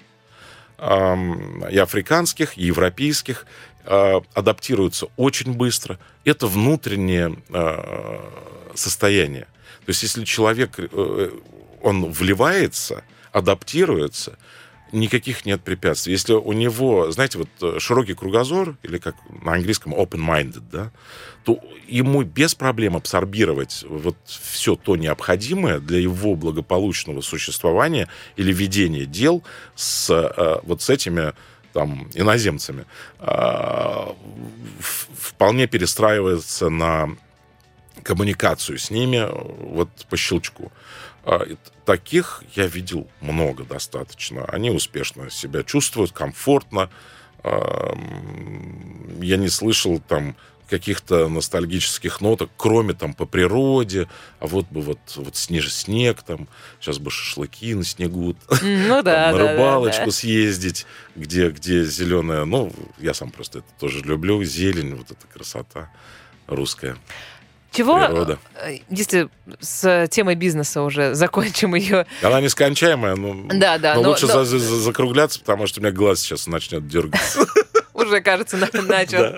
И 1.70 1.78
африканских, 1.78 2.58
и 2.58 2.64
европейских, 2.64 3.46
адаптируются 3.84 5.08
очень 5.16 5.54
быстро. 5.54 5.98
Это 6.24 6.46
внутреннее 6.46 7.36
э, 7.48 8.20
состояние. 8.74 9.46
То 9.84 9.90
есть 9.90 10.02
если 10.02 10.24
человек, 10.24 10.74
э, 10.78 11.30
он 11.82 12.10
вливается, 12.12 13.04
адаптируется, 13.32 14.38
никаких 14.92 15.46
нет 15.46 15.62
препятствий. 15.62 16.12
Если 16.12 16.34
у 16.34 16.52
него, 16.52 17.10
знаете, 17.10 17.38
вот 17.38 17.48
э, 17.60 17.78
широкий 17.80 18.14
кругозор, 18.14 18.76
или 18.82 18.98
как 18.98 19.16
на 19.42 19.54
английском 19.54 19.94
open-minded, 19.94 20.62
да, 20.70 20.92
то 21.44 21.58
ему 21.88 22.22
без 22.22 22.54
проблем 22.54 22.96
абсорбировать 22.96 23.84
вот 23.88 24.16
все 24.24 24.76
то 24.76 24.96
необходимое 24.96 25.80
для 25.80 25.98
его 25.98 26.36
благополучного 26.36 27.20
существования 27.22 28.08
или 28.36 28.52
ведения 28.52 29.06
дел 29.06 29.42
с 29.74 30.10
э, 30.10 30.60
вот 30.62 30.82
с 30.82 30.90
этими 30.90 31.32
там 31.72 32.08
иноземцами 32.14 32.84
а, 33.18 34.14
вполне 34.80 35.66
перестраивается 35.66 36.68
на 36.68 37.16
коммуникацию 38.02 38.78
с 38.78 38.90
ними 38.90 39.26
вот 39.30 39.88
по 40.08 40.16
щелчку. 40.16 40.72
А, 41.24 41.46
Таких 41.84 42.44
я 42.54 42.66
видел 42.66 43.08
много 43.20 43.64
достаточно. 43.64 44.44
Они 44.44 44.70
успешно 44.70 45.30
себя 45.30 45.64
чувствуют, 45.64 46.12
комфортно. 46.12 46.90
Я 47.44 49.36
не 49.36 49.48
слышал 49.48 49.98
там 49.98 50.36
каких-то 50.68 51.28
ностальгических 51.28 52.20
ноток, 52.20 52.50
кроме 52.56 52.94
там 52.94 53.14
по 53.14 53.26
природе, 53.26 54.08
а 54.40 54.46
вот 54.46 54.66
бы 54.70 54.80
вот, 54.80 54.98
вот 55.16 55.36
снеж, 55.36 55.72
снег 55.72 56.22
там, 56.22 56.48
сейчас 56.80 56.98
бы 56.98 57.10
шашлыки 57.10 57.74
на 57.74 57.84
снегу, 57.84 58.34
Ну 58.62 59.02
да, 59.02 59.30
на 59.32 59.38
да, 59.38 59.52
рыбалочку 59.52 60.06
да. 60.06 60.10
съездить, 60.12 60.86
где, 61.16 61.50
где 61.50 61.84
зеленая, 61.84 62.44
ну, 62.44 62.72
я 62.98 63.14
сам 63.14 63.30
просто 63.30 63.58
это 63.58 63.68
тоже 63.78 64.00
люблю, 64.00 64.42
зелень, 64.44 64.94
вот 64.94 65.10
эта 65.10 65.26
красота 65.32 65.90
русская. 66.46 66.96
Чего, 67.70 67.98
природа. 68.06 68.38
э, 68.66 68.80
если 68.90 69.30
с 69.60 70.06
темой 70.10 70.34
бизнеса 70.34 70.82
уже 70.82 71.14
закончим 71.14 71.74
ее, 71.74 72.06
Она 72.22 72.40
нескончаемая, 72.42 73.16
ну, 73.16 73.48
Да, 73.48 73.78
да, 73.78 73.94
но 73.94 74.02
но- 74.02 74.08
лучше 74.10 74.26
но- 74.26 74.44
за- 74.44 74.58
за- 74.58 74.80
закругляться, 74.80 75.40
потому 75.40 75.66
что 75.66 75.80
у 75.80 75.82
меня 75.82 75.90
глаз 75.92 76.20
сейчас 76.20 76.46
начнет 76.46 76.86
дергаться. 76.86 77.46
уже, 78.12 78.20
кажется, 78.20 78.56
на- 78.56 78.68
начал. 78.82 79.36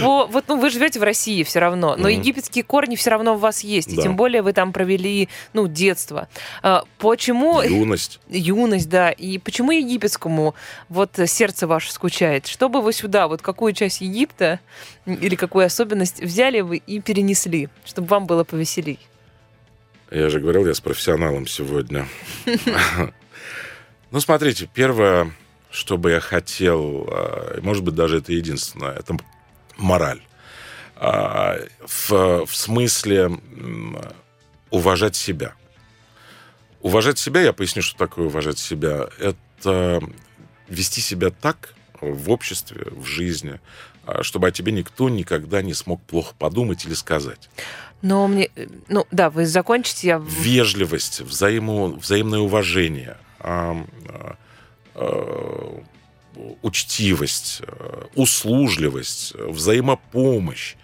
По- 0.00 0.26
вот, 0.26 0.44
ну, 0.48 0.58
вы 0.58 0.70
живете 0.70 0.98
в 0.98 1.02
России 1.02 1.42
все 1.42 1.58
равно, 1.60 1.94
но 1.96 2.08
египетские 2.08 2.64
корни 2.64 2.96
все 2.96 3.10
равно 3.10 3.34
у 3.34 3.38
вас 3.38 3.60
есть. 3.62 3.92
И 3.92 3.96
тем 3.96 4.16
более 4.16 4.42
вы 4.42 4.52
там 4.52 4.72
провели, 4.72 5.28
ну, 5.52 5.68
детство. 5.68 6.28
А, 6.62 6.84
Почему... 6.98 7.60
Юность. 7.60 8.20
Юность, 8.28 8.88
да. 8.88 9.10
И 9.10 9.38
почему 9.38 9.72
египетскому 9.72 10.54
вот 10.88 11.18
сердце 11.26 11.66
ваше 11.66 11.92
скучает? 11.92 12.46
Что 12.46 12.68
бы 12.68 12.80
вы 12.80 12.92
сюда, 12.92 13.28
вот 13.28 13.42
какую 13.42 13.72
часть 13.72 14.00
Египта 14.00 14.60
или 15.06 15.34
какую 15.36 15.66
особенность 15.66 16.20
взяли 16.22 16.60
вы 16.60 16.78
и 16.78 17.00
перенесли, 17.00 17.68
чтобы 17.84 18.08
вам 18.08 18.26
было 18.26 18.44
повеселей? 18.44 18.98
Я 20.10 20.28
же 20.28 20.40
говорил, 20.40 20.66
я 20.66 20.74
с 20.74 20.80
профессионалом 20.80 21.46
сегодня. 21.46 22.06
Ну, 24.10 24.20
смотрите, 24.20 24.68
первое, 24.74 25.32
что 25.72 25.96
бы 25.96 26.10
я 26.10 26.20
хотел, 26.20 27.08
а, 27.08 27.58
может 27.62 27.82
быть, 27.82 27.94
даже 27.94 28.18
это 28.18 28.32
единственное, 28.32 28.92
это 28.92 29.16
мораль. 29.76 30.20
А, 30.96 31.56
В, 31.80 32.46
в 32.46 32.54
смысле 32.54 33.30
уважать 34.70 35.16
себя. 35.16 35.54
Уважать 36.80 37.18
себя, 37.18 37.40
я 37.40 37.52
поясню, 37.52 37.82
что 37.82 37.96
такое 37.96 38.26
уважать 38.26 38.58
себя. 38.58 39.08
Это 39.18 40.00
вести 40.68 41.00
себя 41.00 41.30
так 41.30 41.74
в 42.00 42.30
обществе, 42.30 42.86
в 42.90 43.04
жизни, 43.04 43.60
а, 44.04 44.22
чтобы 44.22 44.48
о 44.48 44.50
тебе 44.50 44.72
никто 44.72 45.08
никогда 45.08 45.62
не 45.62 45.74
смог 45.74 46.02
плохо 46.02 46.34
подумать 46.38 46.84
или 46.84 46.94
сказать. 46.94 47.48
Но 48.02 48.26
мне... 48.26 48.50
Ну, 48.88 49.06
да, 49.10 49.30
вы 49.30 49.46
закончите, 49.46 50.08
я... 50.08 50.18
Вежливость, 50.18 51.20
взаимо, 51.20 51.86
взаимное 51.86 52.40
уважение, 52.40 53.16
учтивость, 56.62 57.62
а, 57.66 58.06
услужливость, 58.14 59.34
взаимопомощь, 59.34 60.76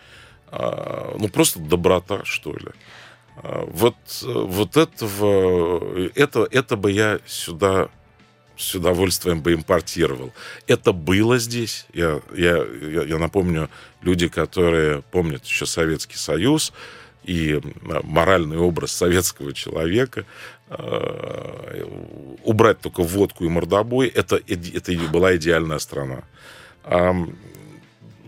а, 0.49 1.17
ну 1.19 1.29
просто 1.29 1.61
доброта, 1.61 2.25
что 2.25 2.53
ли. 2.53 2.69
Вот, 3.41 3.95
вот 4.25 4.77
этого, 4.77 6.11
это, 6.17 6.49
это 6.51 6.77
бы 6.77 6.91
я 6.91 7.21
сюда 7.25 7.89
с 8.57 8.75
удовольствием 8.75 9.41
бы 9.41 9.55
импортировал. 9.55 10.33
Это 10.67 10.93
было 10.93 11.39
здесь. 11.39 11.87
Я, 11.95 12.21
я, 12.37 12.57
я, 12.57 13.05
я 13.05 13.19
напомню, 13.19 13.71
люди, 14.03 14.27
которые 14.29 15.03
помнят 15.03 15.45
еще 15.45 15.65
Советский 15.65 16.17
Союз 16.17 16.73
и 17.29 17.61
моральный 18.05 18.57
образ 18.57 18.93
советского 18.93 19.53
человека, 19.53 20.25
э, 20.71 21.85
убрать 22.43 22.81
только 22.81 23.03
водку 23.03 23.45
и 23.45 23.49
мордобой, 23.49 24.09
это, 24.09 24.41
это 24.47 24.93
была 25.13 25.37
идеальная 25.37 25.79
страна. 25.79 26.23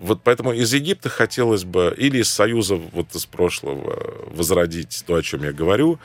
Вот 0.01 0.21
поэтому 0.23 0.53
из 0.53 0.73
Египта 0.73 1.09
хотелось 1.09 1.65
бы, 1.65 1.95
или 1.97 2.19
из 2.19 2.31
Союза 2.31 2.77
вот 2.77 3.15
из 3.15 3.27
прошлого, 3.27 4.29
возродить 4.33 5.05
то, 5.07 5.15
о 5.15 5.23
чем 5.23 5.45
я 5.45 5.53
говорю. 5.53 5.99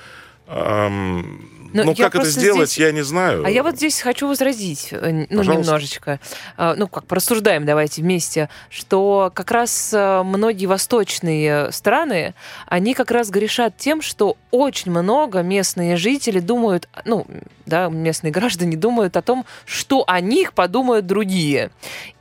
Ам, 0.48 1.42
Но 1.74 1.84
ну, 1.84 1.94
я 1.98 2.06
как 2.06 2.16
это 2.16 2.30
сделать, 2.30 2.72
здесь- 2.72 2.86
я 2.86 2.92
не 2.92 3.02
знаю. 3.04 3.44
А 3.46 3.50
я 3.50 3.62
вот 3.64 3.76
здесь 3.76 4.00
хочу 4.00 4.28
возразить, 4.28 4.90
э, 4.92 5.26
ну, 5.30 5.38
Пожалуйста. 5.40 5.54
немножечко. 5.54 6.20
А, 6.56 6.74
Ну, 6.76 6.88
как, 6.88 7.06
порассуждаем 7.06 7.66
давайте 7.66 8.02
вместе, 8.02 8.50
что 8.70 9.32
как 9.34 9.52
раз 9.52 9.92
э, 9.94 10.24
многие 10.24 10.68
восточные 10.68 11.72
страны, 11.72 12.34
они 12.68 12.94
как 12.94 13.12
раз 13.12 13.30
грешат 13.30 13.76
тем, 13.78 14.02
что 14.02 14.38
очень 14.52 14.92
много 14.92 15.42
местные 15.42 15.98
жители 15.98 16.40
думают, 16.40 16.88
ну, 17.04 17.28
да, 17.66 17.90
местные 17.90 18.32
граждане 18.32 18.78
думают 18.78 19.18
о 19.18 19.22
том, 19.22 19.46
что 19.66 20.04
о 20.08 20.22
них 20.22 20.54
подумают 20.54 21.06
другие. 21.08 21.72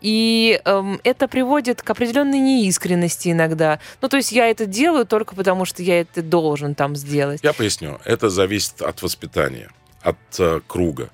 И 0.05 0.61
эм, 0.67 1.01
это 1.03 1.29
приводит 1.29 1.81
к 1.81 1.89
определенной 1.89 2.39
неискренности 2.39 3.31
иногда. 3.31 3.81
Ну, 4.03 4.09
то 4.11 4.19
есть 4.19 4.33
я 4.33 4.49
это 4.51 4.67
делаю 4.67 5.07
только 5.07 5.35
потому, 5.35 5.65
что 5.65 5.83
я 5.83 6.03
это 6.03 6.21
должен 6.21 6.75
там 6.75 6.95
сделать. 6.95 7.41
Я 7.43 7.55
поясню. 7.55 7.99
Это 8.05 8.29
зависит 8.29 8.83
от 8.83 9.01
воспитания, 9.01 9.71
от 10.03 10.19
э, 10.39 10.61
круга, 10.67 11.09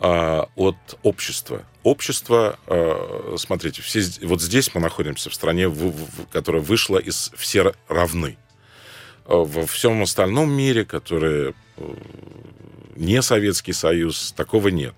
а, 0.00 0.48
от 0.56 0.74
общества. 1.04 1.62
Общество, 1.84 2.58
э, 2.66 3.36
смотрите, 3.38 3.80
все, 3.80 4.02
вот 4.26 4.42
здесь 4.42 4.74
мы 4.74 4.80
находимся 4.80 5.30
в 5.30 5.34
стране, 5.34 5.68
в- 5.68 5.92
в- 5.92 6.26
которая 6.32 6.62
вышла 6.62 6.98
из 6.98 7.30
«все 7.36 7.60
ра- 7.60 7.76
равны». 7.86 8.36
Э, 9.26 9.34
Во 9.36 9.66
всем 9.66 10.02
остальном 10.02 10.50
мире, 10.52 10.84
который 10.84 11.54
э, 11.76 11.94
не 12.96 13.22
Советский 13.22 13.72
Союз, 13.72 14.32
такого 14.36 14.66
нет. 14.66 14.94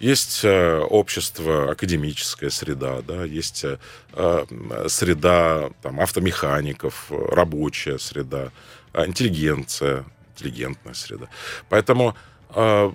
Есть 0.00 0.44
э, 0.44 0.78
общество, 0.80 1.70
академическая 1.70 2.50
среда, 2.50 3.00
да, 3.02 3.24
есть 3.24 3.64
э, 3.64 3.78
э, 4.12 4.44
среда 4.88 5.70
там, 5.82 6.00
автомехаников, 6.00 7.10
рабочая 7.10 7.98
среда, 7.98 8.50
интеллигенция, 8.92 10.04
интеллигентная 10.32 10.94
среда. 10.94 11.28
Поэтому, 11.68 12.16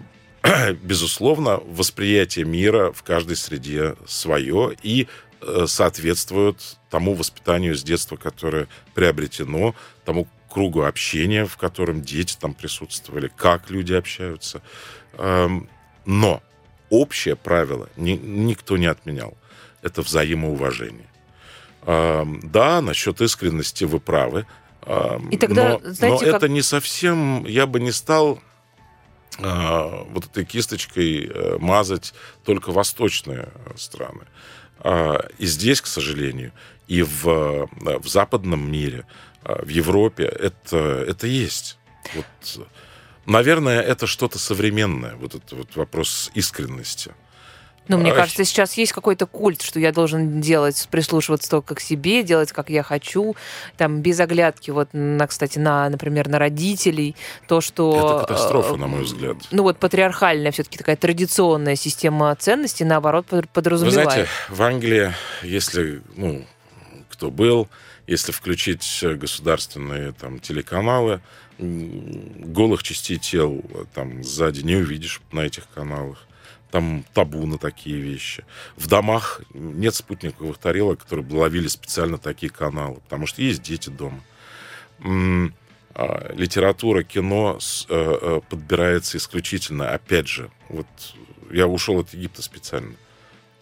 безусловно, 0.84 1.58
восприятие 1.58 2.46
мира 2.46 2.92
в 2.92 3.04
каждой 3.04 3.38
среде 3.38 3.96
свое 4.06 4.76
и 4.84 5.08
соответствует 5.66 6.78
тому 6.90 7.16
воспитанию 7.16 7.76
с 7.76 7.84
детства, 7.84 8.18
которое 8.18 8.68
приобретено, 8.94 9.74
тому 10.06 10.28
кругу 10.50 10.84
общения, 10.84 11.46
в 11.46 11.58
котором 11.58 12.02
дети 12.02 12.36
там 12.40 12.54
присутствовали, 12.54 13.32
как 13.36 13.70
люди 13.70 13.94
общаются. 13.94 14.62
Эм, 15.18 15.70
Но 16.06 16.42
общее 16.90 17.36
правило 17.36 17.90
ни- 17.98 18.20
никто 18.22 18.78
не 18.78 18.88
отменял. 18.88 19.38
Это 19.82 20.02
взаимоуважение. 20.02 21.08
Эм, 21.86 22.42
Да, 22.44 22.82
насчет 22.82 23.22
искренности 23.22 23.86
вы 23.86 24.00
правы. 24.00 24.46
Эм, 24.86 25.30
И 25.30 25.38
тогда, 25.38 25.80
но, 25.84 25.94
знаете, 25.94 26.26
но 26.26 26.32
как- 26.32 26.44
это 26.44 26.50
не 26.50 26.62
совсем... 26.62 27.46
Я 27.46 27.66
бы 27.66 27.80
не 27.80 27.92
стал 27.92 28.40
а, 29.42 30.04
вот 30.12 30.26
этой 30.26 30.44
кисточкой 30.44 31.26
э, 31.34 31.58
мазать 31.60 32.14
только 32.44 32.72
восточные 32.72 33.48
страны. 33.78 34.24
А, 34.80 35.26
И 35.38 35.46
здесь, 35.46 35.80
к 35.82 35.86
сожалению, 35.88 36.52
и 36.90 37.04
в, 37.04 37.24
в 37.72 38.08
западном 38.08 38.70
мире, 38.70 39.06
а, 39.44 39.64
в 39.64 39.70
Европе 39.70 40.26
это, 40.26 41.06
это 41.08 41.28
есть. 41.28 41.78
Вот, 42.16 42.68
наверное, 43.26 43.82
это 43.82 44.08
что-то 44.08 44.40
современное, 44.40 45.16
вот 45.16 45.36
этот 45.36 45.52
вот 45.54 45.76
вопрос 45.76 46.32
искренности. 46.34 47.14
Ну, 47.88 47.98
мне 47.98 48.12
А, 48.12 48.16
кажется, 48.16 48.46
сейчас 48.46 48.78
есть 48.78 48.94
какой-то 48.94 49.26
культ, 49.26 49.64
что 49.64 49.80
я 49.80 49.92
должен 49.92 50.42
делать, 50.42 50.88
прислушиваться 50.92 51.50
только 51.50 51.74
к 51.74 51.80
себе, 51.80 52.22
делать, 52.22 52.52
как 52.52 52.70
я 52.70 52.84
хочу, 52.84 53.36
там, 53.78 54.02
без 54.04 54.20
оглядки, 54.20 54.70
вот, 54.70 54.90
на, 54.94 55.26
кстати, 55.26 55.58
на, 55.58 55.90
например, 55.90 56.28
на 56.28 56.38
родителей, 56.38 57.16
то, 57.48 57.62
что... 57.62 58.20
Это 58.20 58.28
катастрофа, 58.28 58.76
э, 58.76 58.78
на 58.78 58.86
мой 58.86 59.02
взгляд. 59.02 59.38
Ну, 59.50 59.64
вот 59.64 59.80
патриархальная 59.80 60.52
все-таки 60.52 60.78
такая 60.78 60.98
традиционная 60.98 61.76
система 61.76 62.36
ценностей, 62.36 62.84
наоборот, 62.84 63.26
под- 63.26 63.46
Вы 63.46 63.50
подразумевает. 63.54 64.04
знаете, 64.12 64.30
в 64.50 64.62
Англии, 64.62 65.12
если, 65.42 66.04
ну, 66.16 66.46
кто 67.10 67.32
был, 67.32 67.70
если 68.06 68.32
включить 68.32 69.00
государственные 69.02 70.12
там 70.12 70.38
телеканалы, 70.40 71.22
голых 71.60 72.84
частей 72.84 73.18
тел 73.18 73.62
э, 73.74 73.86
там 73.93 74.24
сзади 74.24 74.62
не 74.62 74.76
увидишь 74.76 75.22
на 75.32 75.41
этих 75.41 75.68
каналах. 75.70 76.26
Там 76.72 77.03
табу 77.14 77.45
на 77.47 77.57
такие 77.57 77.97
вещи. 77.97 78.45
В 78.78 78.88
домах 78.88 79.41
нет 79.53 79.95
спутниковых 79.95 80.57
тарелок, 80.60 80.99
которые 80.99 81.26
бы 81.26 81.36
ловили 81.36 81.68
специально 81.68 82.18
такие 82.20 82.51
каналы, 82.51 82.95
потому 83.01 83.26
что 83.26 83.41
есть 83.41 83.64
дети 83.64 83.89
дома. 83.89 84.22
А, 85.01 86.34
Литература, 86.34 87.03
кино 87.03 87.57
э, 87.89 88.18
э, 88.22 88.41
подбирается 88.47 89.18
исключительно, 89.18 89.89
опять 89.89 90.28
же, 90.28 90.51
вот 90.70 90.88
я 91.51 91.68
ушел 91.68 91.99
от 91.99 92.14
Египта 92.14 92.41
специально. 92.41 92.93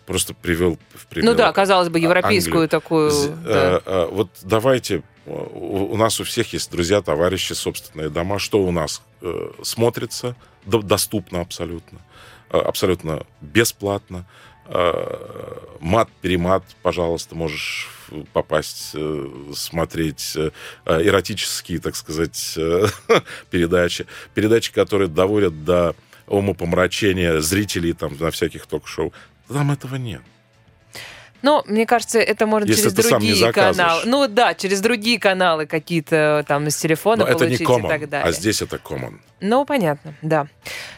Просто 0.08 0.34
привел 0.34 0.80
в 0.96 1.06
пример. 1.08 1.32
ну 1.32 1.38
да, 1.38 1.52
казалось 1.52 1.90
бы, 1.90 2.00
европейскую 2.00 2.64
Англию. 2.64 2.70
такую... 2.70 3.12
З- 3.12 3.28
да. 3.28 3.52
э, 3.76 3.82
э, 3.86 4.08
Вот 4.10 4.30
давайте, 4.42 5.04
э, 5.26 5.30
у 5.30 5.92
у 5.94 5.98
нас 5.98 6.20
у 6.20 6.24
всех 6.24 6.54
есть 6.54 6.72
друзья, 6.72 7.02
товарищи, 7.02 7.54
собственные 7.54 8.10
дома. 8.10 8.40
Что 8.40 8.60
у 8.64 8.72
нас 8.72 9.02
э, 9.22 9.50
смотрится, 9.64 10.36
до- 10.66 10.82
доступно 10.82 11.42
абсолютно, 11.42 12.00
э, 12.52 12.58
абсолютно 12.58 13.26
бесплатно. 13.42 14.26
Э, 14.70 15.58
Мат, 15.82 16.10
перемат, 16.22 16.64
пожалуйста, 16.82 17.36
можешь 17.36 17.90
попасть, 18.32 18.92
э, 18.94 19.28
смотреть 19.54 20.34
э, 20.38 20.52
эротические, 20.86 21.80
так 21.80 21.96
сказать, 21.98 22.54
э, 22.58 22.86
передачи. 23.52 24.06
Передачи, 24.34 24.72
которые 24.72 25.10
доводят 25.10 25.66
до 25.66 25.96
умопомрачения 26.28 27.40
зрителей 27.40 27.94
там 27.94 28.16
на 28.20 28.32
всяких 28.32 28.66
ток-шоу. 28.68 29.14
Там 29.48 29.72
этого 29.72 29.96
нет. 29.96 30.22
Ну, 31.44 31.64
мне 31.68 31.86
кажется, 31.86 32.20
это 32.20 32.48
можно 32.48 32.68
Если 32.68 32.90
через 32.90 32.94
другие 32.94 33.54
каналы. 33.54 34.02
Ну 34.06 34.28
да, 34.28 34.54
через 34.56 34.82
другие 34.82 35.20
каналы 35.20 35.68
какие-то 35.68 36.44
там 36.48 36.68
с 36.68 36.76
телефона 36.76 37.24
Но 37.26 37.28
это 37.28 37.46
не 37.46 37.58
получить 37.58 37.62
и 37.62 37.64
common, 37.64 37.88
так 37.88 38.10
далее. 38.10 38.28
а 38.28 38.32
здесь 38.32 38.62
это 38.62 38.78
common. 38.78 39.20
Ну, 39.40 39.66
понятно, 39.66 40.14
да. 40.22 40.48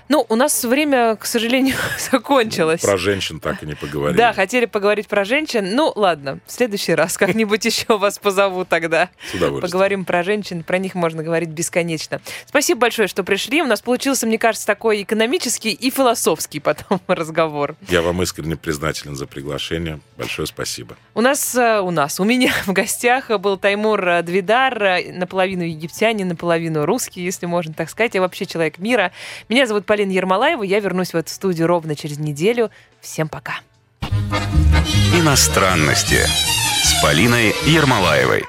Ну, 0.09 0.25
у 0.27 0.35
нас 0.35 0.63
время, 0.63 1.15
к 1.17 1.25
сожалению, 1.25 1.75
закончилось. 2.11 2.81
Про 2.81 2.97
женщин 2.97 3.39
так 3.39 3.61
и 3.61 3.67
не 3.67 3.75
поговорили. 3.75 4.17
Да, 4.17 4.33
хотели 4.33 4.65
поговорить 4.65 5.07
про 5.07 5.23
женщин. 5.23 5.75
Ну, 5.75 5.93
ладно, 5.95 6.39
в 6.47 6.51
следующий 6.51 6.95
раз 6.95 7.15
как-нибудь 7.15 7.63
еще 7.65 7.97
вас 7.97 8.17
позову 8.17 8.65
тогда. 8.65 9.09
С 9.29 9.35
удовольствием. 9.35 9.61
Поговорим 9.61 10.05
про 10.05 10.23
женщин, 10.23 10.63
про 10.63 10.79
них 10.79 10.95
можно 10.95 11.21
говорить 11.21 11.49
бесконечно. 11.49 12.21
Спасибо 12.47 12.81
большое, 12.81 13.07
что 13.07 13.23
пришли. 13.23 13.61
У 13.61 13.67
нас 13.67 13.81
получился, 13.81 14.25
мне 14.25 14.39
кажется, 14.39 14.65
такой 14.65 15.03
экономический 15.03 15.71
и 15.71 15.91
философский 15.91 16.59
потом 16.59 16.99
разговор. 17.07 17.75
Я 17.87 18.01
вам 18.01 18.23
искренне 18.23 18.55
признателен 18.55 19.15
за 19.15 19.27
приглашение. 19.27 19.99
Большое 20.17 20.47
спасибо. 20.47 20.97
У 21.13 21.21
нас, 21.21 21.53
э, 21.53 21.81
у 21.81 21.91
нас, 21.91 22.19
у 22.19 22.23
меня 22.23 22.51
в 22.65 22.73
гостях 22.73 23.29
был 23.39 23.57
Таймур 23.57 24.07
э, 24.07 24.23
Двидар, 24.23 24.81
э, 24.81 25.11
наполовину 25.11 25.63
египтянин, 25.63 26.29
наполовину 26.29 26.87
русский, 26.87 27.21
если 27.21 27.45
можно 27.45 27.75
так 27.75 27.91
сказать. 27.91 28.15
Я 28.15 28.21
вообще 28.30 28.45
человек 28.45 28.77
мира. 28.77 29.11
Меня 29.49 29.65
зовут 29.65 29.86
Полина 29.86 30.11
Ермолаева. 30.11 30.63
Я 30.63 30.80
вернусь 30.80 31.13
в 31.13 31.15
эту 31.15 31.32
студию 31.32 31.67
ровно 31.67 31.95
через 31.95 32.19
неделю. 32.19 32.69
Всем 33.01 33.27
пока. 33.27 33.59
Иностранности 35.15 36.19
с 36.84 37.01
Полиной 37.01 37.53
Ермолаевой. 37.65 38.43